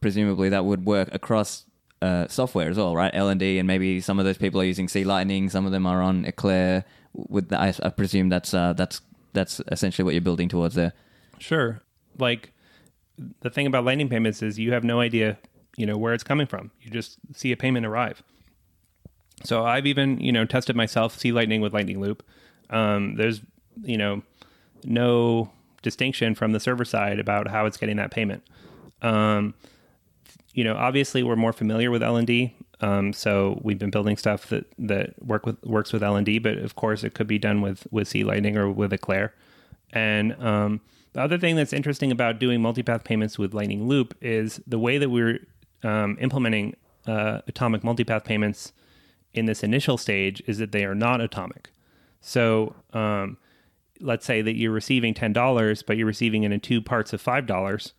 Presumably, 0.00 0.50
that 0.50 0.64
would 0.64 0.84
work 0.84 1.08
across 1.14 1.64
uh, 2.02 2.28
software 2.28 2.68
as 2.68 2.76
well, 2.76 2.94
right? 2.94 3.12
LND, 3.14 3.58
and 3.58 3.66
maybe 3.66 4.00
some 4.00 4.18
of 4.18 4.24
those 4.26 4.36
people 4.36 4.60
are 4.60 4.64
using 4.64 4.88
C 4.88 5.04
Lightning. 5.04 5.48
Some 5.48 5.64
of 5.64 5.72
them 5.72 5.86
are 5.86 6.02
on 6.02 6.26
Eclair. 6.26 6.84
That, 7.14 7.60
I, 7.60 7.74
I 7.82 7.88
presume 7.88 8.28
that's 8.28 8.52
uh, 8.52 8.74
that's 8.74 9.00
that's 9.32 9.60
essentially 9.70 10.04
what 10.04 10.14
you're 10.14 10.20
building 10.20 10.48
towards 10.48 10.74
there. 10.74 10.92
Sure. 11.38 11.82
Like 12.18 12.52
the 13.40 13.50
thing 13.50 13.66
about 13.66 13.84
Lightning 13.84 14.08
payments 14.08 14.42
is 14.42 14.58
you 14.58 14.72
have 14.72 14.84
no 14.84 15.00
idea, 15.00 15.38
you 15.76 15.86
know, 15.86 15.96
where 15.96 16.14
it's 16.14 16.24
coming 16.24 16.46
from. 16.46 16.70
You 16.80 16.90
just 16.90 17.18
see 17.34 17.52
a 17.52 17.56
payment 17.56 17.86
arrive. 17.86 18.22
So 19.44 19.64
I've 19.64 19.86
even, 19.86 20.20
you 20.20 20.32
know, 20.32 20.44
tested 20.44 20.76
myself 20.76 21.18
C 21.18 21.32
Lightning 21.32 21.60
with 21.60 21.72
Lightning 21.72 22.00
Loop. 22.00 22.22
Um, 22.68 23.16
there's, 23.16 23.40
you 23.82 23.96
know, 23.96 24.22
no 24.84 25.50
distinction 25.82 26.34
from 26.34 26.52
the 26.52 26.60
server 26.60 26.84
side 26.84 27.18
about 27.18 27.48
how 27.48 27.66
it's 27.66 27.76
getting 27.76 27.96
that 27.96 28.10
payment. 28.10 28.42
Um, 29.02 29.54
you 30.54 30.64
know, 30.64 30.76
obviously 30.76 31.22
we're 31.22 31.36
more 31.36 31.52
familiar 31.52 31.90
with 31.90 32.02
LND, 32.02 32.52
um, 32.80 33.12
so 33.12 33.60
we've 33.62 33.78
been 33.78 33.90
building 33.90 34.16
stuff 34.16 34.48
that 34.48 34.66
that 34.78 35.22
work 35.24 35.44
with 35.46 35.62
works 35.64 35.92
with 35.92 36.02
LND, 36.02 36.42
but 36.42 36.58
of 36.58 36.76
course 36.76 37.04
it 37.04 37.14
could 37.14 37.26
be 37.26 37.38
done 37.38 37.60
with 37.60 37.86
with 37.90 38.08
C 38.08 38.24
Lightning 38.24 38.56
or 38.56 38.70
with 38.70 38.92
Eclair. 38.92 39.34
And 39.92 40.32
um, 40.42 40.80
the 41.12 41.20
other 41.20 41.38
thing 41.38 41.56
that's 41.56 41.72
interesting 41.72 42.10
about 42.10 42.38
doing 42.38 42.60
multipath 42.60 43.04
payments 43.04 43.38
with 43.38 43.52
Lightning 43.52 43.86
Loop 43.86 44.16
is 44.20 44.60
the 44.66 44.78
way 44.78 44.98
that 44.98 45.10
we're 45.10 45.40
um, 45.82 46.16
implementing 46.20 46.76
uh, 47.06 47.40
atomic 47.46 47.82
multipath 47.82 48.24
payments 48.24 48.72
in 49.34 49.46
this 49.46 49.62
initial 49.62 49.98
stage 49.98 50.42
is 50.46 50.58
that 50.58 50.72
they 50.72 50.84
are 50.84 50.94
not 50.94 51.20
atomic. 51.20 51.70
So 52.20 52.74
um, 52.92 53.38
let's 54.00 54.24
say 54.24 54.42
that 54.42 54.56
you're 54.56 54.72
receiving 54.72 55.12
ten 55.12 55.32
dollars, 55.32 55.82
but 55.82 55.96
you're 55.96 56.06
receiving 56.06 56.44
it 56.44 56.52
in 56.52 56.60
two 56.60 56.80
parts 56.80 57.12
of 57.12 57.20
five 57.20 57.46
dollars. 57.46 57.92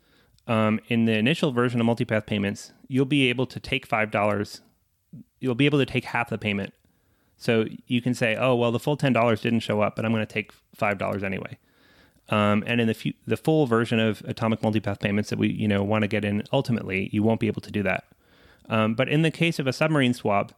Um, 0.48 0.80
in 0.88 1.06
the 1.06 1.14
initial 1.14 1.52
version 1.52 1.80
of 1.80 1.88
multipath 1.88 2.26
payments, 2.26 2.74
you'll 2.88 3.06
be 3.06 3.30
able 3.30 3.46
to 3.48 3.60
take 3.60 3.86
five 3.86 4.12
dollars. 4.12 4.62
You'll 5.39 5.56
be 5.56 5.66
able 5.66 5.80
to 5.80 5.86
take 5.86 6.06
half 6.06 6.30
the 6.30 6.38
payment. 6.38 6.74
So 7.38 7.66
you 7.88 8.02
can 8.02 8.14
say, 8.14 8.36
"Oh, 8.36 8.56
well, 8.56 8.72
the 8.72 8.80
full 8.80 8.98
ten 8.98 9.14
dollars 9.14 9.42
didn't 9.42 9.62
show 9.62 9.82
up, 9.82 9.96
but 9.96 10.06
I'm 10.06 10.12
going 10.12 10.26
to 10.26 10.32
take 10.32 10.52
five 10.76 10.98
dollars 10.98 11.24
anyway." 11.24 11.58
Um, 12.30 12.64
and 12.66 12.80
in 12.80 12.88
the 12.88 13.16
the 13.28 13.38
full 13.38 13.66
version 13.68 14.00
of 14.00 14.22
atomic 14.26 14.62
multipath 14.62 15.00
payments 15.00 15.30
that 15.30 15.39
we 15.39 15.50
you 15.50 15.68
know 15.68 15.84
want 15.84 16.04
to 16.04 16.08
get 16.08 16.26
in 16.26 16.44
ultimately, 16.52 17.10
you 17.12 17.24
won't 17.24 17.39
be 17.39 17.48
able 17.48 17.62
to 17.62 17.72
do 17.72 17.84
that. 17.84 18.06
Um, 18.70 18.94
but 18.96 19.10
in 19.10 19.22
the 19.22 19.32
case 19.32 19.60
of 19.60 19.68
a 19.68 19.74
submarine 19.74 20.14
swap, 20.14 20.54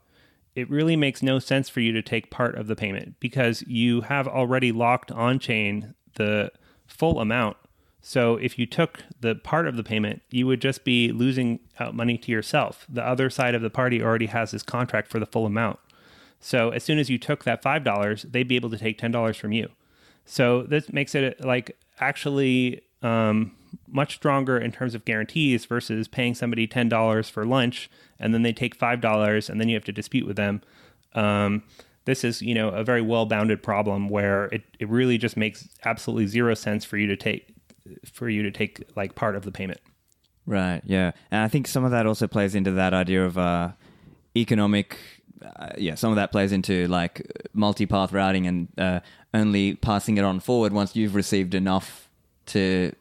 it 0.56 0.70
really 0.70 0.96
makes 0.96 1.24
no 1.24 1.40
sense 1.40 1.70
for 1.70 1.80
you 1.80 1.92
to 1.94 2.02
take 2.02 2.30
part 2.30 2.56
of 2.56 2.68
the 2.68 2.76
payment 2.76 3.20
because 3.20 3.64
you 3.64 4.02
have 4.02 4.28
already 4.28 4.72
locked 4.72 5.12
on 5.12 5.40
chain 5.40 5.96
the 6.16 6.52
full 6.86 7.20
amount. 7.20 7.58
So 8.06 8.36
if 8.36 8.60
you 8.60 8.66
took 8.66 9.00
the 9.22 9.34
part 9.34 9.66
of 9.66 9.78
the 9.78 9.84
payment, 9.84 10.22
you 10.30 10.46
would 10.46 10.62
just 10.62 10.84
be 10.84 11.14
losing 11.14 11.62
out 11.80 11.96
money 11.96 12.18
to 12.18 12.32
yourself. 12.34 12.86
The 12.90 13.02
other 13.02 13.30
side 13.30 13.56
of 13.56 13.62
the 13.62 13.70
party 13.70 14.04
already 14.04 14.26
has 14.26 14.52
this 14.52 14.62
contract 14.62 15.08
for 15.08 15.20
the 15.20 15.26
full 15.26 15.46
amount. 15.46 15.80
So 16.42 16.72
as 16.72 16.84
soon 16.84 17.00
as 17.00 17.10
you 17.10 17.18
took 17.18 17.46
that 17.46 17.64
$5, 17.64 18.32
they'd 18.32 18.48
be 18.48 18.58
able 18.58 18.70
to 18.72 18.78
take 18.78 19.00
$10 19.00 19.38
from 19.38 19.54
you. 19.54 19.70
So 20.26 20.64
this 20.64 20.92
makes 20.92 21.16
it 21.16 21.44
like 21.46 21.78
actually 22.02 22.82
um, 23.02 23.54
much 23.88 24.16
stronger 24.16 24.58
in 24.58 24.74
terms 24.74 24.96
of 24.96 25.06
guarantees 25.06 25.64
versus 25.64 26.10
paying 26.10 26.36
somebody 26.36 26.68
ten 26.68 26.90
dollars 26.90 27.30
for 27.30 27.46
lunch 27.46 27.90
and 28.20 28.34
then 28.34 28.42
they 28.42 28.54
take 28.54 28.76
five 28.76 29.02
dollars 29.02 29.50
and 29.50 29.60
then 29.60 29.68
you 29.70 29.76
have 29.76 29.86
to 29.86 29.92
dispute 29.92 30.26
with 30.28 30.38
them. 30.38 30.62
Um, 31.14 31.64
this 32.06 32.24
is 32.24 32.42
you 32.42 32.54
know 32.54 32.70
a 32.70 32.84
very 32.84 33.02
well 33.02 33.26
bounded 33.26 33.62
problem 33.62 34.10
where 34.10 34.46
it, 34.46 34.64
it 34.80 34.90
really 34.90 35.18
just 35.18 35.36
makes 35.36 35.68
absolutely 35.86 36.28
zero 36.28 36.54
sense 36.54 36.86
for 36.86 36.98
you 36.98 37.08
to 37.08 37.18
take 37.18 37.53
for 38.06 38.30
you 38.30 38.44
to 38.44 38.52
take 38.52 38.84
like 38.96 39.16
part 39.16 39.36
of 39.36 39.44
the 39.44 39.52
payment. 39.52 39.80
Right. 40.46 40.82
Yeah, 40.86 41.12
and 41.32 41.42
I 41.42 41.48
think 41.48 41.68
some 41.68 41.86
of 41.86 41.92
that 41.92 42.06
also 42.06 42.28
plays 42.28 42.56
into 42.56 42.72
that 42.72 42.94
idea 42.94 43.26
of 43.26 43.38
uh, 43.38 43.72
economic. 44.36 44.98
Uh, 45.44 45.70
yeah, 45.78 45.96
some 45.96 46.12
of 46.12 46.16
that 46.16 46.32
plays 46.32 46.52
into 46.52 46.88
like 46.88 47.22
multi-path 47.54 48.12
routing 48.14 48.48
and 48.48 48.68
uh, 48.78 49.00
only 49.34 49.76
passing 49.76 50.18
it 50.18 50.24
on 50.24 50.40
forward 50.40 50.74
once 50.74 50.96
you've 50.96 51.16
received 51.16 51.54
enough 51.54 52.10
to 52.48 52.94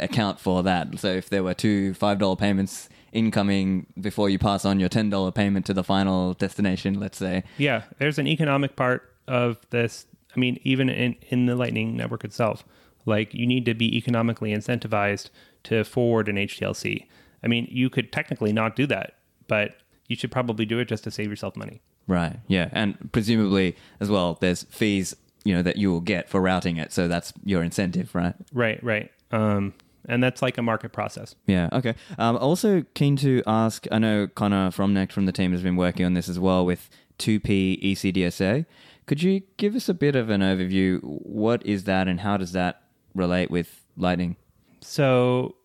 account 0.00 0.40
for 0.40 0.62
that. 0.62 0.98
So 0.98 1.08
if 1.08 1.28
there 1.28 1.42
were 1.42 1.54
two 1.54 1.94
five 1.94 2.18
dollar 2.18 2.36
payments 2.36 2.88
incoming 3.12 3.86
before 4.00 4.28
you 4.28 4.38
pass 4.38 4.64
on 4.64 4.80
your 4.80 4.88
ten 4.88 5.10
dollar 5.10 5.30
payment 5.30 5.66
to 5.66 5.74
the 5.74 5.84
final 5.84 6.34
destination, 6.34 7.00
let's 7.00 7.18
say. 7.18 7.44
Yeah, 7.58 7.82
there's 7.98 8.18
an 8.18 8.26
economic 8.26 8.76
part 8.76 9.14
of 9.26 9.58
this. 9.70 10.06
I 10.36 10.38
mean, 10.38 10.58
even 10.62 10.88
in 10.88 11.16
in 11.28 11.46
the 11.46 11.56
Lightning 11.56 11.96
network 11.96 12.24
itself, 12.24 12.64
like 13.06 13.34
you 13.34 13.46
need 13.46 13.64
to 13.66 13.74
be 13.74 13.96
economically 13.96 14.54
incentivized 14.54 15.30
to 15.64 15.84
forward 15.84 16.28
an 16.28 16.36
HTLC. 16.36 17.06
I 17.42 17.46
mean, 17.46 17.68
you 17.70 17.90
could 17.90 18.12
technically 18.12 18.52
not 18.52 18.76
do 18.76 18.86
that, 18.86 19.18
but 19.46 19.76
you 20.08 20.16
should 20.16 20.30
probably 20.30 20.64
do 20.64 20.78
it 20.78 20.88
just 20.88 21.04
to 21.04 21.10
save 21.10 21.30
yourself 21.30 21.56
money. 21.56 21.82
Right. 22.06 22.38
Yeah, 22.48 22.68
and 22.72 23.10
presumably 23.12 23.76
as 24.00 24.10
well, 24.10 24.38
there's 24.40 24.64
fees 24.64 25.16
you 25.44 25.54
know 25.54 25.62
that 25.62 25.76
you 25.76 25.90
will 25.90 26.00
get 26.00 26.28
for 26.28 26.40
routing 26.40 26.78
it, 26.78 26.92
so 26.92 27.06
that's 27.06 27.32
your 27.44 27.62
incentive, 27.62 28.14
right? 28.14 28.34
Right. 28.52 28.82
Right. 28.82 29.10
Um, 29.30 29.74
and 30.06 30.22
that's 30.22 30.42
like 30.42 30.58
a 30.58 30.62
market 30.62 30.92
process. 30.92 31.34
Yeah. 31.46 31.68
Okay. 31.72 31.94
Um, 32.18 32.36
also 32.36 32.84
keen 32.94 33.16
to 33.16 33.42
ask. 33.46 33.86
I 33.90 33.98
know 33.98 34.26
Conner 34.26 34.70
Fromknecht 34.70 35.12
from 35.12 35.26
the 35.26 35.32
team 35.32 35.52
has 35.52 35.62
been 35.62 35.76
working 35.76 36.04
on 36.04 36.14
this 36.14 36.28
as 36.28 36.38
well 36.38 36.64
with 36.64 36.90
2P 37.18 37.82
ECDSA. 37.82 38.66
Could 39.06 39.22
you 39.22 39.42
give 39.58 39.74
us 39.74 39.88
a 39.88 39.94
bit 39.94 40.16
of 40.16 40.30
an 40.30 40.40
overview? 40.40 41.00
What 41.02 41.64
is 41.66 41.84
that, 41.84 42.08
and 42.08 42.20
how 42.20 42.36
does 42.36 42.52
that 42.52 42.82
relate 43.14 43.50
with 43.50 43.84
Lightning? 43.96 44.36
So, 44.80 45.56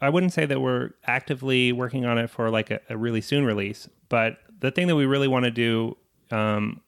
I 0.00 0.10
wouldn't 0.10 0.32
say 0.32 0.44
that 0.46 0.60
we're 0.60 0.90
actively 1.06 1.72
working 1.72 2.04
on 2.04 2.18
it 2.18 2.28
for 2.28 2.50
like 2.50 2.70
a, 2.70 2.80
a 2.90 2.96
really 2.96 3.20
soon 3.20 3.44
release, 3.44 3.88
but 4.08 4.38
the 4.60 4.70
thing 4.70 4.86
that 4.88 4.96
we 4.96 5.06
really 5.06 5.28
want 5.28 5.44
to 5.44 5.50
do 5.50 5.96
um, 6.30 6.80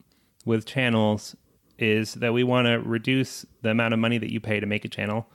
with 0.44 0.66
channels 0.66 1.36
is 1.78 2.14
that 2.14 2.32
we 2.32 2.42
want 2.42 2.66
to 2.66 2.80
reduce 2.80 3.46
the 3.62 3.70
amount 3.70 3.94
of 3.94 4.00
money 4.00 4.18
that 4.18 4.32
you 4.32 4.40
pay 4.40 4.60
to 4.60 4.66
make 4.66 4.84
a 4.84 4.88
channel 4.88 5.26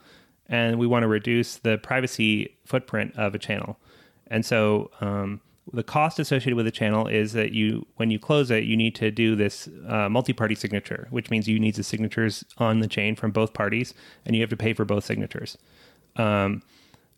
and 0.46 0.78
we 0.78 0.86
want 0.86 1.02
to 1.02 1.08
reduce 1.08 1.56
the 1.56 1.78
privacy 1.78 2.56
footprint 2.66 3.14
of 3.16 3.34
a 3.34 3.38
channel. 3.38 3.78
And 4.26 4.44
so 4.44 4.90
um, 5.00 5.40
the 5.72 5.82
cost 5.82 6.18
associated 6.18 6.54
with 6.54 6.66
a 6.66 6.70
channel 6.70 7.06
is 7.06 7.32
that 7.32 7.52
you, 7.52 7.86
when 7.96 8.10
you 8.10 8.18
close 8.18 8.50
it, 8.50 8.64
you 8.64 8.76
need 8.76 8.94
to 8.96 9.10
do 9.10 9.34
this 9.34 9.68
uh, 9.88 10.08
multi-party 10.08 10.54
signature, 10.54 11.08
which 11.10 11.30
means 11.30 11.48
you 11.48 11.58
need 11.58 11.74
the 11.74 11.82
signatures 11.82 12.44
on 12.58 12.80
the 12.80 12.86
chain 12.86 13.16
from 13.16 13.30
both 13.30 13.54
parties, 13.54 13.94
and 14.26 14.36
you 14.36 14.42
have 14.42 14.50
to 14.50 14.56
pay 14.56 14.74
for 14.74 14.84
both 14.84 15.04
signatures. 15.04 15.56
Um, 16.16 16.62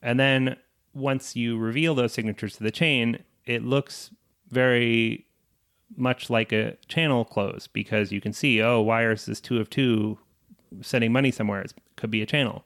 and 0.03 0.20
then 0.20 0.57
once 0.94 1.34
you 1.34 1.59
reveal 1.59 1.94
those 1.94 2.12
signatures 2.12 2.57
to 2.57 2.62
the 2.62 2.70
chain, 2.70 3.18
it 3.44 3.64
looks 3.64 4.11
very 4.49 5.26
much 5.97 6.30
like 6.30 6.53
a 6.53 6.76
channel 6.88 7.24
close 7.24 7.66
because 7.66 8.12
you 8.12 8.20
can 8.20 8.32
see, 8.32 8.62
oh, 8.62 8.80
why 8.80 9.09
is 9.09 9.26
this 9.26 9.40
two 9.40 9.61
of 9.61 9.70
two 9.70 10.18
sending 10.80 11.12
money 11.12 11.30
somewhere? 11.30 11.62
It 11.62 11.74
could 11.97 12.11
be 12.11 12.22
a 12.22 12.26
channel. 12.26 12.64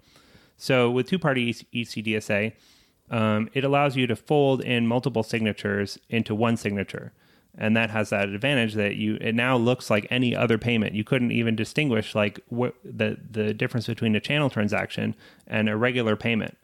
So 0.57 0.91
with 0.91 1.09
two-party 1.09 1.55
ECDSA, 1.74 2.53
um, 3.11 3.49
it 3.55 3.65
allows 3.65 3.97
you 3.97 4.07
to 4.07 4.17
fold 4.17 4.63
in 4.63 4.87
multiple 4.87 5.23
signatures 5.23 5.99
into 6.09 6.35
one 6.35 6.57
signature, 6.57 7.13
and 7.59 7.77
that 7.77 7.91
has 7.91 8.11
that 8.11 8.29
advantage 8.29 8.75
that 8.75 8.97
you 8.97 9.19
it 9.21 9.35
now 9.35 9.57
looks 9.57 9.91
like 9.91 10.07
any 10.11 10.35
other 10.35 10.59
payment. 10.59 10.95
You 10.95 11.05
couldn't 11.05 11.33
even 11.33 11.57
distinguish 11.57 12.15
like 12.15 12.41
what 12.49 12.75
the 12.85 13.19
the 13.31 13.53
difference 13.53 13.87
between 13.87 14.15
a 14.15 14.21
channel 14.21 14.49
transaction 14.49 15.17
and 15.47 15.69
a 15.69 15.77
regular 15.77 16.17
payment. 16.17 16.57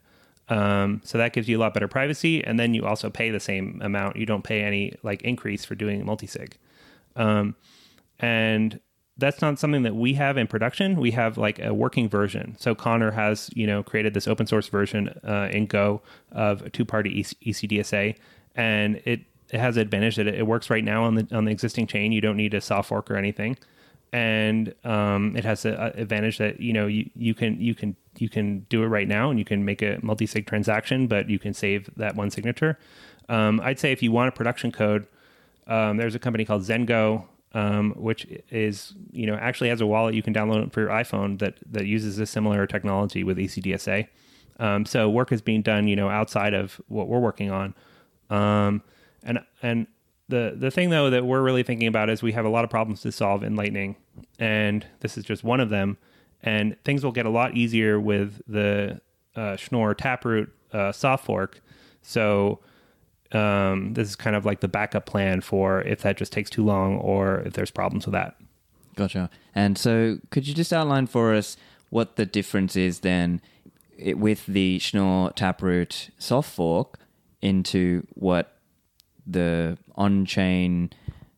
Um, 0.49 1.01
so 1.03 1.17
that 1.17 1.33
gives 1.33 1.49
you 1.49 1.57
a 1.57 1.59
lot 1.59 1.73
better 1.73 1.89
privacy, 1.89 2.41
and 2.43 2.57
then 2.57 2.73
you 2.73 2.85
also 2.85 3.09
pay 3.09 3.29
the 3.29 3.39
same 3.39 3.81
amount. 3.83 4.15
You 4.15 4.25
don't 4.25 4.43
pay 4.43 4.61
any 4.61 4.93
like 5.03 5.21
increase 5.23 5.65
for 5.65 5.75
doing 5.75 6.05
multisig. 6.05 6.53
Um, 7.17 7.55
and 8.19 8.79
that's 9.17 9.41
not 9.41 9.57
something 9.57 9.83
that 9.83 9.95
we 9.95 10.13
have 10.13 10.37
in 10.37 10.47
production. 10.47 10.99
We 10.99 11.11
have 11.11 11.37
like 11.37 11.59
a 11.59 11.73
working 11.73 12.07
version. 12.07 12.55
So 12.59 12.75
Conner 12.75 13.11
has, 13.11 13.49
you 13.53 13.65
know, 13.65 13.81
created 13.81 14.13
this 14.13 14.27
open 14.27 14.45
source 14.45 14.67
version 14.67 15.09
uh, 15.23 15.49
in 15.51 15.65
Go 15.65 16.01
of 16.31 16.71
two-party 16.71 17.23
ECDSA, 17.23 18.15
and 18.55 19.01
it, 19.05 19.21
it 19.49 19.59
has 19.59 19.75
the 19.75 19.81
advantage 19.81 20.17
that 20.17 20.27
it, 20.27 20.45
works 20.45 20.69
right 20.69 20.83
now 20.83 21.03
on 21.03 21.15
the 21.15 21.27
on 21.31 21.45
the 21.45 21.51
existing 21.51 21.87
chain. 21.87 22.11
You 22.11 22.21
don't 22.21 22.37
need 22.37 22.53
a 22.53 22.61
soft 22.61 22.89
fork 22.89 23.09
or 23.09 23.15
anything, 23.15 23.57
and 24.13 24.73
um, 24.83 25.35
it 25.35 25.45
has 25.45 25.63
the 25.63 25.99
advantage 25.99 26.37
that 26.37 26.59
you 26.59 26.73
know 26.73 26.85
you, 26.85 27.09
you 27.15 27.33
can 27.33 27.59
you 27.59 27.73
can 27.73 27.95
you 28.17 28.29
can 28.29 28.59
do 28.69 28.83
it 28.83 28.87
right 28.87 29.07
now, 29.07 29.29
and 29.31 29.39
you 29.39 29.45
can 29.45 29.65
make 29.65 29.81
a 29.81 29.97
multi-sig 30.03 30.45
transaction, 30.45 31.07
but 31.07 31.29
you 31.29 31.39
can 31.39 31.53
save 31.53 31.89
that 31.97 32.15
one 32.15 32.29
signature. 32.29 32.77
Um, 33.29 33.59
I'd 33.61 33.79
say 33.79 33.91
if 33.91 34.03
you 34.03 34.11
want 34.11 34.29
a 34.29 34.31
production 34.31 34.71
code, 34.71 35.07
um, 35.65 35.97
there's 35.97 36.15
a 36.15 36.19
company 36.19 36.45
called 36.45 36.61
Zengo 36.61 37.25
um, 37.53 37.93
which 37.95 38.27
is 38.51 38.93
you 39.11 39.25
know 39.25 39.35
actually 39.35 39.69
has 39.69 39.81
a 39.81 39.85
wallet 39.85 40.15
you 40.15 40.21
can 40.21 40.33
download 40.33 40.71
for 40.71 40.81
your 40.81 40.89
iPhone 40.89 41.39
that 41.39 41.55
that 41.71 41.85
uses 41.85 42.19
a 42.19 42.25
similar 42.25 42.67
technology 42.67 43.23
with 43.23 43.37
ECDSA. 43.37 44.07
Um, 44.59 44.85
so 44.85 45.09
work 45.09 45.31
is 45.31 45.41
being 45.41 45.61
done 45.61 45.87
you 45.87 45.95
know 45.95 46.09
outside 46.09 46.53
of 46.53 46.81
what 46.87 47.07
we're 47.07 47.19
working 47.19 47.51
on, 47.51 47.73
um, 48.29 48.81
and 49.23 49.39
and 49.61 49.87
the 50.29 50.55
the 50.57 50.71
thing 50.71 50.89
though 50.89 51.09
that 51.09 51.25
we're 51.25 51.41
really 51.41 51.63
thinking 51.63 51.87
about 51.87 52.09
is 52.09 52.21
we 52.21 52.33
have 52.33 52.45
a 52.45 52.49
lot 52.49 52.63
of 52.63 52.69
problems 52.69 53.01
to 53.01 53.11
solve 53.11 53.43
in 53.43 53.55
Lightning, 53.55 53.95
and 54.39 54.85
this 54.99 55.17
is 55.17 55.23
just 55.23 55.43
one 55.43 55.59
of 55.59 55.69
them. 55.69 55.97
and 56.43 56.75
things 56.83 57.03
will 57.03 57.11
get 57.11 57.25
a 57.25 57.29
lot 57.29 57.55
easier 57.55 57.99
with 57.99 58.41
the 58.47 59.01
uh, 59.35 59.55
Schnorr 59.55 59.93
Taproot 59.93 60.51
uh, 60.73 60.91
soft 60.91 61.25
fork. 61.25 61.61
So 62.01 62.59
um, 63.31 63.93
this 63.93 64.09
is 64.09 64.15
kind 64.15 64.35
of 64.35 64.45
like 64.45 64.61
the 64.61 64.67
backup 64.67 65.05
plan 65.05 65.41
for 65.41 65.81
if 65.81 66.01
that 66.01 66.17
just 66.17 66.31
takes 66.31 66.49
too 66.49 66.63
long 66.63 66.97
or 66.97 67.39
if 67.41 67.53
there's 67.53 67.71
problems 67.71 68.05
with 68.05 68.13
that. 68.13 68.35
Gotcha. 68.95 69.29
And 69.53 69.77
so, 69.77 70.19
could 70.31 70.47
you 70.47 70.53
just 70.53 70.73
outline 70.73 71.07
for 71.07 71.33
us 71.33 71.57
what 71.89 72.15
the 72.15 72.25
difference 72.25 72.75
is 72.75 73.01
then 73.01 73.41
it, 73.97 74.17
with 74.17 74.45
the 74.45 74.79
Schnorr 74.79 75.31
Taproot 75.31 76.09
soft 76.17 76.53
fork 76.53 76.99
into 77.41 78.05
what 78.13 78.57
the 79.25 79.77
on-chain 79.95 80.91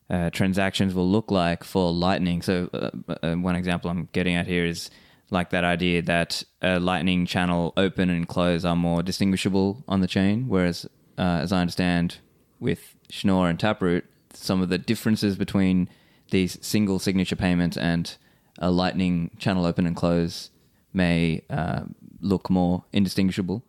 uh, 0.10 0.30
transactions 0.30 0.94
will 0.94 1.10
look 1.10 1.32
like 1.32 1.64
for 1.64 1.92
Lightning? 1.92 2.42
So, 2.42 2.70
uh, 2.74 2.90
uh, 3.22 3.36
one 3.36 3.56
example 3.56 3.90
I'm 3.90 4.08
getting 4.14 4.36
at 4.36 4.48
here 4.48 4.66
is 4.66 4.90
like 5.32 5.50
that 5.52 5.64
idea 5.64 6.02
that 6.04 6.44
a 6.62 6.80
Lightning 6.80 7.26
channel 7.26 7.74
open 7.78 8.10
and 8.10 8.28
close 8.28 8.66
are 8.66 8.76
more 8.76 9.04
distinguishable 9.04 9.84
on 9.88 10.02
the 10.02 10.08
chain, 10.08 10.48
whereas, 10.48 10.88
uh, 11.20 11.40
as 11.42 11.52
I 11.52 11.60
understand, 11.60 12.18
with 12.60 12.96
Schnorr 13.10 13.50
and 13.50 13.60
Taproot, 13.60 14.06
some 14.34 14.62
of 14.62 14.70
the 14.70 14.78
differences 14.78 15.36
between 15.36 15.90
these 16.32 16.58
single 16.62 17.00
signature 17.00 17.36
payments 17.36 17.78
and 17.78 18.16
a 18.58 18.72
Lightning 18.72 19.32
channel 19.38 19.66
open 19.66 19.86
and 19.86 19.96
close 19.96 20.50
may 20.94 21.44
uh, 21.50 21.82
look 22.22 22.50
more 22.50 22.86
indistinguishable. 22.94 23.64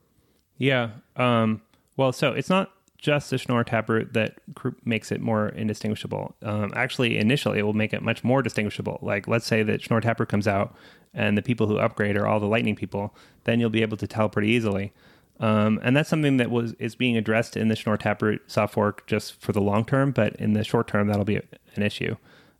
Yeah. 0.58 0.90
Um, 1.16 1.62
well, 1.96 2.12
so 2.12 2.32
it's 2.32 2.50
not 2.50 2.70
just 2.98 3.30
the 3.30 3.38
Schnorr 3.38 3.64
Taproot 3.64 4.12
that 4.12 4.38
makes 4.84 5.10
it 5.10 5.20
more 5.20 5.48
indistinguishable. 5.48 6.36
Um, 6.42 6.70
actually, 6.76 7.18
initially, 7.18 7.58
it 7.58 7.62
will 7.62 7.72
make 7.72 7.94
it 7.94 8.02
much 8.02 8.22
more 8.22 8.42
distinguishable. 8.42 8.98
Like, 9.00 9.26
let's 9.26 9.46
say 9.46 9.62
that 9.62 9.82
Schnorr 9.82 10.02
Taproot 10.02 10.28
comes 10.28 10.46
out 10.46 10.74
and 11.14 11.36
the 11.36 11.42
people 11.42 11.66
who 11.66 11.78
upgrade 11.78 12.16
are 12.16 12.26
all 12.26 12.40
the 12.40 12.46
Lightning 12.46 12.76
people, 12.76 13.14
then 13.44 13.58
you'll 13.58 13.70
be 13.70 13.82
able 13.82 13.96
to 13.96 14.06
tell 14.06 14.28
pretty 14.28 14.48
easily. 14.48 14.92
Um, 15.40 15.80
and 15.82 15.96
that's 15.96 16.08
something 16.08 16.36
that 16.36 16.50
was 16.50 16.74
is 16.74 16.94
being 16.94 17.16
addressed 17.16 17.56
in 17.56 17.68
the 17.68 17.76
Schnorr 17.76 17.96
Taproot 17.96 18.42
soft 18.46 18.74
fork 18.74 19.06
just 19.06 19.40
for 19.40 19.52
the 19.52 19.60
long 19.60 19.84
term, 19.84 20.12
but 20.12 20.36
in 20.36 20.52
the 20.52 20.62
short 20.62 20.86
term, 20.86 21.08
that'll 21.08 21.24
be 21.24 21.40
an 21.76 21.82
issue. 21.82 22.16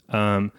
Um, 0.09 0.51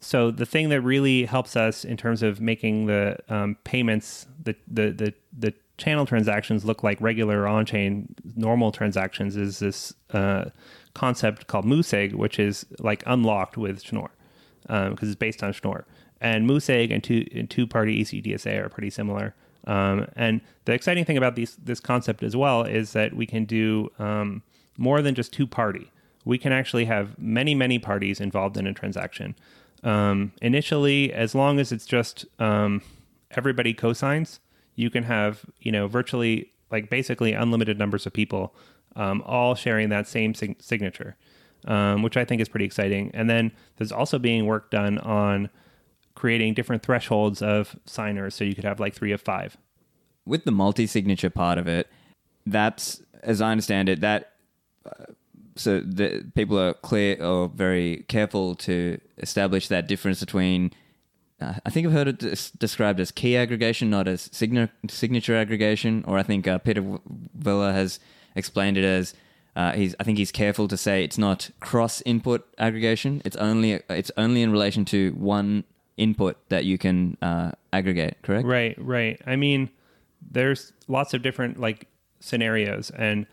so 0.00 0.30
the 0.30 0.46
thing 0.46 0.70
that 0.70 0.80
really 0.80 1.26
helps 1.26 1.56
us 1.56 1.84
in 1.84 1.96
terms 1.96 2.22
of 2.22 2.40
making 2.40 2.86
the 2.86 3.18
um, 3.28 3.56
payments, 3.64 4.26
the, 4.42 4.56
the 4.66 4.90
the 4.90 5.14
the 5.36 5.54
channel 5.76 6.06
transactions 6.06 6.64
look 6.64 6.82
like 6.82 7.00
regular 7.00 7.46
on-chain 7.46 8.14
normal 8.34 8.72
transactions, 8.72 9.36
is 9.36 9.58
this 9.58 9.92
uh, 10.12 10.46
concept 10.94 11.48
called 11.48 11.66
MuSig, 11.66 12.14
which 12.14 12.38
is 12.38 12.64
like 12.78 13.02
unlocked 13.06 13.56
with 13.56 13.82
Schnorr 13.82 14.10
because 14.62 14.88
um, 14.88 14.96
it's 15.00 15.14
based 15.14 15.42
on 15.42 15.52
Schnorr. 15.52 15.86
And 16.20 16.48
MuSig 16.48 16.92
and 16.92 17.04
two 17.04 17.26
and 17.34 17.48
two-party 17.48 18.02
ECDSA 18.02 18.64
are 18.64 18.68
pretty 18.68 18.90
similar. 18.90 19.34
Um, 19.68 20.08
and 20.16 20.40
the 20.64 20.72
exciting 20.72 21.04
thing 21.04 21.16
about 21.16 21.36
these 21.36 21.56
this 21.56 21.78
concept 21.78 22.22
as 22.22 22.34
well 22.34 22.62
is 22.62 22.94
that 22.94 23.14
we 23.14 23.26
can 23.26 23.44
do 23.44 23.90
um, 23.98 24.42
more 24.76 25.02
than 25.02 25.14
just 25.14 25.32
two-party. 25.32 25.92
We 26.24 26.38
can 26.38 26.52
actually 26.52 26.86
have 26.86 27.18
many 27.18 27.54
many 27.54 27.78
parties 27.78 28.20
involved 28.20 28.56
in 28.56 28.66
a 28.66 28.72
transaction. 28.72 29.36
Um, 29.84 30.32
initially, 30.42 31.12
as 31.12 31.34
long 31.34 31.60
as 31.60 31.70
it's 31.70 31.86
just 31.86 32.24
um, 32.40 32.82
everybody 33.30 33.74
cosigns, 33.74 34.40
you 34.74 34.90
can 34.90 35.04
have 35.04 35.44
you 35.60 35.70
know 35.70 35.86
virtually 35.86 36.50
like 36.70 36.90
basically 36.90 37.32
unlimited 37.32 37.78
numbers 37.78 38.06
of 38.06 38.12
people 38.12 38.54
um, 38.96 39.22
all 39.24 39.54
sharing 39.54 39.90
that 39.90 40.08
same 40.08 40.34
sig- 40.34 40.60
signature, 40.60 41.16
um, 41.66 42.02
which 42.02 42.16
I 42.16 42.24
think 42.24 42.40
is 42.40 42.48
pretty 42.48 42.66
exciting. 42.66 43.10
And 43.14 43.28
then 43.28 43.52
there's 43.76 43.92
also 43.92 44.18
being 44.18 44.46
work 44.46 44.70
done 44.70 44.98
on 44.98 45.50
creating 46.18 46.52
different 46.52 46.82
thresholds 46.82 47.40
of 47.40 47.76
signers, 47.86 48.34
so 48.34 48.42
you 48.42 48.54
could 48.54 48.64
have 48.64 48.80
like 48.80 48.92
three 48.92 49.12
of 49.12 49.20
five. 49.20 49.56
With 50.26 50.44
the 50.44 50.50
multi-signature 50.50 51.30
part 51.30 51.58
of 51.58 51.68
it, 51.68 51.86
that's 52.44 53.00
as 53.22 53.40
I 53.40 53.52
understand 53.52 53.88
it, 53.88 54.00
that 54.00 54.32
uh, 54.84 55.04
so 55.54 55.80
the 55.80 56.28
people 56.34 56.58
are 56.58 56.74
clear 56.74 57.22
or 57.22 57.48
very 57.48 58.04
careful 58.08 58.56
to 58.56 59.00
establish 59.18 59.68
that 59.68 59.86
difference 59.86 60.18
between. 60.18 60.72
Uh, 61.40 61.54
I 61.64 61.70
think 61.70 61.86
I've 61.86 61.92
heard 61.92 62.08
it 62.08 62.18
des- 62.18 62.56
described 62.58 62.98
as 62.98 63.12
key 63.12 63.36
aggregation, 63.36 63.88
not 63.88 64.08
as 64.08 64.28
signa- 64.32 64.70
signature 64.88 65.36
aggregation. 65.36 66.04
Or 66.04 66.18
I 66.18 66.24
think 66.24 66.48
uh, 66.48 66.58
Pieter 66.58 66.82
Wuille 66.82 67.72
has 67.72 68.00
explained 68.34 68.76
it 68.76 68.84
as 68.84 69.14
uh, 69.54 69.72
he's. 69.72 69.94
I 70.00 70.04
think 70.04 70.18
he's 70.18 70.32
careful 70.32 70.66
to 70.66 70.76
say 70.76 71.04
it's 71.04 71.18
not 71.18 71.50
cross 71.60 72.02
input 72.04 72.44
aggregation. 72.58 73.22
It's 73.24 73.36
only 73.36 73.80
it's 73.88 74.10
only 74.16 74.42
in 74.42 74.50
relation 74.50 74.84
to 74.86 75.12
one 75.12 75.62
input 75.98 76.36
that 76.48 76.64
you 76.64 76.78
can 76.78 77.18
uh, 77.20 77.52
aggregate. 77.72 78.16
Correct? 78.22 78.46
Right. 78.46 78.76
Right. 78.78 79.20
I 79.26 79.36
mean, 79.36 79.68
there's 80.30 80.72
lots 80.88 81.12
of 81.12 81.22
different 81.22 81.60
like 81.60 81.86
scenarios 82.20 82.90
and 82.90 83.26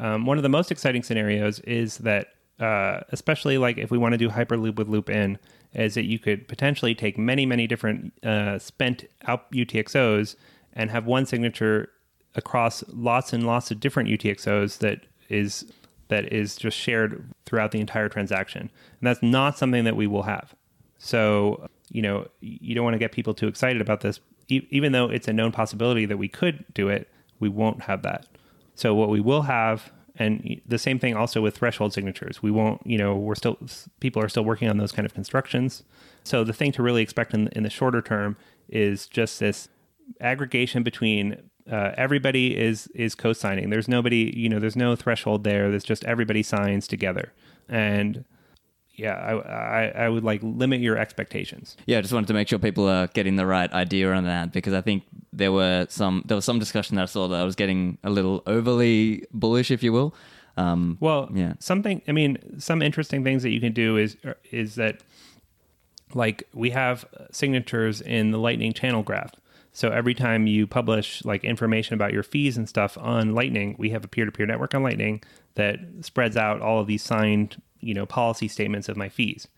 um, 0.00 0.24
one 0.24 0.38
of 0.38 0.42
the 0.42 0.48
most 0.48 0.72
exciting 0.72 1.02
scenarios 1.02 1.60
is 1.60 1.98
that, 1.98 2.28
uh, 2.58 3.00
especially 3.10 3.58
like 3.58 3.76
if 3.76 3.90
we 3.90 3.98
want 3.98 4.12
to 4.12 4.18
do 4.18 4.30
Hyperloop 4.30 4.76
with 4.76 4.88
loop 4.88 5.10
in, 5.10 5.38
is 5.74 5.94
that 5.94 6.04
you 6.04 6.18
could 6.18 6.48
potentially 6.48 6.94
take 6.94 7.18
many, 7.18 7.46
many 7.46 7.66
different 7.66 8.12
uh, 8.24 8.58
spent 8.58 9.04
out 9.26 9.50
UTXOs 9.52 10.36
and 10.72 10.90
have 10.90 11.06
one 11.06 11.26
signature 11.26 11.90
across 12.34 12.82
lots 12.88 13.32
and 13.32 13.46
lots 13.46 13.70
of 13.70 13.78
different 13.78 14.08
UTXOs 14.08 14.78
that 14.78 15.00
is 15.28 15.70
that 16.08 16.32
is 16.32 16.56
just 16.56 16.76
shared 16.76 17.24
throughout 17.46 17.70
the 17.70 17.80
entire 17.80 18.08
transaction. 18.08 18.62
And 18.62 19.06
that's 19.06 19.22
not 19.22 19.58
something 19.58 19.84
that 19.84 19.96
we 19.96 20.06
will 20.06 20.24
have. 20.24 20.54
So, 20.98 21.68
you 21.90 22.02
know, 22.02 22.28
you 22.40 22.74
don't 22.74 22.84
want 22.84 22.94
to 22.94 22.98
get 22.98 23.12
people 23.12 23.34
too 23.34 23.48
excited 23.48 23.80
about 23.80 24.00
this. 24.00 24.20
E- 24.48 24.66
even 24.70 24.92
though 24.92 25.10
it's 25.10 25.28
a 25.28 25.32
known 25.32 25.52
possibility 25.52 26.06
that 26.06 26.16
we 26.16 26.28
could 26.28 26.64
do 26.74 26.88
it, 26.88 27.08
we 27.38 27.48
won't 27.48 27.82
have 27.82 28.02
that. 28.02 28.26
So 28.74 28.94
what 28.94 29.08
we 29.08 29.20
will 29.20 29.42
have, 29.42 29.92
and 30.16 30.60
the 30.66 30.78
same 30.78 30.98
thing 30.98 31.14
also 31.14 31.40
with 31.40 31.56
threshold 31.56 31.92
signatures, 31.92 32.42
we 32.42 32.50
won't, 32.50 32.80
you 32.86 32.98
know, 32.98 33.16
we're 33.16 33.34
still 33.34 33.58
people 34.00 34.22
are 34.22 34.28
still 34.28 34.44
working 34.44 34.68
on 34.68 34.78
those 34.78 34.92
kind 34.92 35.06
of 35.06 35.14
constructions. 35.14 35.82
So 36.24 36.44
the 36.44 36.52
thing 36.52 36.72
to 36.72 36.82
really 36.82 37.02
expect 37.02 37.34
in, 37.34 37.48
in 37.48 37.62
the 37.62 37.70
shorter 37.70 38.02
term 38.02 38.36
is 38.68 39.06
just 39.06 39.40
this 39.40 39.68
aggregation 40.20 40.82
between 40.82 41.36
uh, 41.70 41.92
everybody 41.96 42.56
is 42.56 42.88
is 42.94 43.14
co-signing. 43.14 43.70
There's 43.70 43.88
nobody, 43.88 44.32
you 44.36 44.48
know, 44.48 44.58
there's 44.58 44.76
no 44.76 44.96
threshold 44.96 45.44
there. 45.44 45.70
There's 45.70 45.84
just 45.84 46.04
everybody 46.04 46.42
signs 46.42 46.88
together, 46.88 47.32
and 47.68 48.24
yeah, 48.94 49.14
I, 49.14 49.32
I, 49.32 49.86
I 50.04 50.08
would 50.08 50.24
like 50.24 50.40
limit 50.42 50.80
your 50.80 50.98
expectations. 50.98 51.76
Yeah, 51.86 51.98
I 51.98 52.00
just 52.00 52.12
wanted 52.12 52.26
to 52.28 52.34
make 52.34 52.48
sure 52.48 52.58
people 52.58 52.88
are 52.88 53.06
getting 53.08 53.36
the 53.36 53.46
right 53.46 53.72
idea 53.72 54.12
on 54.12 54.24
that 54.24 54.52
because 54.52 54.74
I 54.74 54.80
think 54.80 55.04
there 55.32 55.52
were 55.52 55.86
some 55.88 56.22
there 56.26 56.34
was 56.34 56.44
some 56.44 56.58
discussion 56.58 56.96
that 56.96 57.02
I 57.02 57.06
saw 57.06 57.28
that 57.28 57.40
I 57.40 57.44
was 57.44 57.56
getting 57.56 57.98
a 58.04 58.10
little 58.10 58.42
overly 58.46 59.24
bullish, 59.32 59.70
if 59.70 59.82
you 59.82 59.92
will. 59.92 60.14
Um, 60.56 60.98
well, 61.00 61.30
yeah, 61.32 61.54
something. 61.60 62.02
I 62.08 62.12
mean, 62.12 62.60
some 62.60 62.82
interesting 62.82 63.24
things 63.24 63.42
that 63.42 63.50
you 63.50 63.60
can 63.60 63.72
do 63.72 63.96
is 63.96 64.16
is 64.50 64.74
that 64.74 65.02
like 66.14 66.48
we 66.52 66.70
have 66.70 67.04
signatures 67.30 68.00
in 68.00 68.32
the 68.32 68.38
Lightning 68.38 68.72
channel 68.72 69.02
graph. 69.02 69.32
So 69.72 69.90
every 69.90 70.14
time 70.14 70.46
you 70.46 70.66
publish 70.66 71.24
like 71.24 71.44
information 71.44 71.94
about 71.94 72.12
your 72.12 72.24
fees 72.24 72.56
and 72.56 72.68
stuff 72.68 72.98
on 72.98 73.34
Lightning, 73.34 73.76
we 73.78 73.90
have 73.90 74.04
a 74.04 74.08
peer-to-peer 74.08 74.46
network 74.46 74.74
on 74.74 74.82
Lightning 74.82 75.22
that 75.54 75.78
spreads 76.00 76.36
out 76.36 76.60
all 76.60 76.80
of 76.80 76.88
these 76.88 77.02
signed 77.02 77.62
you 77.80 77.94
know 77.94 78.06
policy 78.06 78.48
statements 78.48 78.88
of 78.88 78.96
my 78.96 79.08
fees. 79.08 79.48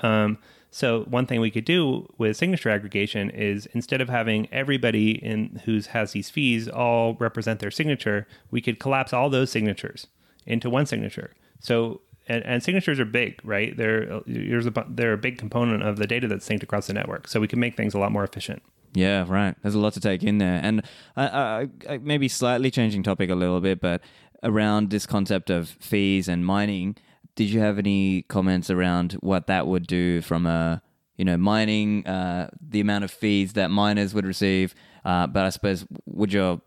Um, 0.00 0.38
so 0.70 1.02
one 1.02 1.26
thing 1.26 1.40
we 1.40 1.52
could 1.52 1.64
do 1.64 2.12
with 2.18 2.36
signature 2.36 2.68
aggregation 2.68 3.30
is 3.30 3.66
instead 3.66 4.00
of 4.00 4.08
having 4.08 4.52
everybody 4.52 5.12
in 5.12 5.60
who 5.64 5.80
has 5.90 6.12
these 6.12 6.30
fees 6.30 6.68
all 6.68 7.14
represent 7.14 7.60
their 7.60 7.70
signature, 7.70 8.26
we 8.50 8.60
could 8.60 8.80
collapse 8.80 9.12
all 9.12 9.30
those 9.30 9.50
signatures 9.50 10.08
into 10.46 10.68
one 10.68 10.84
signature. 10.84 11.32
So 11.60 12.00
and, 12.26 12.44
and 12.44 12.62
signatures 12.62 12.98
are 12.98 13.04
big, 13.04 13.40
right? 13.44 13.76
They're 13.76 14.20
there's 14.26 14.66
a 14.66 14.72
they're 14.88 15.12
a 15.12 15.18
big 15.18 15.38
component 15.38 15.82
of 15.82 15.96
the 15.96 16.06
data 16.06 16.26
that's 16.26 16.48
synced 16.48 16.62
across 16.62 16.88
the 16.88 16.92
network. 16.92 17.28
So 17.28 17.38
we 17.38 17.48
can 17.48 17.60
make 17.60 17.76
things 17.76 17.94
a 17.94 17.98
lot 17.98 18.12
more 18.12 18.24
efficient. 18.24 18.62
Yeah, 18.94 19.26
right. 19.28 19.54
There's 19.62 19.74
a 19.74 19.80
lot 19.80 19.92
to 19.94 20.00
take 20.00 20.22
in 20.22 20.38
there, 20.38 20.60
and 20.62 20.82
I, 21.16 21.68
maybe 22.00 22.28
slightly 22.28 22.70
changing 22.70 23.02
topic 23.02 23.28
a 23.28 23.34
little 23.34 23.60
bit, 23.60 23.80
but 23.80 24.00
around 24.44 24.90
this 24.90 25.04
concept 25.04 25.50
of 25.50 25.68
fees 25.68 26.28
and 26.28 26.46
mining 26.46 26.96
did 27.34 27.50
you 27.50 27.60
have 27.60 27.78
any 27.78 28.22
comments 28.22 28.70
around 28.70 29.12
what 29.14 29.46
that 29.48 29.66
would 29.66 29.86
do 29.86 30.20
from 30.20 30.46
a 30.46 30.82
you 31.16 31.24
know 31.24 31.36
mining 31.36 32.06
uh, 32.06 32.50
the 32.60 32.80
amount 32.80 33.04
of 33.04 33.10
fees 33.10 33.54
that 33.54 33.70
miners 33.70 34.14
would 34.14 34.26
receive? 34.26 34.74
Uh, 35.04 35.26
but 35.26 35.44
I 35.44 35.50
suppose 35.50 35.86
would 36.06 36.32
your 36.32 36.60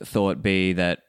thought 0.00 0.42
be 0.42 0.72
that 0.74 1.00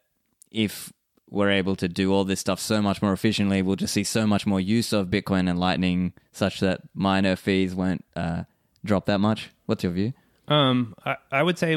if 0.52 0.92
we're 1.30 1.52
able 1.52 1.76
to 1.76 1.88
do 1.88 2.12
all 2.14 2.26
this 2.26 2.40
stuff 2.40 2.60
so 2.60 2.82
much 2.82 3.02
more 3.02 3.14
efficiently, 3.14 3.62
we'll 3.62 3.76
just 3.76 3.94
see 3.94 4.04
so 4.04 4.26
much 4.26 4.46
more 4.48 4.60
use 4.60 4.92
of 4.94 5.08
Bitcoin 5.08 5.50
and 5.50 5.60
Lightning, 5.60 6.14
such 6.32 6.60
that 6.60 6.82
miner 6.96 7.36
fees 7.36 7.76
won't 7.76 8.04
uh, 8.16 8.44
drop 8.84 9.06
that 9.06 9.20
much. 9.20 9.52
What's 9.66 9.84
your 9.84 9.94
view? 9.94 10.14
Um, 10.48 10.96
I, 11.06 11.18
I 11.32 11.44
would 11.44 11.60
say 11.60 11.76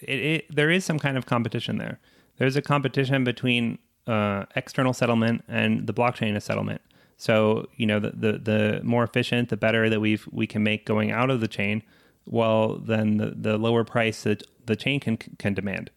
it, 0.00 0.18
it, 0.18 0.54
there 0.54 0.70
is 0.70 0.84
some 0.84 0.98
kind 0.98 1.18
of 1.18 1.26
competition 1.26 1.76
there. 1.76 2.00
There's 2.38 2.56
a 2.56 2.62
competition 2.62 3.24
between 3.24 3.78
uh, 4.06 4.44
external 4.56 4.92
settlement 4.92 5.44
and 5.48 5.86
the 5.86 5.94
blockchain 5.94 6.36
as 6.36 6.44
settlement. 6.44 6.80
So 7.16 7.68
you 7.76 7.86
know 7.86 8.00
the, 8.00 8.10
the, 8.10 8.32
the 8.38 8.80
more 8.82 9.04
efficient, 9.04 9.48
the 9.48 9.56
better 9.56 9.88
that 9.88 10.00
we 10.00 10.18
we 10.30 10.46
can 10.46 10.62
make 10.62 10.84
going 10.84 11.10
out 11.10 11.30
of 11.30 11.40
the 11.40 11.48
chain. 11.48 11.82
well, 12.26 12.76
then 12.76 13.18
the, 13.18 13.34
the 13.36 13.58
lower 13.58 13.84
price 13.84 14.22
that 14.24 14.42
the 14.66 14.76
chain 14.76 15.00
can 15.00 15.16
can 15.16 15.54
demand. 15.54 15.90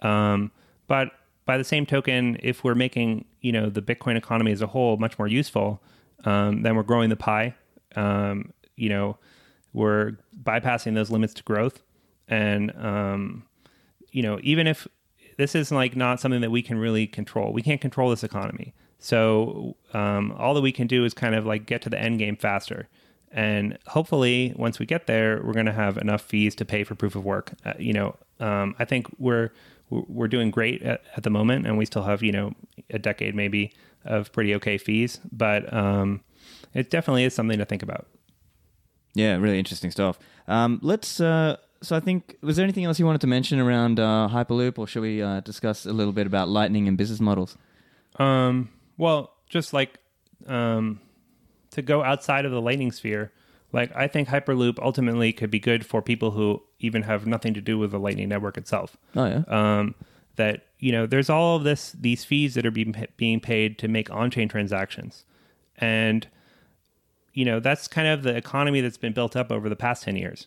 Um, 0.00 0.50
but 0.86 1.12
by 1.46 1.56
the 1.58 1.64
same 1.64 1.86
token, 1.86 2.38
if 2.42 2.64
we're 2.64 2.74
making 2.74 3.24
you 3.40 3.52
know 3.52 3.70
the 3.70 3.82
Bitcoin 3.82 4.16
economy 4.16 4.52
as 4.52 4.62
a 4.62 4.66
whole 4.66 4.96
much 4.96 5.18
more 5.18 5.28
useful, 5.28 5.80
um, 6.24 6.62
then 6.62 6.76
we're 6.76 6.82
growing 6.82 7.08
the 7.08 7.16
pie. 7.16 7.54
Um, 7.96 8.52
you 8.76 8.88
know, 8.88 9.16
we're 9.72 10.18
bypassing 10.42 10.94
those 10.94 11.10
limits 11.10 11.34
to 11.34 11.42
growth, 11.42 11.82
and 12.28 12.72
um, 12.76 13.44
you 14.10 14.22
know, 14.22 14.38
even 14.42 14.66
if 14.66 14.86
this 15.38 15.54
is 15.54 15.72
like 15.72 15.96
not 15.96 16.20
something 16.20 16.42
that 16.42 16.50
we 16.50 16.62
can 16.62 16.78
really 16.78 17.06
control, 17.06 17.52
we 17.52 17.62
can't 17.62 17.80
control 17.80 18.10
this 18.10 18.22
economy. 18.22 18.74
So 18.98 19.76
um, 19.94 20.32
all 20.32 20.52
that 20.54 20.60
we 20.60 20.72
can 20.72 20.88
do 20.88 21.04
is 21.04 21.14
kind 21.14 21.34
of 21.34 21.46
like 21.46 21.64
get 21.64 21.80
to 21.82 21.88
the 21.88 21.98
end 21.98 22.18
game 22.18 22.36
faster. 22.36 22.88
And 23.30 23.78
hopefully, 23.86 24.52
once 24.56 24.78
we 24.78 24.86
get 24.86 25.06
there, 25.06 25.40
we're 25.44 25.52
going 25.52 25.66
to 25.66 25.72
have 25.72 25.96
enough 25.98 26.22
fees 26.22 26.54
to 26.56 26.64
pay 26.64 26.82
for 26.82 26.94
proof 26.94 27.14
of 27.14 27.24
work. 27.24 27.52
Uh, 27.64 27.74
you 27.78 27.92
know, 27.92 28.16
um, 28.40 28.74
I 28.78 28.84
think 28.84 29.06
we're 29.18 29.50
we're 29.90 30.28
doing 30.28 30.50
great 30.50 30.82
at, 30.82 31.02
at, 31.16 31.22
the 31.22 31.30
moment, 31.30 31.66
and 31.66 31.78
we 31.78 31.84
still 31.84 32.02
have 32.02 32.22
you 32.22 32.32
know 32.32 32.54
a 32.90 32.98
decade 32.98 33.34
maybe 33.34 33.72
of 34.04 34.32
pretty 34.32 34.54
okay 34.56 34.78
fees. 34.78 35.20
But 35.30 35.72
um, 35.72 36.22
it 36.74 36.90
definitely 36.90 37.24
is 37.24 37.34
something 37.34 37.58
to 37.58 37.64
think 37.66 37.82
about. 37.82 38.06
Yeah, 39.14 39.36
really 39.36 39.58
interesting 39.58 39.90
stuff. 39.90 40.18
Um, 40.48 40.80
let's. 40.82 41.20
Uh, 41.20 41.58
so 41.82 41.96
I 41.96 42.00
think 42.00 42.36
was 42.42 42.56
there 42.56 42.64
anything 42.64 42.84
else 42.84 42.98
you 42.98 43.06
wanted 43.06 43.20
to 43.22 43.26
mention 43.26 43.60
around 43.60 44.00
uh, 44.00 44.28
Hyperloop, 44.30 44.78
or 44.78 44.86
should 44.86 45.02
we 45.02 45.22
uh, 45.22 45.40
discuss 45.40 45.86
a 45.86 45.92
little 45.92 46.12
bit 46.12 46.26
about 46.26 46.48
Lightning 46.48 46.88
and 46.88 46.96
business 46.96 47.20
models? 47.20 47.56
Um, 48.16 48.70
well, 48.96 49.34
just 49.48 49.72
like 49.72 49.98
um, 50.46 51.00
to 51.70 51.82
go 51.82 52.02
outside 52.02 52.44
of 52.44 52.52
the 52.52 52.60
lightning 52.60 52.92
sphere. 52.92 53.32
Like 53.72 53.94
I 53.94 54.08
think 54.08 54.28
Hyperloop 54.28 54.78
ultimately 54.80 55.32
could 55.32 55.50
be 55.50 55.60
good 55.60 55.84
for 55.84 56.00
people 56.00 56.30
who 56.30 56.62
even 56.78 57.02
have 57.02 57.26
nothing 57.26 57.54
to 57.54 57.60
do 57.60 57.78
with 57.78 57.90
the 57.90 57.98
Lightning 57.98 58.28
Network 58.28 58.56
itself. 58.56 58.96
Oh 59.14 59.26
yeah. 59.26 59.42
Um, 59.46 59.94
that 60.36 60.66
you 60.78 60.92
know, 60.92 61.06
there's 61.06 61.28
all 61.28 61.56
of 61.56 61.64
this 61.64 61.92
these 61.92 62.24
fees 62.24 62.54
that 62.54 62.64
are 62.64 62.70
being 62.70 62.94
being 63.16 63.40
paid 63.40 63.78
to 63.78 63.88
make 63.88 64.10
on-chain 64.10 64.48
transactions, 64.48 65.24
and 65.76 66.26
you 67.34 67.44
know 67.44 67.60
that's 67.60 67.88
kind 67.88 68.08
of 68.08 68.22
the 68.22 68.34
economy 68.34 68.80
that's 68.80 68.96
been 68.96 69.12
built 69.12 69.36
up 69.36 69.52
over 69.52 69.68
the 69.68 69.76
past 69.76 70.04
ten 70.04 70.16
years. 70.16 70.46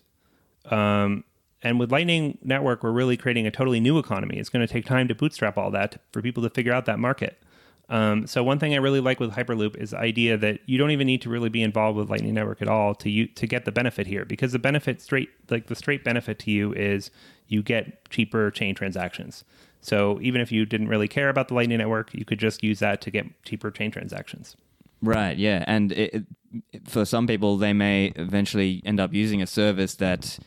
Um, 0.65 1.23
and 1.63 1.79
with 1.79 1.91
Lightning 1.91 2.37
Network, 2.41 2.83
we're 2.83 2.91
really 2.91 3.17
creating 3.17 3.45
a 3.45 3.51
totally 3.51 3.79
new 3.79 3.99
economy. 3.99 4.37
It's 4.37 4.49
going 4.49 4.65
to 4.65 4.71
take 4.71 4.85
time 4.85 5.07
to 5.07 5.15
bootstrap 5.15 5.57
all 5.57 5.71
that 5.71 6.01
for 6.11 6.21
people 6.21 6.41
to 6.43 6.49
figure 6.49 6.73
out 6.73 6.85
that 6.85 6.99
market. 6.99 7.41
Um, 7.89 8.25
so 8.25 8.41
one 8.41 8.57
thing 8.57 8.73
I 8.73 8.77
really 8.77 9.01
like 9.01 9.19
with 9.19 9.33
Hyperloop 9.33 9.75
is 9.75 9.91
the 9.91 9.99
idea 9.99 10.37
that 10.37 10.61
you 10.65 10.77
don't 10.77 10.91
even 10.91 11.05
need 11.05 11.21
to 11.23 11.29
really 11.29 11.49
be 11.49 11.61
involved 11.61 11.97
with 11.97 12.09
Lightning 12.09 12.33
Network 12.33 12.61
at 12.61 12.69
all 12.69 12.95
to 12.95 13.09
you 13.09 13.27
to 13.27 13.45
get 13.45 13.65
the 13.65 13.71
benefit 13.71 14.07
here 14.07 14.23
because 14.23 14.53
the 14.53 14.59
benefit 14.59 15.01
straight 15.01 15.29
like 15.49 15.67
the 15.67 15.75
straight 15.75 16.01
benefit 16.03 16.39
to 16.39 16.51
you 16.51 16.71
is 16.73 17.11
you 17.49 17.61
get 17.61 18.09
cheaper 18.09 18.49
chain 18.49 18.73
transactions. 18.75 19.43
So 19.81 20.19
even 20.21 20.39
if 20.39 20.53
you 20.53 20.65
didn't 20.65 20.87
really 20.87 21.09
care 21.09 21.27
about 21.27 21.49
the 21.49 21.53
Lightning 21.53 21.79
Network, 21.79 22.13
you 22.13 22.23
could 22.23 22.39
just 22.39 22.63
use 22.63 22.79
that 22.79 23.01
to 23.01 23.11
get 23.11 23.25
cheaper 23.43 23.69
chain 23.69 23.91
transactions. 23.91 24.55
Right. 25.01 25.37
Yeah, 25.37 25.65
and 25.67 25.91
it, 25.91 26.25
it, 26.71 26.87
for 26.87 27.03
some 27.03 27.27
people, 27.27 27.57
they 27.57 27.73
may 27.73 28.13
eventually 28.15 28.81
end 28.85 28.99
up 28.99 29.13
using 29.13 29.41
a 29.41 29.47
service 29.47 29.95
that 29.95 30.39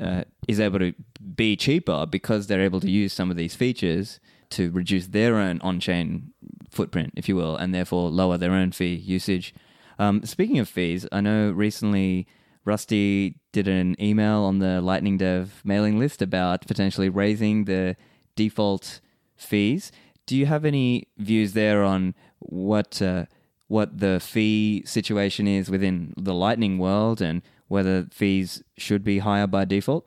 uh, 0.00 0.24
is 0.46 0.60
able 0.60 0.78
to 0.78 0.94
be 1.34 1.56
cheaper 1.56 2.06
because 2.06 2.46
they're 2.46 2.62
able 2.62 2.80
to 2.80 2.90
use 2.90 3.12
some 3.12 3.30
of 3.30 3.36
these 3.36 3.54
features 3.54 4.20
to 4.50 4.70
reduce 4.70 5.08
their 5.08 5.36
own 5.36 5.60
on-chain 5.60 6.32
footprint, 6.70 7.12
if 7.16 7.28
you 7.28 7.36
will, 7.36 7.56
and 7.56 7.74
therefore 7.74 8.08
lower 8.10 8.38
their 8.38 8.52
own 8.52 8.72
fee 8.72 8.94
usage. 8.94 9.54
Um, 9.98 10.24
speaking 10.24 10.58
of 10.58 10.68
fees, 10.68 11.06
I 11.10 11.20
know 11.20 11.50
recently 11.50 12.26
Rusty 12.64 13.36
did 13.52 13.66
an 13.66 14.00
email 14.00 14.42
on 14.42 14.58
the 14.58 14.80
Lightning 14.80 15.18
Dev 15.18 15.60
mailing 15.64 15.98
list 15.98 16.22
about 16.22 16.66
potentially 16.66 17.08
raising 17.08 17.64
the 17.64 17.96
default 18.36 19.00
fees. 19.36 19.90
Do 20.26 20.36
you 20.36 20.46
have 20.46 20.64
any 20.64 21.08
views 21.16 21.54
there 21.54 21.82
on 21.82 22.14
what 22.38 23.00
uh, 23.02 23.24
what 23.66 23.98
the 23.98 24.20
fee 24.20 24.82
situation 24.86 25.46
is 25.46 25.70
within 25.70 26.14
the 26.16 26.34
Lightning 26.34 26.78
world 26.78 27.20
and 27.20 27.42
whether 27.68 28.06
fees 28.10 28.62
should 28.76 29.04
be 29.04 29.18
higher 29.18 29.46
by 29.46 29.64
default? 29.64 30.06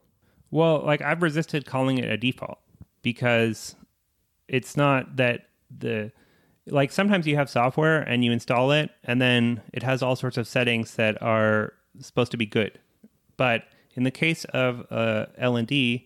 Well, 0.50 0.84
like 0.86 1.02
I've 1.02 1.22
resisted 1.22 1.66
calling 1.66 1.98
it 1.98 2.10
a 2.10 2.18
default 2.18 2.60
because 3.02 3.76
it's 4.48 4.76
not 4.76 5.16
that 5.16 5.48
the 5.76 6.12
like 6.68 6.92
sometimes 6.92 7.26
you 7.26 7.36
have 7.38 7.50
software 7.50 8.02
and 8.02 8.24
you 8.24 8.32
install 8.32 8.72
it 8.72 8.92
and 9.04 9.22
then 9.22 9.62
it 9.74 9.82
has 9.84 10.04
all 10.04 10.16
sorts 10.16 10.38
of 10.38 10.48
settings 10.48 10.96
that 10.96 11.22
are 11.22 11.74
supposed 12.00 12.32
to 12.32 12.38
be 12.38 12.46
good. 12.46 12.80
But 13.38 13.64
in 13.96 14.04
the 14.04 14.12
case 14.12 14.46
of 14.46 14.86
uh, 14.92 15.28
LND 15.42 16.06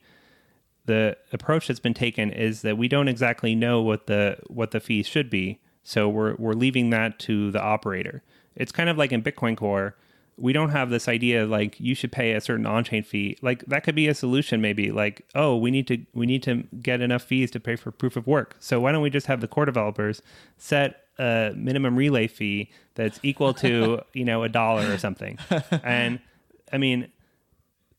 the 0.86 1.18
approach 1.34 1.68
that's 1.68 1.80
been 1.80 1.93
taken 1.93 2.32
is 2.32 2.62
that 2.62 2.78
we 2.78 2.88
don't 2.88 3.08
exactly 3.08 3.56
know 3.56 3.82
what 3.82 4.08
the 4.08 4.38
what 4.47 4.72
the 4.72 4.80
fees 4.80 5.08
should 5.08 5.30
be. 5.30 5.60
So 5.84 6.10
we're, 6.10 6.36
we're 6.36 6.53
leaving 6.53 6.89
that 6.91 7.20
to 7.20 7.51
the 7.51 7.62
operator. 7.62 8.24
It's 8.56 8.72
kind 8.72 8.89
of 8.89 8.97
like 8.97 9.12
in 9.12 9.22
bitcoin 9.22 9.58
core 9.58 9.95
we 10.38 10.51
don't 10.53 10.69
have 10.69 10.89
this 10.89 11.07
idea 11.07 11.45
like 11.45 11.79
you 11.79 11.95
should 11.95 12.11
pay 12.11 12.33
a 12.33 12.41
certain 12.41 12.65
on-chain 12.65 13.03
fee. 13.03 13.38
Like 13.41 13.65
that 13.65 13.83
could 13.83 13.95
be 13.95 14.07
a 14.07 14.13
solution 14.13 14.61
maybe 14.61 14.91
like 14.91 15.25
oh 15.33 15.55
we 15.55 15.71
need 15.71 15.88
to 15.88 16.05
we 16.13 16.25
need 16.25 16.43
to 16.43 16.63
get 16.81 17.01
enough 17.01 17.23
fees 17.23 17.51
to 17.51 17.59
pay 17.59 17.75
for 17.75 17.91
proof 17.91 18.15
of 18.15 18.27
work. 18.27 18.55
So 18.59 18.79
why 18.79 18.91
don't 18.91 19.01
we 19.01 19.09
just 19.09 19.27
have 19.27 19.41
the 19.41 19.47
core 19.47 19.65
developers 19.65 20.21
set 20.57 21.01
a 21.17 21.53
minimum 21.55 21.95
relay 21.95 22.27
fee 22.27 22.69
that's 22.95 23.19
equal 23.23 23.53
to 23.55 24.01
you 24.13 24.25
know 24.25 24.43
a 24.43 24.49
dollar 24.49 24.91
or 24.91 24.97
something? 24.97 25.38
And 25.83 26.19
i 26.73 26.77
mean 26.77 27.11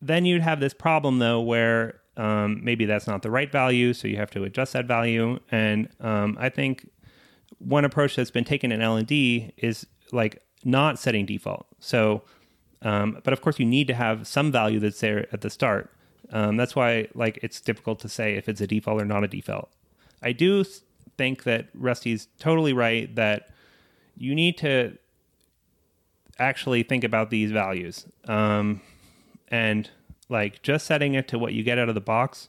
then 0.02 0.24
you'd 0.24 0.42
have 0.42 0.60
this 0.60 0.74
problem 0.74 1.18
though 1.18 1.40
where 1.40 2.00
um, 2.18 2.64
maybe 2.64 2.86
that's 2.86 3.06
not 3.06 3.22
the 3.22 3.30
right 3.30 3.50
value 3.52 3.92
so 3.92 4.08
you 4.08 4.16
have 4.16 4.30
to 4.32 4.44
adjust 4.44 4.72
that 4.74 4.86
value. 4.86 5.38
And 5.50 5.88
um, 6.00 6.36
i 6.38 6.48
think 6.48 6.88
one 7.58 7.84
approach 7.84 8.16
that's 8.16 8.30
been 8.30 8.44
taken 8.44 8.70
in 8.72 8.80
LND 8.80 9.52
is 9.56 9.86
like 10.12 10.42
not 10.66 10.98
setting 10.98 11.24
default. 11.24 11.66
So, 11.78 12.22
um, 12.82 13.20
but 13.24 13.32
of 13.32 13.40
course, 13.40 13.58
you 13.58 13.64
need 13.64 13.86
to 13.86 13.94
have 13.94 14.26
some 14.26 14.52
value 14.52 14.80
that's 14.80 15.00
there 15.00 15.26
at 15.32 15.40
the 15.40 15.50
start. 15.50 15.90
Um, 16.30 16.56
that's 16.56 16.74
why, 16.74 17.08
like, 17.14 17.38
it's 17.42 17.60
difficult 17.60 18.00
to 18.00 18.08
say 18.08 18.34
if 18.34 18.48
it's 18.48 18.60
a 18.60 18.66
default 18.66 19.00
or 19.00 19.04
not 19.04 19.24
a 19.24 19.28
default. 19.28 19.70
I 20.22 20.32
do 20.32 20.64
think 21.16 21.44
that 21.44 21.68
Rusty's 21.72 22.28
totally 22.38 22.72
right 22.72 23.14
that 23.14 23.48
you 24.16 24.34
need 24.34 24.58
to 24.58 24.98
actually 26.38 26.82
think 26.82 27.04
about 27.04 27.30
these 27.30 27.52
values. 27.52 28.06
Um, 28.26 28.80
and 29.48 29.90
like 30.28 30.62
just 30.62 30.86
setting 30.86 31.14
it 31.14 31.28
to 31.28 31.38
what 31.38 31.52
you 31.52 31.62
get 31.62 31.78
out 31.78 31.88
of 31.88 31.94
the 31.94 32.00
box. 32.00 32.48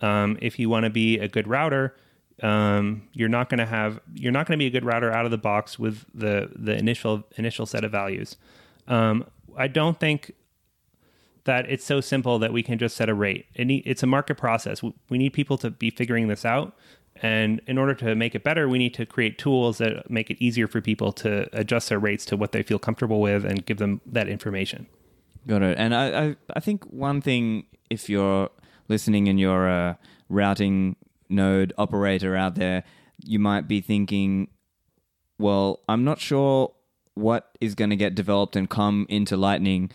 Um, 0.00 0.38
if 0.40 0.58
you 0.58 0.68
want 0.68 0.84
to 0.84 0.90
be 0.90 1.18
a 1.18 1.28
good 1.28 1.46
router, 1.46 1.94
um, 2.42 3.02
you're 3.12 3.28
not 3.28 3.48
going 3.48 3.58
to 3.58 3.66
have 3.66 4.00
you're 4.14 4.32
not 4.32 4.46
going 4.46 4.58
to 4.58 4.62
be 4.62 4.66
a 4.66 4.70
good 4.70 4.84
router 4.84 5.12
out 5.12 5.24
of 5.24 5.30
the 5.30 5.38
box 5.38 5.78
with 5.78 6.04
the 6.14 6.50
the 6.54 6.76
initial 6.76 7.24
initial 7.36 7.66
set 7.66 7.84
of 7.84 7.92
values. 7.92 8.36
Um, 8.88 9.26
I 9.56 9.68
don't 9.68 9.98
think 10.00 10.32
that 11.44 11.68
it's 11.68 11.84
so 11.84 12.00
simple 12.00 12.38
that 12.38 12.52
we 12.52 12.62
can 12.62 12.78
just 12.78 12.96
set 12.96 13.08
a 13.08 13.14
rate. 13.14 13.46
It 13.54 13.66
need, 13.66 13.82
it's 13.84 14.02
a 14.02 14.06
market 14.06 14.36
process. 14.36 14.82
We 14.82 15.18
need 15.18 15.32
people 15.32 15.58
to 15.58 15.70
be 15.70 15.90
figuring 15.90 16.28
this 16.28 16.44
out. 16.44 16.76
And 17.16 17.60
in 17.66 17.78
order 17.78 17.94
to 17.94 18.14
make 18.14 18.34
it 18.34 18.42
better, 18.42 18.68
we 18.68 18.78
need 18.78 18.94
to 18.94 19.06
create 19.06 19.38
tools 19.38 19.78
that 19.78 20.10
make 20.10 20.30
it 20.30 20.42
easier 20.42 20.66
for 20.66 20.80
people 20.80 21.12
to 21.14 21.48
adjust 21.52 21.88
their 21.88 21.98
rates 21.98 22.24
to 22.26 22.36
what 22.36 22.52
they 22.52 22.62
feel 22.62 22.78
comfortable 22.78 23.20
with 23.20 23.44
and 23.44 23.66
give 23.66 23.78
them 23.78 24.00
that 24.06 24.28
information. 24.28 24.86
Got 25.46 25.62
it. 25.62 25.78
And 25.78 25.94
I, 25.94 26.24
I, 26.24 26.36
I 26.54 26.60
think 26.60 26.84
one 26.84 27.20
thing, 27.20 27.66
if 27.90 28.08
you're 28.08 28.48
listening 28.88 29.28
and 29.28 29.38
you're 29.38 29.68
uh, 29.68 29.94
routing 30.28 30.96
node 31.32 31.72
operator 31.78 32.36
out 32.36 32.54
there, 32.54 32.84
you 33.24 33.38
might 33.38 33.66
be 33.66 33.80
thinking, 33.80 34.48
well, 35.38 35.80
I'm 35.88 36.04
not 36.04 36.20
sure 36.20 36.72
what 37.14 37.50
is 37.60 37.74
going 37.74 37.90
to 37.90 37.96
get 37.96 38.14
developed 38.14 38.56
and 38.56 38.68
come 38.68 39.06
into 39.08 39.36
Lightning, 39.36 39.90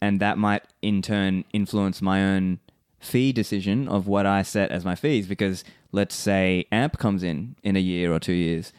and 0.00 0.20
that 0.20 0.38
might 0.38 0.62
in 0.82 1.02
turn 1.02 1.44
influence 1.52 2.00
my 2.00 2.24
own 2.24 2.58
fee 2.98 3.32
decision 3.32 3.88
of 3.88 4.06
what 4.06 4.26
I 4.26 4.42
set 4.42 4.70
as 4.70 4.84
my 4.84 4.94
fees. 4.94 5.26
Because 5.26 5.64
let's 5.92 6.14
say 6.14 6.66
AMP 6.72 6.98
comes 6.98 7.22
in 7.22 7.56
in 7.62 7.76
a 7.76 7.80
year 7.80 8.12
or 8.12 8.18
two 8.18 8.32
years, 8.32 8.72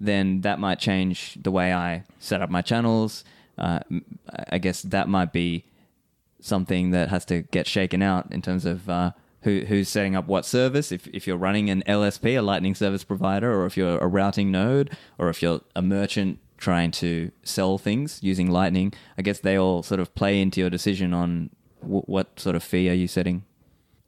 then 0.00 0.42
that 0.42 0.58
might 0.58 0.78
change 0.78 1.38
the 1.40 1.50
way 1.50 1.72
I 1.72 2.04
set 2.18 2.42
up 2.42 2.50
my 2.50 2.62
channels. 2.62 3.24
Uh, 3.56 3.80
I 4.50 4.58
guess 4.58 4.82
that 4.82 5.08
might 5.08 5.32
be 5.32 5.64
something 6.40 6.90
that 6.90 7.08
has 7.08 7.24
to 7.26 7.42
get 7.42 7.66
shaken 7.66 8.02
out 8.02 8.30
in 8.30 8.40
terms 8.40 8.64
of 8.64 8.88
uh, 8.88 9.10
who, 9.42 9.60
who's 9.60 9.88
setting 9.88 10.16
up 10.16 10.26
what 10.26 10.44
service. 10.44 10.90
If, 10.92 11.06
if 11.08 11.26
you're 11.26 11.36
running 11.36 11.70
an 11.70 11.82
LSP, 11.86 12.38
a 12.38 12.42
Lightning 12.42 12.74
Service 12.74 13.04
Provider, 13.04 13.52
or 13.52 13.66
if 13.66 13.76
you're 13.76 13.98
a 13.98 14.06
routing 14.06 14.50
node, 14.50 14.96
or 15.18 15.28
if 15.28 15.42
you're 15.42 15.60
a 15.76 15.82
merchant 15.82 16.38
trying 16.56 16.90
to 16.90 17.30
sell 17.44 17.78
things 17.78 18.18
using 18.22 18.50
Lightning, 18.50 18.92
I 19.16 19.22
guess 19.22 19.38
they 19.38 19.56
all 19.56 19.82
sort 19.82 20.00
of 20.00 20.14
play 20.14 20.40
into 20.40 20.60
your 20.60 20.70
decision 20.70 21.14
on 21.14 21.50
w- 21.82 22.02
what 22.02 22.38
sort 22.40 22.56
of 22.56 22.64
fee 22.64 22.90
are 22.90 22.94
you 22.94 23.06
setting. 23.06 23.44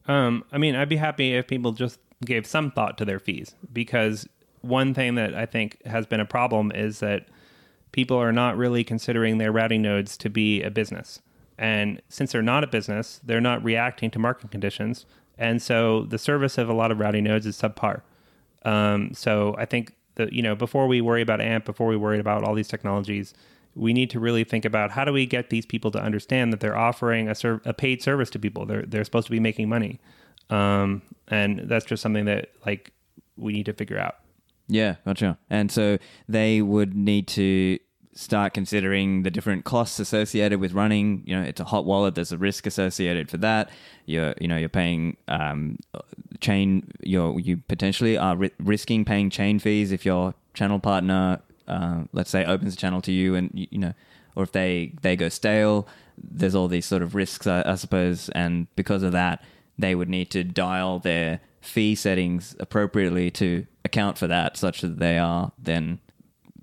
Um, 0.08 0.44
I 0.50 0.58
mean, 0.58 0.74
I'd 0.74 0.88
be 0.88 0.96
happy 0.96 1.34
if 1.34 1.46
people 1.46 1.72
just 1.72 2.00
gave 2.24 2.46
some 2.46 2.72
thought 2.72 2.98
to 2.98 3.04
their 3.04 3.20
fees 3.20 3.54
because 3.72 4.28
one 4.62 4.92
thing 4.92 5.14
that 5.14 5.34
I 5.34 5.46
think 5.46 5.80
has 5.86 6.06
been 6.06 6.20
a 6.20 6.26
problem 6.26 6.72
is 6.74 6.98
that 6.98 7.28
people 7.92 8.16
are 8.16 8.32
not 8.32 8.56
really 8.56 8.84
considering 8.84 9.38
their 9.38 9.52
routing 9.52 9.82
nodes 9.82 10.16
to 10.18 10.28
be 10.28 10.62
a 10.62 10.70
business 10.70 11.20
And 11.58 12.00
since 12.08 12.32
they're 12.32 12.42
not 12.42 12.64
a 12.64 12.66
business, 12.66 13.20
they're 13.22 13.40
not 13.40 13.62
reacting 13.62 14.10
to 14.12 14.18
market 14.18 14.50
conditions. 14.50 15.04
And 15.40 15.60
so 15.60 16.02
the 16.02 16.18
service 16.18 16.58
of 16.58 16.68
a 16.68 16.74
lot 16.74 16.92
of 16.92 16.98
routing 16.98 17.24
nodes 17.24 17.46
is 17.46 17.60
subpar. 17.60 18.02
Um, 18.64 19.14
so 19.14 19.56
I 19.58 19.64
think 19.64 19.94
that, 20.16 20.34
you 20.34 20.42
know, 20.42 20.54
before 20.54 20.86
we 20.86 21.00
worry 21.00 21.22
about 21.22 21.40
AMP, 21.40 21.64
before 21.64 21.88
we 21.88 21.96
worry 21.96 22.20
about 22.20 22.44
all 22.44 22.54
these 22.54 22.68
technologies, 22.68 23.32
we 23.74 23.94
need 23.94 24.10
to 24.10 24.20
really 24.20 24.44
think 24.44 24.66
about 24.66 24.90
how 24.90 25.04
do 25.04 25.12
we 25.14 25.24
get 25.24 25.48
these 25.48 25.64
people 25.64 25.90
to 25.92 25.98
understand 25.98 26.52
that 26.52 26.60
they're 26.60 26.76
offering 26.76 27.26
a, 27.26 27.34
ser- 27.34 27.62
a 27.64 27.72
paid 27.72 28.02
service 28.02 28.28
to 28.30 28.38
people. 28.38 28.66
They're, 28.66 28.82
they're 28.82 29.04
supposed 29.04 29.28
to 29.28 29.30
be 29.30 29.40
making 29.40 29.70
money. 29.70 29.98
Um, 30.50 31.00
and 31.28 31.60
that's 31.60 31.86
just 31.86 32.02
something 32.02 32.26
that 32.26 32.50
like 32.66 32.92
we 33.38 33.54
need 33.54 33.66
to 33.66 33.72
figure 33.72 33.98
out. 33.98 34.16
Yeah, 34.68 34.96
gotcha. 35.06 35.38
And 35.48 35.72
so 35.72 35.96
they 36.28 36.60
would 36.60 36.94
need 36.94 37.28
to 37.28 37.78
start 38.12 38.54
considering 38.54 39.22
the 39.22 39.30
different 39.30 39.64
costs 39.64 39.98
associated 40.00 40.60
with 40.60 40.72
running. 40.72 41.22
You 41.26 41.36
know, 41.36 41.42
it's 41.42 41.60
a 41.60 41.64
hot 41.64 41.84
wallet. 41.84 42.14
There's 42.14 42.32
a 42.32 42.38
risk 42.38 42.66
associated 42.66 43.30
for 43.30 43.36
that. 43.38 43.70
You're, 44.06 44.34
you 44.40 44.48
know, 44.48 44.56
you're 44.56 44.68
paying 44.68 45.16
um, 45.28 45.78
chain. 46.40 46.90
You're 47.02 47.38
you 47.38 47.58
potentially 47.58 48.18
are 48.18 48.36
ri- 48.36 48.52
risking 48.58 49.04
paying 49.04 49.30
chain 49.30 49.58
fees 49.58 49.92
if 49.92 50.04
your 50.04 50.34
channel 50.54 50.80
partner, 50.80 51.40
uh, 51.68 52.04
let's 52.12 52.30
say, 52.30 52.44
opens 52.44 52.74
a 52.74 52.76
channel 52.76 53.00
to 53.02 53.12
you, 53.12 53.34
and 53.34 53.50
you, 53.54 53.66
you 53.70 53.78
know, 53.78 53.94
or 54.34 54.42
if 54.42 54.52
they 54.52 54.92
they 55.02 55.16
go 55.16 55.28
stale. 55.28 55.86
There's 56.22 56.54
all 56.54 56.68
these 56.68 56.84
sort 56.84 57.02
of 57.02 57.14
risks, 57.14 57.46
I, 57.46 57.62
I 57.64 57.76
suppose, 57.76 58.28
and 58.30 58.66
because 58.76 59.02
of 59.02 59.12
that, 59.12 59.42
they 59.78 59.94
would 59.94 60.08
need 60.08 60.30
to 60.32 60.44
dial 60.44 60.98
their 60.98 61.40
fee 61.62 61.94
settings 61.94 62.54
appropriately 62.60 63.30
to 63.30 63.66
account 63.84 64.18
for 64.18 64.26
that, 64.26 64.56
such 64.56 64.82
that 64.82 64.98
they 64.98 65.16
are 65.16 65.52
then 65.58 65.98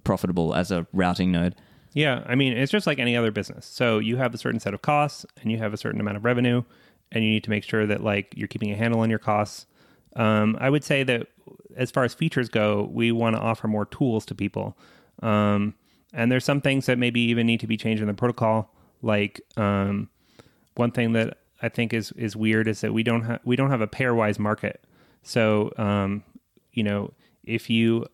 profitable 0.08 0.56
as 0.56 0.72
a 0.72 0.88
routing 0.94 1.32
node. 1.32 1.54
Yeah, 1.94 2.24
I 2.26 2.36
mean, 2.36 2.54
it's 2.54 2.72
just 2.72 2.88
like 2.88 2.98
any 2.98 3.16
other 3.16 3.32
business. 3.32 3.66
So 3.66 4.00
you 4.00 4.18
have 4.18 4.34
a 4.34 4.38
certain 4.38 4.60
set 4.60 4.74
of 4.74 4.82
costs 4.82 5.26
and 5.42 5.52
you 5.52 5.58
have 5.58 5.74
a 5.74 5.78
certain 5.78 6.00
amount 6.00 6.18
of 6.18 6.26
revenue, 6.26 6.64
and 7.12 7.24
you 7.24 7.30
need 7.30 7.44
to 7.44 7.50
make 7.50 7.64
sure 7.64 7.86
that 7.86 8.04
like 8.04 8.34
you're 8.36 8.48
keeping 8.48 8.72
a 8.72 8.76
handle 8.76 9.02
on 9.02 9.10
your 9.10 9.20
costs. 9.20 9.66
Um, 10.16 10.58
I 10.60 10.70
would 10.70 10.84
say 10.84 11.04
that 11.04 11.28
as 11.76 11.92
far 11.92 12.04
as 12.04 12.14
features 12.14 12.50
go, 12.50 12.90
we 12.92 13.12
want 13.12 13.36
to 13.36 13.42
offer 13.42 13.68
more 13.68 13.86
tools 13.86 14.26
to 14.28 14.36
people. 14.36 14.78
Um, 15.22 15.76
and 16.14 16.32
there's 16.32 16.46
some 16.46 16.62
things 16.62 16.86
that 16.88 16.98
maybe 16.98 17.22
even 17.22 17.46
need 17.46 17.60
to 17.60 17.68
be 17.68 17.78
changed 17.78 18.02
in 18.02 18.08
the 18.08 18.14
protocol. 18.14 18.74
Like 19.02 19.42
um, 19.58 20.10
one 20.76 20.92
thing 20.92 21.14
that 21.14 21.38
I 21.62 21.70
think 21.70 21.94
is 21.94 22.12
is 22.14 22.36
weird 22.36 22.68
is 22.68 22.82
that 22.82 22.94
we 22.94 23.04
don't 23.04 23.24
have 23.24 23.42
we 23.44 23.56
don't 23.56 23.70
have 23.70 23.82
a 23.82 23.88
pairwise 23.88 24.40
market. 24.40 24.84
So 25.24 25.72
um, 25.78 26.24
you 26.72 26.84
know, 26.84 27.14
if 27.44 27.70
you 27.70 28.06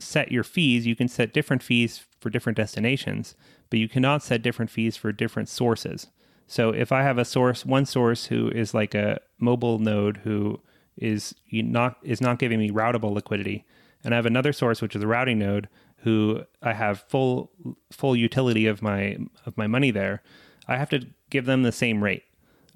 set 0.00 0.32
your 0.32 0.44
fees, 0.44 0.86
you 0.86 0.96
can 0.96 1.08
set 1.08 1.32
different 1.32 1.62
fees 1.62 2.04
for 2.20 2.30
different 2.30 2.56
destinations, 2.56 3.34
but 3.68 3.78
you 3.78 3.88
cannot 3.88 4.22
set 4.22 4.42
different 4.42 4.70
fees 4.70 4.96
for 4.96 5.12
different 5.12 5.48
sources. 5.48 6.08
So 6.46 6.70
if 6.70 6.90
I 6.90 7.02
have 7.02 7.18
a 7.18 7.24
source, 7.24 7.64
one 7.64 7.86
source 7.86 8.26
who 8.26 8.48
is 8.48 8.74
like 8.74 8.94
a 8.94 9.20
mobile 9.38 9.78
node 9.78 10.18
who 10.18 10.60
is 10.96 11.34
not 11.52 11.98
is 12.02 12.20
not 12.20 12.38
giving 12.38 12.58
me 12.58 12.70
routable 12.70 13.12
liquidity, 13.12 13.64
and 14.02 14.12
I 14.12 14.16
have 14.16 14.26
another 14.26 14.52
source 14.52 14.82
which 14.82 14.96
is 14.96 15.02
a 15.02 15.06
routing 15.06 15.38
node 15.38 15.68
who 15.98 16.42
I 16.62 16.72
have 16.72 17.04
full 17.08 17.50
full 17.92 18.16
utility 18.16 18.66
of 18.66 18.82
my 18.82 19.16
of 19.46 19.56
my 19.56 19.66
money 19.66 19.90
there, 19.90 20.22
I 20.66 20.76
have 20.76 20.90
to 20.90 21.06
give 21.30 21.46
them 21.46 21.62
the 21.62 21.72
same 21.72 22.02
rate 22.02 22.24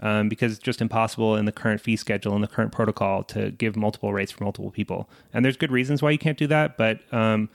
um, 0.00 0.28
because 0.28 0.52
it's 0.52 0.62
just 0.62 0.80
impossible 0.80 1.36
in 1.36 1.44
the 1.44 1.52
current 1.52 1.80
fee 1.80 1.96
schedule 1.96 2.34
and 2.34 2.42
the 2.42 2.48
current 2.48 2.72
protocol 2.72 3.22
to 3.24 3.50
give 3.52 3.76
multiple 3.76 4.12
rates 4.12 4.32
for 4.32 4.44
multiple 4.44 4.70
people. 4.70 5.08
And 5.32 5.44
there's 5.44 5.56
good 5.56 5.72
reasons 5.72 6.02
why 6.02 6.10
you 6.10 6.18
can't 6.18 6.38
do 6.38 6.46
that, 6.48 6.76
but 6.76 7.00
um, 7.12 7.48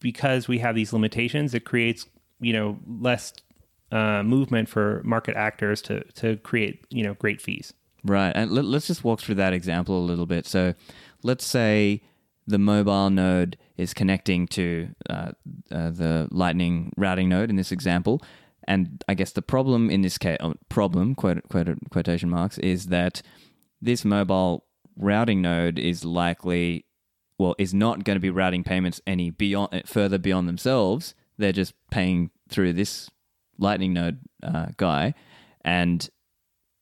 because 0.00 0.48
we 0.48 0.58
have 0.58 0.74
these 0.74 0.92
limitations, 0.92 1.54
it 1.54 1.64
creates 1.64 2.06
you 2.40 2.52
know 2.52 2.78
less 2.86 3.32
uh, 3.92 4.22
movement 4.22 4.68
for 4.68 5.02
market 5.04 5.36
actors 5.36 5.82
to 5.82 6.02
to 6.14 6.36
create 6.38 6.84
you 6.90 7.02
know 7.02 7.14
great 7.14 7.40
fees. 7.40 7.72
Right, 8.02 8.32
and 8.34 8.50
let, 8.50 8.64
us 8.64 8.86
just 8.86 9.04
walk 9.04 9.20
through 9.20 9.34
that 9.36 9.52
example 9.52 9.98
a 9.98 10.04
little 10.04 10.24
bit. 10.24 10.46
So, 10.46 10.74
let's 11.22 11.44
say 11.44 12.02
the 12.46 12.58
mobile 12.58 13.10
node 13.10 13.58
is 13.76 13.92
connecting 13.92 14.46
to 14.48 14.88
uh, 15.08 15.32
uh, 15.70 15.90
the 15.90 16.26
Lightning 16.30 16.92
routing 16.96 17.28
node 17.28 17.50
in 17.50 17.56
this 17.56 17.72
example, 17.72 18.22
and 18.70 19.02
I 19.08 19.14
guess 19.14 19.32
the 19.32 19.42
problem 19.42 19.90
in 19.90 20.02
this 20.02 20.16
case, 20.16 20.36
oh, 20.38 20.54
problem 20.68 21.16
quote, 21.16 21.42
quote, 21.48 21.76
quotation 21.90 22.30
marks, 22.30 22.56
is 22.58 22.86
that 22.86 23.20
this 23.82 24.04
mobile 24.04 24.64
routing 24.96 25.42
node 25.42 25.76
is 25.76 26.04
likely, 26.04 26.86
well, 27.36 27.56
is 27.58 27.74
not 27.74 28.04
going 28.04 28.14
to 28.14 28.20
be 28.20 28.30
routing 28.30 28.62
payments 28.62 29.00
any 29.08 29.30
beyond 29.30 29.82
further 29.86 30.18
beyond 30.18 30.48
themselves. 30.48 31.16
They're 31.36 31.50
just 31.50 31.74
paying 31.90 32.30
through 32.48 32.74
this 32.74 33.10
Lightning 33.58 33.92
node 33.92 34.20
uh, 34.40 34.66
guy, 34.76 35.14
and 35.64 36.08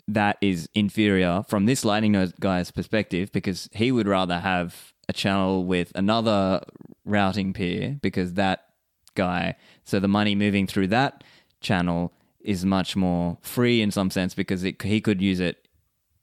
that 0.07 0.37
is 0.43 0.69
inferior 0.75 1.43
from 1.49 1.65
this 1.65 1.87
Lightning 1.87 2.13
node 2.13 2.39
guy's 2.39 2.71
perspective 2.71 3.33
because 3.33 3.71
he 3.73 3.93
would 3.93 4.07
rather 4.07 4.41
have 4.41 4.93
a 5.09 5.15
channel 5.15 5.65
with 5.65 5.91
another 5.95 6.61
routing 7.07 7.55
peer 7.55 7.99
because 8.03 8.35
that 8.35 8.67
guy, 9.15 9.57
so 9.85 9.99
the 9.99 10.07
money 10.07 10.35
moving 10.35 10.67
through 10.67 10.89
that 10.89 11.25
channel 11.61 12.13
is 12.41 12.65
much 12.65 12.97
more 12.97 13.39
free 13.43 13.83
in 13.83 13.91
some 13.91 14.11
sense 14.11 14.35
because 14.35 14.65
it, 14.65 14.81
he 14.83 15.01
could 15.01 15.21
use 15.21 15.41
it 15.41 15.69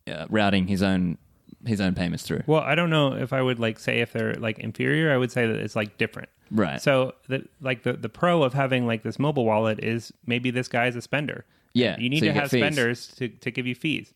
uh, 0.07 0.25
routing 0.29 0.67
his 0.67 0.81
own 0.81 1.17
his 1.65 1.81
own 1.81 1.95
payments 1.95 2.23
through. 2.23 2.43
Well, 2.45 2.61
I 2.61 2.75
don't 2.75 2.89
know 2.89 3.13
if 3.13 3.33
I 3.33 3.41
would 3.41 3.59
like 3.59 3.79
say 3.79 3.99
if 3.99 4.13
they're 4.13 4.35
like 4.35 4.59
inferior. 4.59 5.11
I 5.11 5.17
would 5.17 5.31
say 5.31 5.47
that 5.47 5.55
it's 5.55 5.75
like 5.75 5.97
different. 5.97 6.29
Right. 6.51 6.81
So 6.81 7.13
the 7.27 7.47
like 7.61 7.83
the 7.83 7.93
the 7.93 8.09
pro 8.09 8.43
of 8.43 8.53
having 8.53 8.85
like 8.85 9.03
this 9.03 9.17
mobile 9.19 9.45
wallet 9.45 9.83
is 9.83 10.13
maybe 10.25 10.51
this 10.51 10.67
guy 10.67 10.87
is 10.87 10.95
a 10.95 11.01
spender. 11.01 11.45
Yeah. 11.73 11.97
You 11.99 12.09
need 12.09 12.19
so 12.19 12.21
to 12.21 12.27
you 12.27 12.33
get 12.33 12.41
have 12.41 12.51
fees. 12.51 12.61
spenders 12.61 13.07
to 13.17 13.27
to 13.29 13.51
give 13.51 13.65
you 13.67 13.75
fees. 13.75 14.13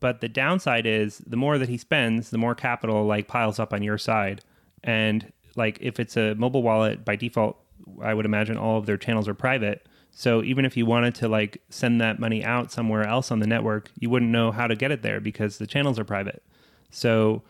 But 0.00 0.20
the 0.20 0.28
downside 0.28 0.84
is 0.84 1.18
the 1.18 1.36
more 1.36 1.56
that 1.58 1.68
he 1.68 1.78
spends, 1.78 2.30
the 2.30 2.38
more 2.38 2.54
capital 2.54 3.06
like 3.06 3.28
piles 3.28 3.58
up 3.58 3.72
on 3.72 3.82
your 3.82 3.96
side. 3.96 4.42
And 4.82 5.32
like 5.56 5.78
if 5.80 5.98
it's 6.00 6.16
a 6.16 6.34
mobile 6.34 6.62
wallet 6.62 7.04
by 7.04 7.16
default, 7.16 7.56
I 8.02 8.12
would 8.14 8.26
imagine 8.26 8.58
all 8.58 8.78
of 8.78 8.86
their 8.86 8.98
channels 8.98 9.28
are 9.28 9.34
private. 9.34 9.86
So 10.16 10.42
even 10.44 10.64
if 10.64 10.76
you 10.76 10.86
wanted 10.86 11.14
to 11.16 11.28
like 11.28 11.60
send 11.68 12.00
that 12.00 12.20
money 12.20 12.44
out 12.44 12.70
somewhere 12.70 13.04
else 13.04 13.32
on 13.32 13.40
the 13.40 13.46
network, 13.48 13.90
you 13.98 14.08
wouldn't 14.08 14.30
know 14.30 14.52
how 14.52 14.68
to 14.68 14.76
get 14.76 14.92
it 14.92 15.02
there 15.02 15.20
because 15.20 15.58
the 15.58 15.66
channels 15.66 15.98
are 15.98 16.04
private. 16.04 16.42
So 16.90 17.42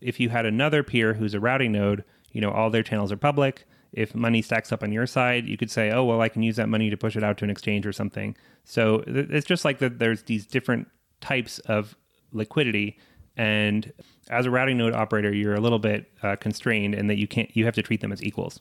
if 0.00 0.20
you 0.20 0.28
had 0.28 0.46
another 0.46 0.84
peer 0.84 1.14
who's 1.14 1.34
a 1.34 1.40
routing 1.40 1.72
node, 1.72 2.04
you 2.30 2.40
know, 2.40 2.50
all 2.50 2.70
their 2.70 2.84
channels 2.84 3.10
are 3.10 3.16
public. 3.16 3.66
If 3.92 4.14
money 4.14 4.40
stacks 4.40 4.72
up 4.72 4.84
on 4.84 4.92
your 4.92 5.06
side, 5.06 5.46
you 5.46 5.58
could 5.58 5.70
say, 5.70 5.90
"Oh, 5.90 6.04
well, 6.04 6.20
I 6.20 6.28
can 6.28 6.42
use 6.42 6.56
that 6.56 6.68
money 6.68 6.88
to 6.88 6.96
push 6.96 7.16
it 7.16 7.24
out 7.24 7.36
to 7.38 7.44
an 7.44 7.50
exchange 7.50 7.86
or 7.86 7.92
something." 7.92 8.36
So 8.64 9.02
it's 9.06 9.46
just 9.46 9.64
like 9.64 9.80
that. 9.80 9.98
There's 9.98 10.22
these 10.22 10.46
different 10.46 10.88
types 11.20 11.58
of 11.60 11.94
liquidity, 12.32 12.96
and 13.36 13.92
as 14.30 14.46
a 14.46 14.50
routing 14.50 14.78
node 14.78 14.94
operator, 14.94 15.34
you're 15.34 15.54
a 15.54 15.60
little 15.60 15.78
bit 15.78 16.10
uh, 16.22 16.36
constrained 16.36 16.94
in 16.94 17.08
that 17.08 17.18
you 17.18 17.26
can't. 17.26 17.54
You 17.54 17.66
have 17.66 17.74
to 17.74 17.82
treat 17.82 18.00
them 18.00 18.12
as 18.12 18.22
equals. 18.22 18.60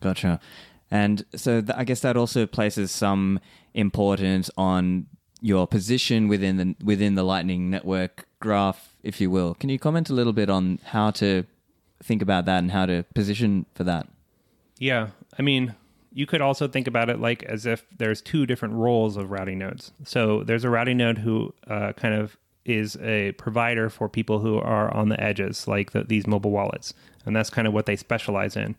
Gotcha. 0.00 0.40
And 0.90 1.24
so 1.34 1.60
th- 1.60 1.76
I 1.76 1.84
guess 1.84 2.00
that 2.00 2.16
also 2.16 2.46
places 2.46 2.90
some 2.90 3.40
importance 3.74 4.50
on 4.56 5.06
your 5.40 5.66
position 5.66 6.28
within 6.28 6.56
the 6.56 6.74
within 6.84 7.14
the 7.14 7.22
Lightning 7.22 7.70
Network 7.70 8.26
graph, 8.40 8.94
if 9.02 9.20
you 9.20 9.30
will. 9.30 9.54
Can 9.54 9.70
you 9.70 9.78
comment 9.78 10.10
a 10.10 10.14
little 10.14 10.32
bit 10.32 10.50
on 10.50 10.78
how 10.84 11.10
to 11.12 11.44
think 12.02 12.22
about 12.22 12.44
that 12.46 12.58
and 12.58 12.70
how 12.70 12.86
to 12.86 13.04
position 13.14 13.66
for 13.74 13.84
that? 13.84 14.08
Yeah, 14.78 15.08
I 15.38 15.42
mean, 15.42 15.74
you 16.12 16.26
could 16.26 16.40
also 16.40 16.66
think 16.66 16.86
about 16.86 17.08
it 17.08 17.20
like 17.20 17.42
as 17.44 17.66
if 17.66 17.86
there's 17.96 18.20
two 18.20 18.46
different 18.46 18.74
roles 18.74 19.16
of 19.16 19.30
routing 19.30 19.58
nodes. 19.58 19.92
So 20.04 20.42
there's 20.42 20.64
a 20.64 20.70
routing 20.70 20.96
node 20.96 21.18
who 21.18 21.54
uh, 21.66 21.92
kind 21.92 22.14
of 22.14 22.36
is 22.64 22.96
a 22.96 23.32
provider 23.32 23.88
for 23.88 24.08
people 24.08 24.40
who 24.40 24.58
are 24.58 24.92
on 24.94 25.08
the 25.08 25.20
edges, 25.22 25.66
like 25.66 25.92
the, 25.92 26.04
these 26.04 26.26
mobile 26.26 26.50
wallets, 26.50 26.94
and 27.24 27.34
that's 27.34 27.50
kind 27.50 27.66
of 27.66 27.74
what 27.74 27.86
they 27.86 27.96
specialize 27.96 28.56
in. 28.56 28.76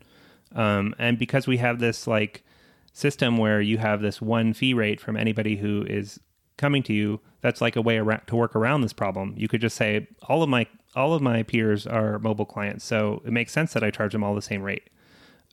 Um, 0.54 0.94
and 0.98 1.18
because 1.18 1.46
we 1.46 1.58
have 1.58 1.78
this 1.78 2.06
like 2.06 2.44
system 2.92 3.38
where 3.38 3.60
you 3.60 3.78
have 3.78 4.02
this 4.02 4.20
one 4.20 4.52
fee 4.52 4.74
rate 4.74 5.00
from 5.00 5.16
anybody 5.16 5.56
who 5.56 5.84
is 5.88 6.20
coming 6.56 6.82
to 6.84 6.92
you, 6.92 7.20
that's 7.40 7.60
like 7.60 7.76
a 7.76 7.82
way 7.82 7.98
around, 7.98 8.22
to 8.26 8.36
work 8.36 8.54
around 8.54 8.82
this 8.82 8.92
problem. 8.92 9.34
You 9.36 9.48
could 9.48 9.60
just 9.60 9.76
say 9.76 10.08
all 10.28 10.42
of 10.42 10.48
my 10.48 10.66
all 10.94 11.14
of 11.14 11.22
my 11.22 11.42
peers 11.42 11.86
are 11.86 12.18
mobile 12.18 12.44
clients, 12.44 12.84
so 12.84 13.22
it 13.24 13.32
makes 13.32 13.52
sense 13.52 13.72
that 13.72 13.82
I 13.82 13.90
charge 13.90 14.12
them 14.12 14.22
all 14.22 14.34
the 14.34 14.42
same 14.42 14.62
rate. 14.62 14.90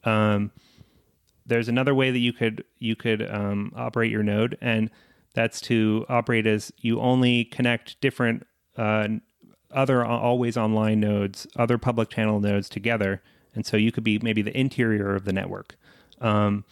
Um, 0.04 0.52
there's 1.45 1.70
another 1.70 1.95
way 1.95 2.12
that 2.12 2.20
you 2.20 2.34
could 2.34 2.64
you 2.78 2.95
could 2.95 3.28
um, 3.30 3.72
operate 3.76 4.12
your 4.12 4.24
node, 4.24 4.58
and 4.62 4.89
that's 5.34 5.62
to 5.62 6.06
operate 6.10 6.45
as 6.45 6.72
you 6.80 7.00
only 7.00 7.45
connect 7.45 8.00
different 8.02 8.45
uh, 8.78 9.08
other 9.72 10.04
always 10.04 10.58
online 10.58 11.00
nodes, 11.00 11.47
other 11.56 11.78
public 11.78 12.10
channel 12.10 12.39
nodes 12.39 12.70
together, 12.70 13.22
and 13.56 13.66
so 13.66 13.78
you 13.78 13.91
could 13.91 14.04
be 14.04 14.20
maybe 14.20 14.41
the 14.41 14.58
interior 14.58 15.16
of 15.16 15.26
the 15.26 15.34
network. 15.34 15.76
Um, 16.22 16.66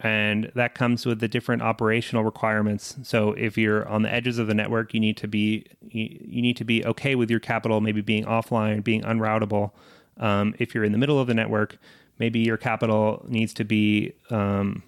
and 0.00 0.50
that 0.54 0.74
comes 0.74 1.06
with 1.06 1.20
the 1.20 1.28
different 1.28 1.62
operational 1.62 2.24
requirements. 2.24 2.96
So 3.02 3.32
if 3.32 3.56
you're 3.56 3.88
on 3.88 4.02
the 4.02 4.12
edges 4.12 4.38
of 4.38 4.46
the 4.46 4.54
network, 4.54 4.92
you 4.92 5.00
need 5.00 5.16
to 5.18 5.28
be 5.28 5.66
you, 5.88 6.18
you 6.20 6.42
need 6.42 6.56
to 6.58 6.64
be 6.64 6.84
okay 6.84 7.14
with 7.14 7.30
your 7.30 7.40
capital 7.40 7.80
maybe 7.80 8.00
being 8.00 8.24
offline, 8.24 8.82
being 8.82 9.02
unroutable. 9.02 9.70
Um, 10.18 10.54
if 10.58 10.74
you're 10.74 10.84
in 10.84 10.92
the 10.92 10.98
middle 10.98 11.18
of 11.18 11.26
the 11.26 11.34
network, 11.34 11.78
maybe 12.18 12.40
your 12.40 12.56
capital 12.56 13.24
needs 13.28 13.54
to 13.54 13.64
be 13.64 14.12
um, 14.30 14.82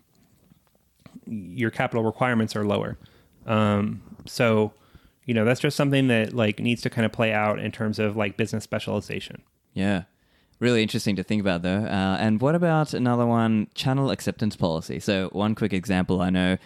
your 1.27 1.71
capital 1.71 2.05
requirements 2.05 2.55
are 2.57 2.65
lower. 2.65 2.99
Um, 3.47 4.03
so, 4.27 4.73
you 5.25 5.35
know, 5.35 5.45
that's 5.45 5.61
just 5.61 5.77
something 5.77 6.09
that 6.09 6.33
like 6.35 6.59
needs 6.59 6.83
to 6.83 6.91
kind 6.91 7.07
of 7.07 7.13
play 7.13 7.33
out 7.33 7.59
in 7.59 7.73
terms 7.73 7.99
of 7.99 8.17
like 8.17 8.37
business 8.37 8.65
specialization. 8.65 9.43
Yeah. 9.73 10.03
Really 10.59 10.83
interesting 10.83 11.17
to 11.17 11.23
think 11.23 11.41
about, 11.41 11.63
though. 11.63 11.85
Uh, 11.85 12.17
and 12.19 12.41
what 12.41 12.55
about 12.55 12.95
another 12.95 13.27
one, 13.27 13.69
channel 13.75 14.11
acceptance 14.11 14.57
policy? 14.57 15.01
So, 15.01 15.29
one 15.33 15.55
quick 15.55 15.73
example 15.73 16.23
I 16.23 16.31
know, 16.31 16.57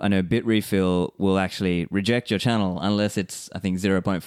I 0.00 0.08
know 0.08 0.22
Bitrefill 0.22 1.12
will 1.16 1.38
actually 1.38 1.86
reject 1.90 2.30
your 2.30 2.38
channel 2.38 2.78
unless 2.80 3.16
it's, 3.16 3.48
I 3.54 3.58
think, 3.58 3.78
0.4 3.78 4.22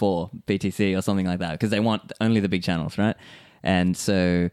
BTC 0.47 0.97
or 0.97 1.01
something 1.01 1.27
like 1.27 1.39
that, 1.39 1.51
because 1.51 1.69
they 1.69 1.79
want 1.79 2.11
only 2.19 2.39
the 2.39 2.49
big 2.49 2.63
channels, 2.63 2.97
right? 2.97 3.15
And 3.61 3.95
so 3.95 4.49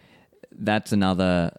that's 0.52 0.92
another 0.92 1.56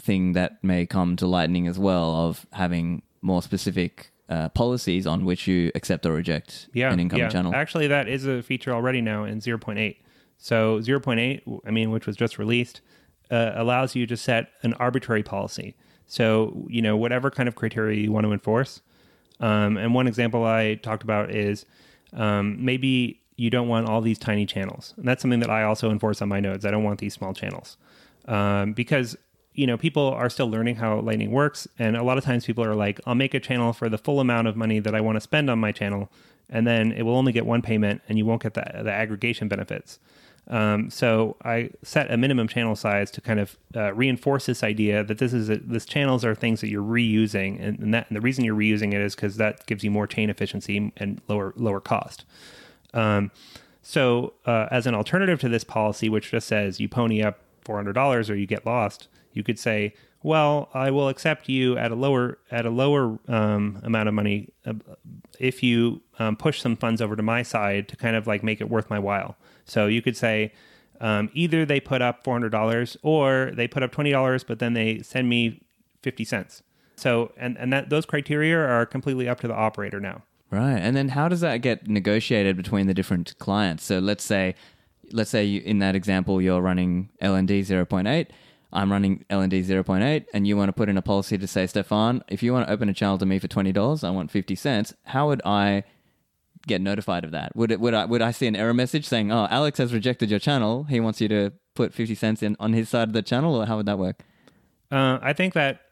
thing 0.00 0.32
that 0.32 0.64
may 0.64 0.86
come 0.86 1.16
to 1.16 1.26
Lightning 1.26 1.66
as 1.66 1.78
well 1.78 2.14
of 2.14 2.46
having 2.52 3.02
more 3.20 3.42
specific 3.42 4.12
uh, 4.30 4.48
policies 4.50 5.06
on 5.06 5.24
which 5.24 5.46
you 5.46 5.70
accept 5.74 6.06
or 6.06 6.12
reject 6.12 6.68
yeah, 6.72 6.92
an 6.92 7.00
incoming 7.00 7.24
yeah. 7.24 7.30
channel. 7.30 7.54
Actually, 7.54 7.88
that 7.88 8.08
is 8.08 8.26
a 8.26 8.42
feature 8.42 8.72
already 8.72 9.00
now 9.00 9.24
in 9.24 9.40
0.8. 9.40 9.96
So 10.40 10.80
0.8, 10.80 11.60
I 11.66 11.70
mean, 11.70 11.90
which 11.90 12.06
was 12.06 12.16
just 12.16 12.38
released, 12.38 12.80
uh, 13.30 13.52
allows 13.54 13.94
you 13.94 14.06
to 14.06 14.16
set 14.16 14.48
an 14.62 14.74
arbitrary 14.74 15.22
policy. 15.22 15.76
So 16.06 16.66
you 16.68 16.82
know 16.82 16.96
whatever 16.96 17.30
kind 17.30 17.48
of 17.48 17.54
criteria 17.54 18.00
you 18.00 18.10
want 18.10 18.26
to 18.26 18.32
enforce. 18.32 18.80
Um, 19.38 19.76
and 19.76 19.94
one 19.94 20.08
example 20.08 20.44
I 20.44 20.74
talked 20.74 21.04
about 21.04 21.30
is 21.30 21.66
um, 22.12 22.62
maybe 22.62 23.20
you 23.36 23.48
don't 23.48 23.68
want 23.68 23.88
all 23.88 24.00
these 24.00 24.18
tiny 24.18 24.44
channels, 24.44 24.92
and 24.96 25.06
that's 25.06 25.22
something 25.22 25.40
that 25.40 25.50
I 25.50 25.62
also 25.62 25.90
enforce 25.90 26.20
on 26.20 26.28
my 26.28 26.40
nodes. 26.40 26.64
I 26.64 26.70
don't 26.72 26.82
want 26.82 26.98
these 26.98 27.14
small 27.14 27.32
channels 27.32 27.76
um, 28.26 28.72
because 28.72 29.16
you 29.54 29.66
know 29.66 29.76
people 29.76 30.08
are 30.08 30.28
still 30.28 30.50
learning 30.50 30.76
how 30.76 30.98
Lightning 30.98 31.30
works, 31.30 31.68
and 31.78 31.96
a 31.96 32.02
lot 32.02 32.18
of 32.18 32.24
times 32.24 32.44
people 32.44 32.64
are 32.64 32.74
like, 32.74 32.98
"I'll 33.06 33.14
make 33.14 33.34
a 33.34 33.40
channel 33.40 33.72
for 33.72 33.88
the 33.88 33.98
full 33.98 34.20
amount 34.20 34.48
of 34.48 34.56
money 34.56 34.80
that 34.80 34.94
I 34.94 35.00
want 35.00 35.16
to 35.16 35.20
spend 35.20 35.48
on 35.48 35.60
my 35.60 35.70
channel." 35.70 36.10
And 36.52 36.66
then 36.66 36.90
it 36.90 37.02
will 37.02 37.16
only 37.16 37.30
get 37.30 37.46
one 37.46 37.62
payment, 37.62 38.02
and 38.08 38.18
you 38.18 38.26
won't 38.26 38.42
get 38.42 38.54
the, 38.54 38.82
the 38.82 38.90
aggregation 38.90 39.46
benefits. 39.46 40.00
Um, 40.48 40.90
so 40.90 41.36
I 41.44 41.70
set 41.82 42.10
a 42.10 42.16
minimum 42.16 42.48
channel 42.48 42.74
size 42.74 43.10
to 43.12 43.20
kind 43.20 43.38
of 43.38 43.56
uh, 43.76 43.92
reinforce 43.94 44.46
this 44.46 44.64
idea 44.64 45.04
that 45.04 45.18
this 45.18 45.32
is 45.32 45.48
a, 45.48 45.58
this 45.58 45.86
channels 45.86 46.24
are 46.24 46.34
things 46.34 46.60
that 46.60 46.68
you're 46.68 46.82
reusing, 46.82 47.60
and, 47.60 47.78
and 47.78 47.94
that 47.94 48.08
and 48.08 48.16
the 48.16 48.20
reason 48.20 48.44
you're 48.44 48.56
reusing 48.56 48.92
it 48.92 49.00
is 49.00 49.14
because 49.14 49.36
that 49.36 49.64
gives 49.66 49.84
you 49.84 49.90
more 49.90 50.08
chain 50.08 50.28
efficiency 50.28 50.92
and 50.96 51.20
lower 51.28 51.52
lower 51.56 51.80
cost. 51.80 52.24
Um, 52.94 53.30
so 53.82 54.34
uh, 54.44 54.66
as 54.70 54.86
an 54.86 54.94
alternative 54.94 55.38
to 55.40 55.48
this 55.48 55.64
policy, 55.64 56.08
which 56.08 56.32
just 56.32 56.48
says 56.48 56.80
you 56.80 56.88
pony 56.88 57.22
up 57.22 57.38
four 57.60 57.76
hundred 57.76 57.92
dollars 57.92 58.28
or 58.28 58.34
you 58.34 58.46
get 58.46 58.66
lost, 58.66 59.08
you 59.32 59.44
could 59.44 59.58
say, 59.58 59.94
well, 60.22 60.68
I 60.74 60.90
will 60.90 61.08
accept 61.08 61.48
you 61.48 61.78
at 61.78 61.92
a 61.92 61.94
lower 61.94 62.38
at 62.50 62.66
a 62.66 62.70
lower 62.70 63.18
um, 63.28 63.80
amount 63.84 64.08
of 64.08 64.14
money 64.14 64.48
uh, 64.66 64.74
if 65.38 65.62
you 65.62 66.02
um, 66.18 66.36
push 66.36 66.60
some 66.60 66.76
funds 66.76 67.00
over 67.00 67.14
to 67.14 67.22
my 67.22 67.42
side 67.42 67.86
to 67.88 67.96
kind 67.96 68.16
of 68.16 68.26
like 68.26 68.42
make 68.42 68.60
it 68.60 68.68
worth 68.68 68.90
my 68.90 68.98
while. 68.98 69.36
So 69.70 69.86
you 69.86 70.02
could 70.02 70.16
say 70.16 70.52
um, 71.00 71.30
either 71.32 71.64
they 71.64 71.80
put 71.80 72.02
up 72.02 72.24
four 72.24 72.34
hundred 72.34 72.50
dollars 72.50 72.96
or 73.02 73.52
they 73.54 73.68
put 73.68 73.82
up 73.82 73.92
twenty 73.92 74.10
dollars, 74.10 74.44
but 74.44 74.58
then 74.58 74.74
they 74.74 75.00
send 75.00 75.28
me 75.28 75.62
fifty 76.02 76.24
cents. 76.24 76.62
So 76.96 77.32
and 77.36 77.56
and 77.56 77.72
that 77.72 77.88
those 77.88 78.04
criteria 78.04 78.58
are 78.58 78.84
completely 78.84 79.28
up 79.28 79.40
to 79.40 79.48
the 79.48 79.54
operator 79.54 80.00
now. 80.00 80.22
Right. 80.50 80.78
And 80.78 80.96
then 80.96 81.10
how 81.10 81.28
does 81.28 81.40
that 81.40 81.58
get 81.58 81.88
negotiated 81.88 82.56
between 82.56 82.88
the 82.88 82.94
different 82.94 83.38
clients? 83.38 83.84
So 83.84 84.00
let's 84.00 84.24
say 84.24 84.56
let's 85.12 85.30
say 85.30 85.54
in 85.54 85.78
that 85.78 85.94
example 85.94 86.42
you're 86.42 86.60
running 86.60 87.10
LND 87.22 87.60
0.8, 87.60 88.26
I'm 88.72 88.92
running 88.92 89.24
LND 89.30 89.64
0.8 89.64 90.26
and 90.34 90.46
you 90.46 90.56
want 90.56 90.68
to 90.68 90.72
put 90.72 90.88
in 90.88 90.96
a 90.96 91.02
policy 91.02 91.38
to 91.38 91.46
say 91.46 91.66
Stephan, 91.66 92.22
if 92.28 92.42
you 92.42 92.52
want 92.52 92.66
to 92.66 92.72
open 92.72 92.88
a 92.88 92.94
channel 92.94 93.18
to 93.18 93.26
me 93.26 93.38
for 93.38 93.48
$20, 93.48 94.04
I 94.04 94.10
want 94.10 94.30
50 94.30 94.54
cents. 94.54 94.94
How 95.04 95.28
would 95.28 95.40
I 95.44 95.84
get 96.66 96.80
notified 96.80 97.24
of 97.24 97.30
that? 97.30 97.54
Would 97.56 97.70
it 97.70 97.80
would 97.80 97.94
I 97.94 98.04
would 98.04 98.22
I 98.22 98.30
see 98.30 98.46
an 98.46 98.56
error 98.56 98.74
message 98.74 99.06
saying, 99.06 99.32
"Oh, 99.32 99.46
Alex 99.50 99.78
has 99.78 99.92
rejected 99.92 100.30
your 100.30 100.38
channel. 100.38 100.84
He 100.84 101.00
wants 101.00 101.20
you 101.20 101.28
to 101.28 101.52
put 101.74 101.94
50 101.94 102.14
cents 102.14 102.42
in 102.42 102.56
on 102.60 102.72
his 102.72 102.88
side 102.88 103.08
of 103.08 103.12
the 103.12 103.22
channel," 103.22 103.54
or 103.54 103.66
how 103.66 103.76
would 103.76 103.86
that 103.86 103.98
work? 103.98 104.22
Uh, 104.90 105.18
I 105.22 105.32
think 105.32 105.54
that 105.54 105.82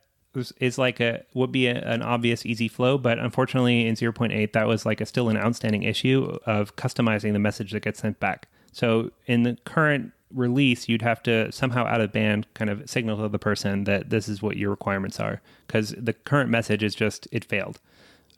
is, 0.61 0.79
like 0.79 1.01
a 1.01 1.25
would 1.35 1.53
be 1.53 1.67
a, 1.67 1.77
an 1.83 2.03
obvious 2.03 2.45
easy 2.45 2.69
flow, 2.69 2.99
but 2.99 3.19
unfortunately 3.19 3.87
in 3.87 3.95
0.8 3.95 4.53
that 4.53 4.67
was 4.67 4.85
like 4.87 5.01
a 5.01 5.07
still 5.07 5.29
an 5.29 5.37
outstanding 5.37 5.83
issue 5.83 6.39
of 6.47 6.77
customizing 6.77 7.33
the 7.33 7.39
message 7.39 7.73
that 7.73 7.81
gets 7.81 8.01
sent 8.01 8.21
back. 8.21 8.49
So 8.73 9.11
in 9.27 9.43
the 9.43 9.57
current 9.65 10.13
release, 10.33 10.89
you'd 10.89 11.03
have 11.03 11.23
to 11.23 11.51
somehow 11.53 11.87
out 11.87 12.01
of 12.01 12.13
band 12.13 12.47
kind 12.55 12.71
of 12.71 12.89
signal 12.89 13.17
to 13.19 13.29
the 13.29 13.39
person 13.39 13.85
that 13.85 14.11
this 14.11 14.29
is 14.29 14.43
what 14.43 14.57
your 14.57 14.71
requirements 14.71 15.19
are, 15.19 15.41
because 15.67 15.95
the 15.99 16.13
current 16.13 16.51
message 16.51 16.83
is 16.83 16.95
just 16.95 17.27
it 17.33 17.45
failed. 17.45 17.81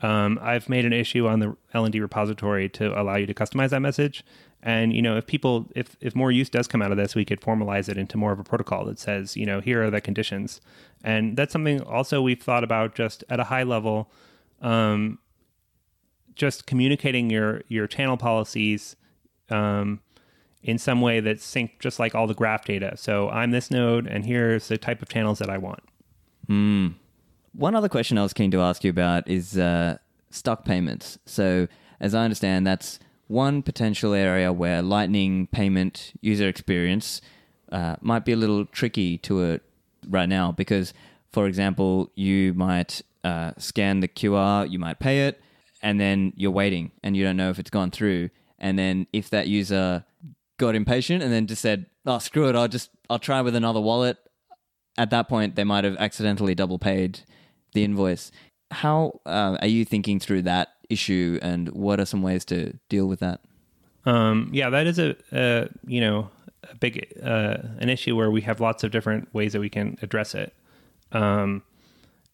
Um, 0.02 0.38
I've 0.40 0.68
made 0.68 0.84
an 0.84 0.92
issue 0.92 1.26
on 1.26 1.40
the 1.40 1.56
LND 1.74 2.00
repository 2.00 2.68
to 2.70 2.98
allow 2.98 3.16
you 3.16 3.26
to 3.26 3.34
customize 3.34 3.70
that 3.70 3.80
message. 3.80 4.24
And 4.62 4.92
you 4.92 5.02
know, 5.02 5.16
if 5.16 5.26
people, 5.26 5.70
if 5.74 5.96
if 6.00 6.14
more 6.14 6.30
use 6.30 6.50
does 6.50 6.66
come 6.66 6.82
out 6.82 6.90
of 6.90 6.96
this, 6.96 7.14
we 7.14 7.24
could 7.24 7.40
formalize 7.40 7.88
it 7.88 7.96
into 7.96 8.18
more 8.18 8.32
of 8.32 8.38
a 8.38 8.44
protocol 8.44 8.84
that 8.86 8.98
says, 8.98 9.36
you 9.36 9.46
know, 9.46 9.60
here 9.60 9.82
are 9.82 9.90
the 9.90 10.00
conditions. 10.00 10.60
And 11.02 11.36
that's 11.36 11.52
something 11.52 11.80
also 11.82 12.20
we've 12.20 12.42
thought 12.42 12.64
about 12.64 12.94
just 12.94 13.24
at 13.30 13.40
a 13.40 13.44
high 13.44 13.62
level, 13.62 14.10
um, 14.60 15.18
just 16.34 16.66
communicating 16.66 17.30
your 17.30 17.62
your 17.68 17.86
channel 17.86 18.18
policies 18.18 18.96
um, 19.48 20.00
in 20.62 20.76
some 20.76 21.00
way 21.00 21.20
that's 21.20 21.44
synced, 21.44 21.78
just 21.78 21.98
like 21.98 22.14
all 22.14 22.26
the 22.26 22.34
graph 22.34 22.66
data. 22.66 22.96
So 22.96 23.30
I'm 23.30 23.50
this 23.50 23.70
node, 23.70 24.06
and 24.06 24.26
here's 24.26 24.68
the 24.68 24.76
type 24.76 25.00
of 25.00 25.08
channels 25.08 25.38
that 25.38 25.48
I 25.48 25.56
want. 25.56 25.82
One 27.52 27.74
other 27.74 27.88
question 27.88 28.16
I 28.18 28.22
was 28.22 28.32
keen 28.32 28.50
to 28.52 28.60
ask 28.60 28.84
you 28.84 28.90
about 28.90 29.28
is 29.28 29.58
uh, 29.58 29.98
stuck 30.30 30.64
payments. 30.64 31.18
So, 31.26 31.68
as 31.98 32.14
I 32.14 32.24
understand, 32.24 32.66
that's 32.66 32.98
one 33.26 33.62
potential 33.62 34.14
area 34.14 34.52
where 34.52 34.82
Lightning 34.82 35.46
payment 35.48 36.12
user 36.20 36.48
experience 36.48 37.20
uh, 37.72 37.96
might 38.00 38.24
be 38.24 38.32
a 38.32 38.36
little 38.36 38.66
tricky 38.66 39.18
to 39.18 39.42
it 39.42 39.62
right 40.08 40.28
now 40.28 40.52
because, 40.52 40.94
for 41.32 41.46
example, 41.46 42.10
you 42.14 42.54
might 42.54 43.02
uh, 43.24 43.52
scan 43.58 44.00
the 44.00 44.08
QR, 44.08 44.70
you 44.70 44.78
might 44.78 44.98
pay 44.98 45.26
it, 45.26 45.40
and 45.82 46.00
then 46.00 46.32
you're 46.36 46.50
waiting 46.50 46.92
and 47.02 47.16
you 47.16 47.24
don't 47.24 47.36
know 47.36 47.50
if 47.50 47.58
it's 47.58 47.70
gone 47.70 47.90
through. 47.90 48.30
And 48.58 48.78
then 48.78 49.06
if 49.12 49.30
that 49.30 49.48
user 49.48 50.04
got 50.58 50.74
impatient 50.74 51.22
and 51.22 51.32
then 51.32 51.46
just 51.46 51.62
said, 51.62 51.86
"Oh, 52.06 52.18
screw 52.18 52.48
it, 52.48 52.54
I'll 52.54 52.68
just 52.68 52.90
I'll 53.08 53.18
try 53.18 53.40
with 53.40 53.54
another 53.54 53.80
wallet," 53.80 54.18
at 54.98 55.10
that 55.10 55.28
point 55.28 55.56
they 55.56 55.64
might 55.64 55.84
have 55.84 55.96
accidentally 55.96 56.54
double 56.54 56.78
paid 56.78 57.20
the 57.72 57.84
invoice. 57.84 58.30
How 58.70 59.20
uh, 59.26 59.58
are 59.60 59.68
you 59.68 59.84
thinking 59.84 60.20
through 60.20 60.42
that 60.42 60.74
issue, 60.88 61.38
and 61.42 61.68
what 61.70 62.00
are 62.00 62.04
some 62.04 62.22
ways 62.22 62.44
to 62.46 62.74
deal 62.88 63.06
with 63.06 63.20
that? 63.20 63.40
Um, 64.04 64.50
yeah, 64.52 64.70
that 64.70 64.86
is 64.86 64.98
a, 64.98 65.16
a 65.32 65.68
you 65.86 66.00
know 66.00 66.30
a 66.70 66.74
big 66.74 67.12
uh, 67.22 67.58
an 67.78 67.88
issue 67.88 68.16
where 68.16 68.30
we 68.30 68.42
have 68.42 68.60
lots 68.60 68.84
of 68.84 68.90
different 68.90 69.32
ways 69.34 69.52
that 69.52 69.60
we 69.60 69.68
can 69.68 69.98
address 70.02 70.34
it, 70.34 70.54
um, 71.12 71.62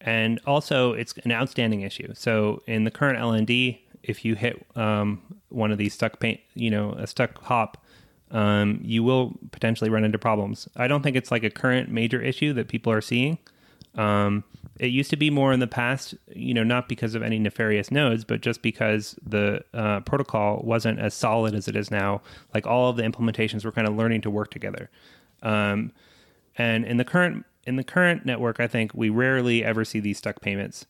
and 0.00 0.40
also 0.46 0.92
it's 0.92 1.14
an 1.24 1.32
outstanding 1.32 1.82
issue. 1.82 2.12
So 2.14 2.62
in 2.66 2.84
the 2.84 2.90
current 2.90 3.18
LND, 3.18 3.78
if 4.02 4.24
you 4.24 4.34
hit 4.34 4.64
um, 4.76 5.22
one 5.48 5.72
of 5.72 5.78
these 5.78 5.94
stuck 5.94 6.20
paint, 6.20 6.40
you 6.54 6.70
know, 6.70 6.92
a 6.92 7.06
stuck 7.06 7.42
hop, 7.42 7.82
um, 8.30 8.80
you 8.82 9.02
will 9.02 9.38
potentially 9.52 9.90
run 9.90 10.04
into 10.04 10.18
problems. 10.18 10.68
I 10.76 10.88
don't 10.88 11.02
think 11.02 11.16
it's 11.16 11.30
like 11.30 11.44
a 11.44 11.50
current 11.50 11.90
major 11.90 12.20
issue 12.20 12.52
that 12.54 12.68
people 12.68 12.92
are 12.92 13.00
seeing. 13.00 13.38
Um, 13.94 14.44
it 14.78 14.88
used 14.88 15.10
to 15.10 15.16
be 15.16 15.30
more 15.30 15.52
in 15.52 15.60
the 15.60 15.66
past, 15.66 16.14
you 16.34 16.52
know, 16.52 16.62
not 16.62 16.88
because 16.88 17.14
of 17.14 17.22
any 17.22 17.38
nefarious 17.38 17.90
nodes, 17.90 18.24
but 18.24 18.40
just 18.40 18.62
because 18.62 19.18
the 19.24 19.62
uh, 19.72 20.00
protocol 20.00 20.60
wasn't 20.64 20.98
as 20.98 21.14
solid 21.14 21.54
as 21.54 21.68
it 21.68 21.76
is 21.76 21.90
now. 21.90 22.20
Like 22.54 22.66
all 22.66 22.90
of 22.90 22.96
the 22.96 23.02
implementations 23.02 23.64
were 23.64 23.72
kind 23.72 23.88
of 23.88 23.96
learning 23.96 24.22
to 24.22 24.30
work 24.30 24.50
together. 24.50 24.90
Um, 25.42 25.92
and 26.58 26.84
in 26.84 26.96
the 26.96 27.04
current 27.04 27.44
in 27.66 27.76
the 27.76 27.84
current 27.84 28.24
network, 28.24 28.60
I 28.60 28.68
think 28.68 28.92
we 28.94 29.10
rarely 29.10 29.64
ever 29.64 29.84
see 29.84 29.98
these 29.98 30.18
stuck 30.18 30.40
payments. 30.40 30.86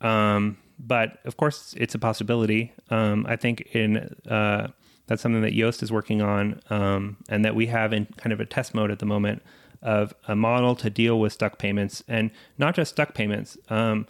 Um, 0.00 0.58
but 0.78 1.18
of 1.24 1.36
course, 1.36 1.74
it's 1.76 1.94
a 1.94 1.98
possibility. 1.98 2.72
Um, 2.90 3.26
I 3.28 3.36
think 3.36 3.62
in 3.72 4.14
uh, 4.28 4.68
that's 5.06 5.22
something 5.22 5.42
that 5.42 5.54
Joost 5.54 5.82
is 5.82 5.90
working 5.90 6.22
on, 6.22 6.60
um, 6.70 7.16
and 7.28 7.44
that 7.44 7.54
we 7.54 7.66
have 7.66 7.92
in 7.92 8.06
kind 8.16 8.32
of 8.32 8.40
a 8.40 8.46
test 8.46 8.74
mode 8.74 8.90
at 8.90 8.98
the 8.98 9.06
moment 9.06 9.42
of 9.82 10.14
a 10.26 10.34
model 10.34 10.74
to 10.76 10.90
deal 10.90 11.18
with 11.20 11.32
stuck 11.32 11.58
payments, 11.58 12.02
and 12.08 12.30
not 12.56 12.74
just 12.74 12.92
stuck 12.92 13.14
payments 13.14 13.56
um, 13.68 14.06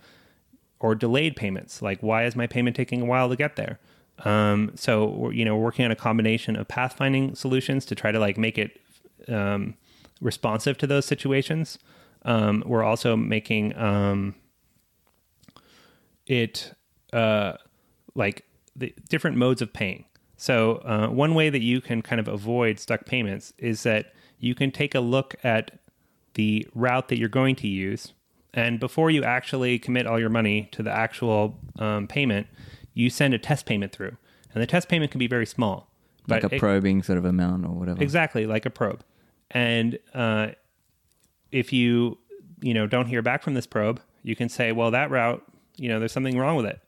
or 0.80 0.94
delayed 0.94 1.36
payments. 1.36 1.82
Like, 1.82 2.02
why 2.02 2.24
is 2.24 2.34
my 2.36 2.46
payment 2.46 2.76
taking 2.76 3.02
a 3.02 3.04
while 3.04 3.28
to 3.28 3.36
get 3.36 3.56
there? 3.56 3.78
Um, 4.24 4.72
so, 4.74 5.30
you 5.30 5.44
know, 5.44 5.56
we're 5.56 5.64
working 5.64 5.84
on 5.84 5.90
a 5.90 5.96
combination 5.96 6.56
of 6.56 6.66
pathfinding 6.68 7.36
solutions 7.36 7.84
to 7.86 7.94
try 7.94 8.10
to 8.10 8.18
like 8.18 8.36
make 8.36 8.58
it 8.58 8.80
um, 9.28 9.74
responsive 10.20 10.78
to 10.78 10.86
those 10.86 11.06
situations. 11.06 11.78
Um, 12.22 12.62
we're 12.66 12.82
also 12.82 13.16
making 13.16 13.76
um, 13.76 14.34
it 16.26 16.74
uh, 17.12 17.54
like 18.14 18.44
the 18.74 18.92
different 19.08 19.36
modes 19.36 19.62
of 19.62 19.72
paying. 19.72 20.04
So 20.36 20.76
uh, 20.84 21.08
one 21.08 21.34
way 21.34 21.50
that 21.50 21.62
you 21.62 21.80
can 21.80 22.02
kind 22.02 22.20
of 22.20 22.28
avoid 22.28 22.78
stuck 22.78 23.06
payments 23.06 23.52
is 23.58 23.82
that 23.84 24.14
you 24.38 24.54
can 24.54 24.70
take 24.70 24.94
a 24.94 25.00
look 25.00 25.34
at 25.42 25.78
the 26.34 26.66
route 26.74 27.08
that 27.08 27.18
you're 27.18 27.28
going 27.28 27.56
to 27.56 27.68
use, 27.68 28.12
and 28.54 28.78
before 28.80 29.10
you 29.10 29.24
actually 29.24 29.78
commit 29.78 30.06
all 30.06 30.18
your 30.18 30.30
money 30.30 30.68
to 30.72 30.82
the 30.82 30.90
actual 30.90 31.58
um, 31.78 32.06
payment, 32.06 32.46
you 32.94 33.10
send 33.10 33.34
a 33.34 33.38
test 33.38 33.66
payment 33.66 33.92
through, 33.92 34.16
and 34.54 34.62
the 34.62 34.66
test 34.66 34.88
payment 34.88 35.10
can 35.10 35.18
be 35.18 35.26
very 35.26 35.46
small, 35.46 35.88
like 36.28 36.44
a 36.44 36.54
it- 36.54 36.58
probing 36.58 37.02
sort 37.02 37.18
of 37.18 37.24
amount 37.24 37.64
or 37.64 37.70
whatever. 37.70 38.02
exactly 38.02 38.46
like 38.46 38.66
a 38.66 38.70
probe. 38.70 39.02
And 39.50 39.98
uh, 40.14 40.48
if 41.50 41.72
you 41.72 42.18
you 42.60 42.74
know 42.74 42.86
don't 42.86 43.06
hear 43.06 43.22
back 43.22 43.42
from 43.42 43.54
this 43.54 43.66
probe, 43.66 44.00
you 44.22 44.36
can 44.36 44.48
say, 44.48 44.72
well, 44.72 44.90
that 44.90 45.10
route, 45.10 45.42
you 45.76 45.88
know, 45.88 45.98
there's 45.98 46.12
something 46.12 46.38
wrong 46.38 46.56
with 46.56 46.66
it. 46.66 46.80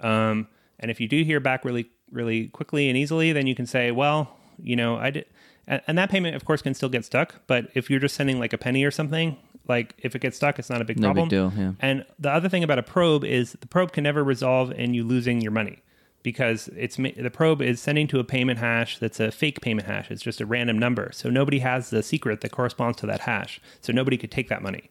Um, 0.00 0.48
and 0.78 0.90
if 0.90 1.00
you 1.00 1.08
do 1.08 1.22
hear 1.24 1.40
back 1.40 1.64
really 1.64 1.86
really 2.10 2.48
quickly 2.48 2.88
and 2.88 2.96
easily, 2.98 3.32
then 3.32 3.46
you 3.46 3.54
can 3.54 3.66
say, 3.66 3.90
well, 3.90 4.36
you 4.58 4.76
know, 4.76 4.96
I 4.96 5.10
did. 5.10 5.26
And 5.66 5.80
and 5.86 5.98
that 5.98 6.10
payment, 6.10 6.34
of 6.36 6.44
course, 6.44 6.62
can 6.62 6.74
still 6.74 6.88
get 6.88 7.04
stuck. 7.04 7.36
But 7.46 7.68
if 7.74 7.88
you're 7.90 8.00
just 8.00 8.14
sending 8.14 8.38
like 8.38 8.52
a 8.52 8.58
penny 8.58 8.84
or 8.84 8.90
something, 8.90 9.36
like 9.68 9.94
if 9.98 10.14
it 10.16 10.20
gets 10.20 10.36
stuck, 10.36 10.58
it's 10.58 10.68
not 10.70 10.80
a 10.80 10.84
big 10.84 10.98
No 10.98 11.08
problem. 11.08 11.28
big 11.28 11.30
deal. 11.30 11.52
Yeah. 11.56 11.72
And 11.80 12.04
the 12.18 12.30
other 12.30 12.48
thing 12.48 12.64
about 12.64 12.78
a 12.78 12.82
probe 12.82 13.24
is 13.24 13.52
the 13.60 13.66
probe 13.66 13.92
can 13.92 14.04
never 14.04 14.24
resolve 14.24 14.72
in 14.72 14.94
you 14.94 15.04
losing 15.04 15.40
your 15.40 15.52
money 15.52 15.82
because 16.24 16.68
it's 16.76 16.96
the 16.96 17.30
probe 17.32 17.60
is 17.62 17.80
sending 17.80 18.06
to 18.08 18.18
a 18.20 18.24
payment 18.24 18.58
hash 18.58 18.98
that's 18.98 19.20
a 19.20 19.30
fake 19.30 19.60
payment 19.60 19.86
hash. 19.86 20.10
It's 20.10 20.22
just 20.22 20.40
a 20.40 20.46
random 20.46 20.78
number. 20.78 21.10
So 21.12 21.30
nobody 21.30 21.60
has 21.60 21.90
the 21.90 22.02
secret 22.02 22.40
that 22.42 22.50
corresponds 22.50 22.98
to 22.98 23.06
that 23.06 23.20
hash. 23.20 23.60
So 23.80 23.92
nobody 23.92 24.16
could 24.16 24.30
take 24.30 24.48
that 24.48 24.62
money. 24.62 24.90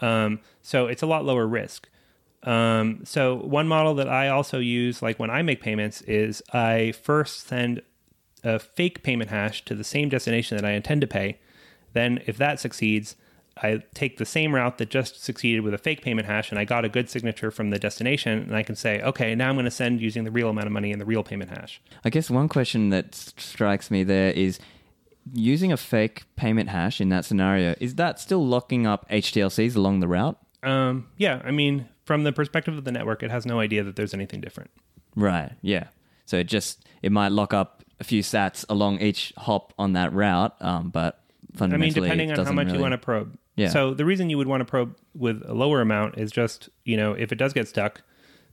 Um, 0.00 0.40
so 0.62 0.86
it's 0.86 1.02
a 1.02 1.06
lot 1.06 1.24
lower 1.24 1.46
risk. 1.46 1.88
Um, 2.42 3.02
so 3.04 3.36
one 3.36 3.68
model 3.68 3.94
that 3.94 4.08
I 4.08 4.28
also 4.28 4.58
use, 4.58 5.00
like 5.00 5.18
when 5.18 5.30
I 5.30 5.42
make 5.42 5.60
payments, 5.60 6.02
is 6.02 6.42
I 6.52 6.92
first 7.02 7.46
send 7.46 7.82
a 8.44 8.58
fake 8.58 9.02
payment 9.02 9.30
hash 9.30 9.64
to 9.64 9.74
the 9.74 9.84
same 9.84 10.08
destination 10.08 10.56
that 10.56 10.64
I 10.64 10.72
intend 10.72 11.00
to 11.02 11.06
pay. 11.06 11.38
Then, 11.92 12.22
if 12.26 12.36
that 12.38 12.58
succeeds, 12.58 13.16
I 13.62 13.82
take 13.94 14.16
the 14.16 14.24
same 14.24 14.54
route 14.54 14.78
that 14.78 14.88
just 14.88 15.22
succeeded 15.22 15.60
with 15.60 15.74
a 15.74 15.78
fake 15.78 16.02
payment 16.02 16.26
hash, 16.26 16.50
and 16.50 16.58
I 16.58 16.64
got 16.64 16.84
a 16.84 16.88
good 16.88 17.10
signature 17.10 17.50
from 17.50 17.70
the 17.70 17.78
destination, 17.78 18.40
and 18.40 18.56
I 18.56 18.62
can 18.62 18.76
say, 18.76 19.02
okay, 19.02 19.34
now 19.34 19.48
I'm 19.48 19.56
going 19.56 19.66
to 19.66 19.70
send 19.70 20.00
using 20.00 20.24
the 20.24 20.30
real 20.30 20.48
amount 20.48 20.66
of 20.66 20.72
money 20.72 20.90
in 20.90 20.98
the 20.98 21.04
real 21.04 21.22
payment 21.22 21.50
hash. 21.50 21.80
I 22.04 22.10
guess 22.10 22.30
one 22.30 22.48
question 22.48 22.88
that 22.90 23.14
strikes 23.14 23.90
me 23.90 24.04
there 24.04 24.30
is 24.30 24.58
using 25.32 25.70
a 25.70 25.76
fake 25.76 26.24
payment 26.36 26.70
hash 26.70 27.00
in 27.00 27.10
that 27.10 27.24
scenario, 27.24 27.74
is 27.78 27.96
that 27.96 28.18
still 28.18 28.44
locking 28.46 28.86
up 28.86 29.08
HTLCs 29.10 29.76
along 29.76 30.00
the 30.00 30.08
route? 30.08 30.38
Um, 30.62 31.08
yeah, 31.16 31.42
I 31.44 31.50
mean, 31.50 31.88
from 32.04 32.24
the 32.24 32.32
perspective 32.32 32.76
of 32.76 32.84
the 32.84 32.92
network, 32.92 33.22
it 33.22 33.30
has 33.30 33.46
no 33.46 33.60
idea 33.60 33.82
that 33.84 33.96
there's 33.96 34.14
anything 34.14 34.40
different. 34.40 34.70
Right. 35.14 35.52
Yeah. 35.60 35.88
So 36.24 36.38
it 36.38 36.44
just 36.44 36.86
it 37.02 37.12
might 37.12 37.32
lock 37.32 37.52
up 37.52 37.82
a 38.02 38.04
few 38.04 38.20
sats 38.20 38.64
along 38.68 39.00
each 39.00 39.32
hop 39.38 39.72
on 39.78 39.92
that 39.92 40.12
route, 40.12 40.54
um, 40.60 40.90
but 40.90 41.20
I 41.54 41.58
fundamentally, 41.58 42.00
mean, 42.00 42.02
depending 42.02 42.28
it 42.30 42.32
on 42.32 42.36
how 42.38 42.42
doesn't 42.42 42.56
much 42.56 42.66
really- 42.66 42.78
you 42.78 42.82
want 42.82 42.92
to 42.92 42.98
probe. 42.98 43.38
Yeah. 43.54 43.68
So 43.68 43.94
the 43.94 44.04
reason 44.04 44.28
you 44.28 44.38
would 44.38 44.48
want 44.48 44.60
to 44.62 44.64
probe 44.64 44.96
with 45.14 45.42
a 45.46 45.54
lower 45.54 45.80
amount 45.80 46.18
is 46.18 46.32
just 46.32 46.68
you 46.84 46.96
know 46.96 47.12
if 47.12 47.30
it 47.32 47.36
does 47.36 47.52
get 47.52 47.68
stuck, 47.68 48.02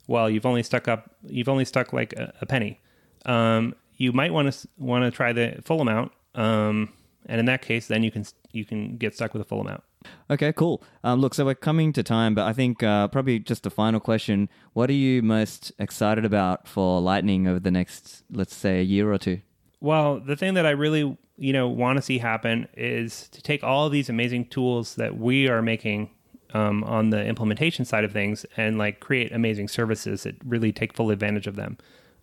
well 0.08 0.30
you've 0.30 0.46
only 0.46 0.62
stuck 0.62 0.88
up 0.88 1.16
you've 1.26 1.50
only 1.50 1.66
stuck 1.66 1.92
like 1.94 2.14
a, 2.14 2.34
a 2.42 2.46
penny. 2.46 2.80
Um, 3.26 3.74
you 3.96 4.12
might 4.12 4.32
want 4.34 4.52
to 4.54 4.68
want 4.78 5.04
to 5.06 5.12
try 5.12 5.34
the 5.34 5.62
full 5.64 5.82
amount, 5.82 6.12
um, 6.36 6.94
and 7.26 7.40
in 7.40 7.46
that 7.48 7.62
case, 7.62 7.88
then 7.88 8.04
you 8.04 8.12
can 8.12 8.24
you 8.52 8.66
can 8.66 8.98
get 8.98 9.16
stuck 9.16 9.34
with 9.34 9.42
a 9.42 9.46
full 9.46 9.62
amount. 9.62 9.84
Okay, 10.30 10.54
cool. 10.54 10.82
Um, 11.04 11.20
look, 11.20 11.34
so 11.34 11.46
we're 11.46 11.56
coming 11.56 11.92
to 11.94 12.04
time, 12.04 12.36
but 12.36 12.46
I 12.46 12.54
think 12.54 12.84
uh, 12.84 13.08
probably 13.08 13.40
just 13.40 13.66
a 13.66 13.70
final 13.70 14.00
question: 14.00 14.50
What 14.74 14.90
are 14.90 14.94
you 14.94 15.22
most 15.22 15.72
excited 15.80 16.26
about 16.26 16.68
for 16.68 17.02
Lightning 17.02 17.48
over 17.48 17.60
the 17.60 17.72
next, 17.72 18.24
let's 18.32 18.56
say, 18.56 18.80
a 18.80 18.84
year 18.84 19.12
or 19.12 19.18
two? 19.18 19.42
Well, 19.82 20.20
the 20.20 20.36
thing 20.36 20.54
that 20.56 20.66
I 20.66 20.72
really, 20.72 21.18
you 21.38 21.54
know, 21.54 21.68
want 21.68 21.98
to 21.98 22.02
see 22.02 22.18
happen 22.18 22.68
is 22.76 23.28
to 23.30 23.42
take 23.42 23.64
all 23.64 23.90
these 23.90 24.10
amazing 24.10 24.46
tools 24.46 24.96
that 24.96 25.18
we 25.18 25.48
are 25.48 25.62
making 25.62 26.10
um, 26.54 26.84
on 26.84 27.10
the 27.10 27.26
implementation 27.26 27.86
side 27.86 28.04
of 28.04 28.12
things 28.12 28.46
and 28.58 28.78
like 28.78 29.00
create 29.00 29.32
amazing 29.32 29.68
services 29.68 30.24
that 30.24 30.36
really 30.46 30.72
take 30.72 30.94
full 30.94 31.12
advantage 31.12 31.48
of 31.48 31.56
them. 31.56 31.78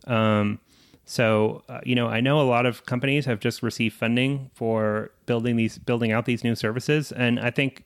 Um, 0.06 0.60
so, 1.06 1.62
uh, 1.68 1.80
you 1.84 1.94
know, 1.94 2.08
I 2.08 2.20
know 2.20 2.40
a 2.40 2.42
lot 2.42 2.66
of 2.66 2.84
companies 2.84 3.24
have 3.24 3.40
just 3.40 3.62
received 3.62 3.94
funding 3.94 4.50
for 4.54 5.12
building 5.24 5.56
these, 5.56 5.78
building 5.78 6.12
out 6.12 6.26
these 6.26 6.44
new 6.44 6.54
services, 6.54 7.12
and 7.12 7.40
I 7.40 7.50
think 7.50 7.84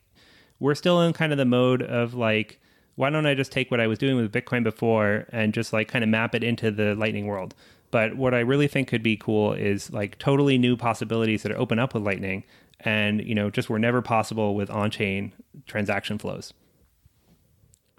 we're 0.59 0.75
still 0.75 1.01
in 1.01 1.13
kind 1.13 1.31
of 1.31 1.37
the 1.37 1.45
mode 1.45 1.83
of 1.83 2.15
like, 2.15 2.59
why 2.95 3.09
don't 3.09 3.25
I 3.25 3.35
just 3.35 3.51
take 3.51 3.71
what 3.71 3.79
I 3.79 3.87
was 3.87 3.99
doing 3.99 4.15
with 4.15 4.31
Bitcoin 4.31 4.63
before 4.63 5.25
and 5.31 5.53
just 5.53 5.71
like 5.71 5.87
kind 5.87 6.03
of 6.03 6.09
map 6.09 6.35
it 6.35 6.43
into 6.43 6.71
the 6.71 6.95
Lightning 6.95 7.25
world? 7.25 7.55
But 7.89 8.15
what 8.15 8.33
I 8.33 8.39
really 8.39 8.67
think 8.67 8.87
could 8.87 9.03
be 9.03 9.17
cool 9.17 9.53
is 9.53 9.91
like 9.91 10.17
totally 10.17 10.57
new 10.57 10.75
possibilities 10.77 11.43
that 11.43 11.51
are 11.51 11.57
open 11.57 11.79
up 11.79 11.93
with 11.93 12.03
Lightning 12.03 12.43
and, 12.79 13.23
you 13.23 13.35
know, 13.35 13.49
just 13.49 13.69
were 13.69 13.79
never 13.79 14.01
possible 14.01 14.55
with 14.55 14.69
on 14.69 14.91
chain 14.91 15.33
transaction 15.67 16.17
flows. 16.17 16.53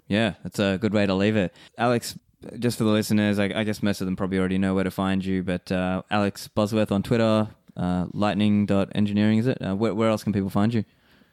Yeah, 0.07 0.33
that's 0.43 0.59
a 0.59 0.77
good 0.79 0.93
way 0.93 1.05
to 1.05 1.13
leave 1.13 1.35
it. 1.35 1.53
Alex, 1.77 2.17
just 2.59 2.77
for 2.77 2.83
the 2.83 2.91
listeners, 2.91 3.39
I, 3.39 3.45
I 3.45 3.63
guess 3.63 3.83
most 3.83 4.01
of 4.01 4.05
them 4.05 4.15
probably 4.15 4.39
already 4.39 4.57
know 4.57 4.75
where 4.75 4.83
to 4.83 4.91
find 4.91 5.23
you, 5.23 5.43
but 5.43 5.71
uh, 5.71 6.01
Alex 6.09 6.47
Bosworth 6.47 6.91
on 6.91 7.03
Twitter, 7.03 7.49
uh, 7.75 8.07
lightning.engineering, 8.13 9.39
is 9.39 9.47
it? 9.47 9.61
Uh, 9.61 9.75
where, 9.75 9.93
where 9.93 10.09
else 10.09 10.23
can 10.23 10.33
people 10.33 10.49
find 10.49 10.73
you? 10.73 10.83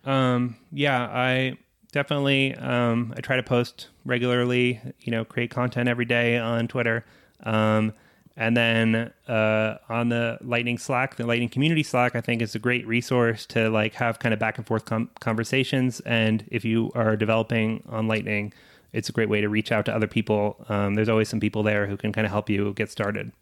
Um, 0.05 0.57
yeah, 0.73 1.03
I 1.03 1.59
definitely 1.93 2.55
um, 2.55 3.13
I 3.17 3.21
try 3.21 3.37
to 3.37 3.43
post 3.43 3.89
regularly. 4.05 4.81
You 5.01 5.13
know, 5.13 5.25
create 5.25 5.51
content 5.51 5.89
every 5.89 6.05
day 6.07 6.39
on 6.39 6.69
Twitter, 6.69 7.05
um, 7.43 7.93
and 8.37 8.57
then 8.57 9.13
uh, 9.29 9.77
on 9.89 10.09
the 10.09 10.39
Lightning 10.41 10.79
Slack, 10.79 11.17
the 11.17 11.27
Lightning 11.27 11.49
Community 11.49 11.83
Slack, 11.83 12.17
I 12.17 12.21
think 12.21 12.41
is 12.41 12.55
a 12.55 12.59
great 12.59 12.87
resource 12.87 13.45
to 13.47 13.69
like 13.69 13.95
have 13.95 14.19
kind 14.19 14.33
of 14.33 14.39
back 14.39 14.57
and 14.57 14.67
forth 14.67 14.87
com- 14.87 15.11
conversations. 15.21 16.01
And 16.01 16.45
if 16.49 16.65
you 16.65 16.91
are 16.95 17.17
developing 17.17 17.85
on 17.89 18.09
Lightning, 18.09 18.53
it's 18.93 19.09
a 19.09 19.13
great 19.13 19.29
way 19.29 19.41
to 19.41 19.49
reach 19.49 19.73
out 19.73 19.85
to 19.87 19.95
other 19.95 20.07
people. 20.07 20.65
Um, 20.69 20.95
there's 20.95 21.09
always 21.09 21.29
some 21.29 21.41
people 21.41 21.63
there 21.63 21.87
who 21.87 21.97
can 21.97 22.13
kind 22.13 22.27
of 22.27 22.31
help 22.33 22.51
you 22.51 22.73
get 22.75 22.91
started. 22.91 23.33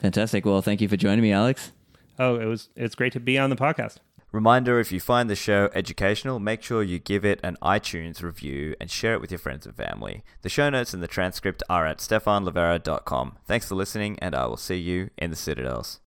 Fantastic. 0.00 0.44
Well, 0.44 0.62
thank 0.62 0.80
you 0.80 0.88
for 0.88 0.96
joining 0.96 1.22
me, 1.22 1.32
Alex. 1.32 1.72
Oh, 2.18 2.36
it 2.36 2.46
was 2.46 2.68
it's 2.76 2.94
great 2.94 3.12
to 3.12 3.20
be 3.20 3.38
on 3.38 3.50
the 3.50 3.56
podcast. 3.56 3.96
Reminder 4.32 4.80
if 4.80 4.92
you 4.92 5.00
find 5.00 5.30
the 5.30 5.36
show 5.36 5.70
educational, 5.74 6.38
make 6.38 6.62
sure 6.62 6.82
you 6.82 6.98
give 6.98 7.24
it 7.24 7.40
an 7.42 7.56
iTunes 7.62 8.22
review 8.22 8.74
and 8.80 8.90
share 8.90 9.14
it 9.14 9.20
with 9.20 9.30
your 9.30 9.38
friends 9.38 9.64
and 9.64 9.74
family. 9.74 10.24
The 10.42 10.48
show 10.48 10.68
notes 10.68 10.92
and 10.92 11.02
the 11.02 11.08
transcript 11.08 11.62
are 11.70 11.86
at 11.86 11.98
stephanlivera.com. 11.98 13.38
Thanks 13.46 13.68
for 13.68 13.76
listening, 13.76 14.18
and 14.18 14.34
I 14.34 14.46
will 14.46 14.56
see 14.58 14.76
you 14.76 15.10
in 15.16 15.30
the 15.30 15.36
Citadels. 15.36 16.00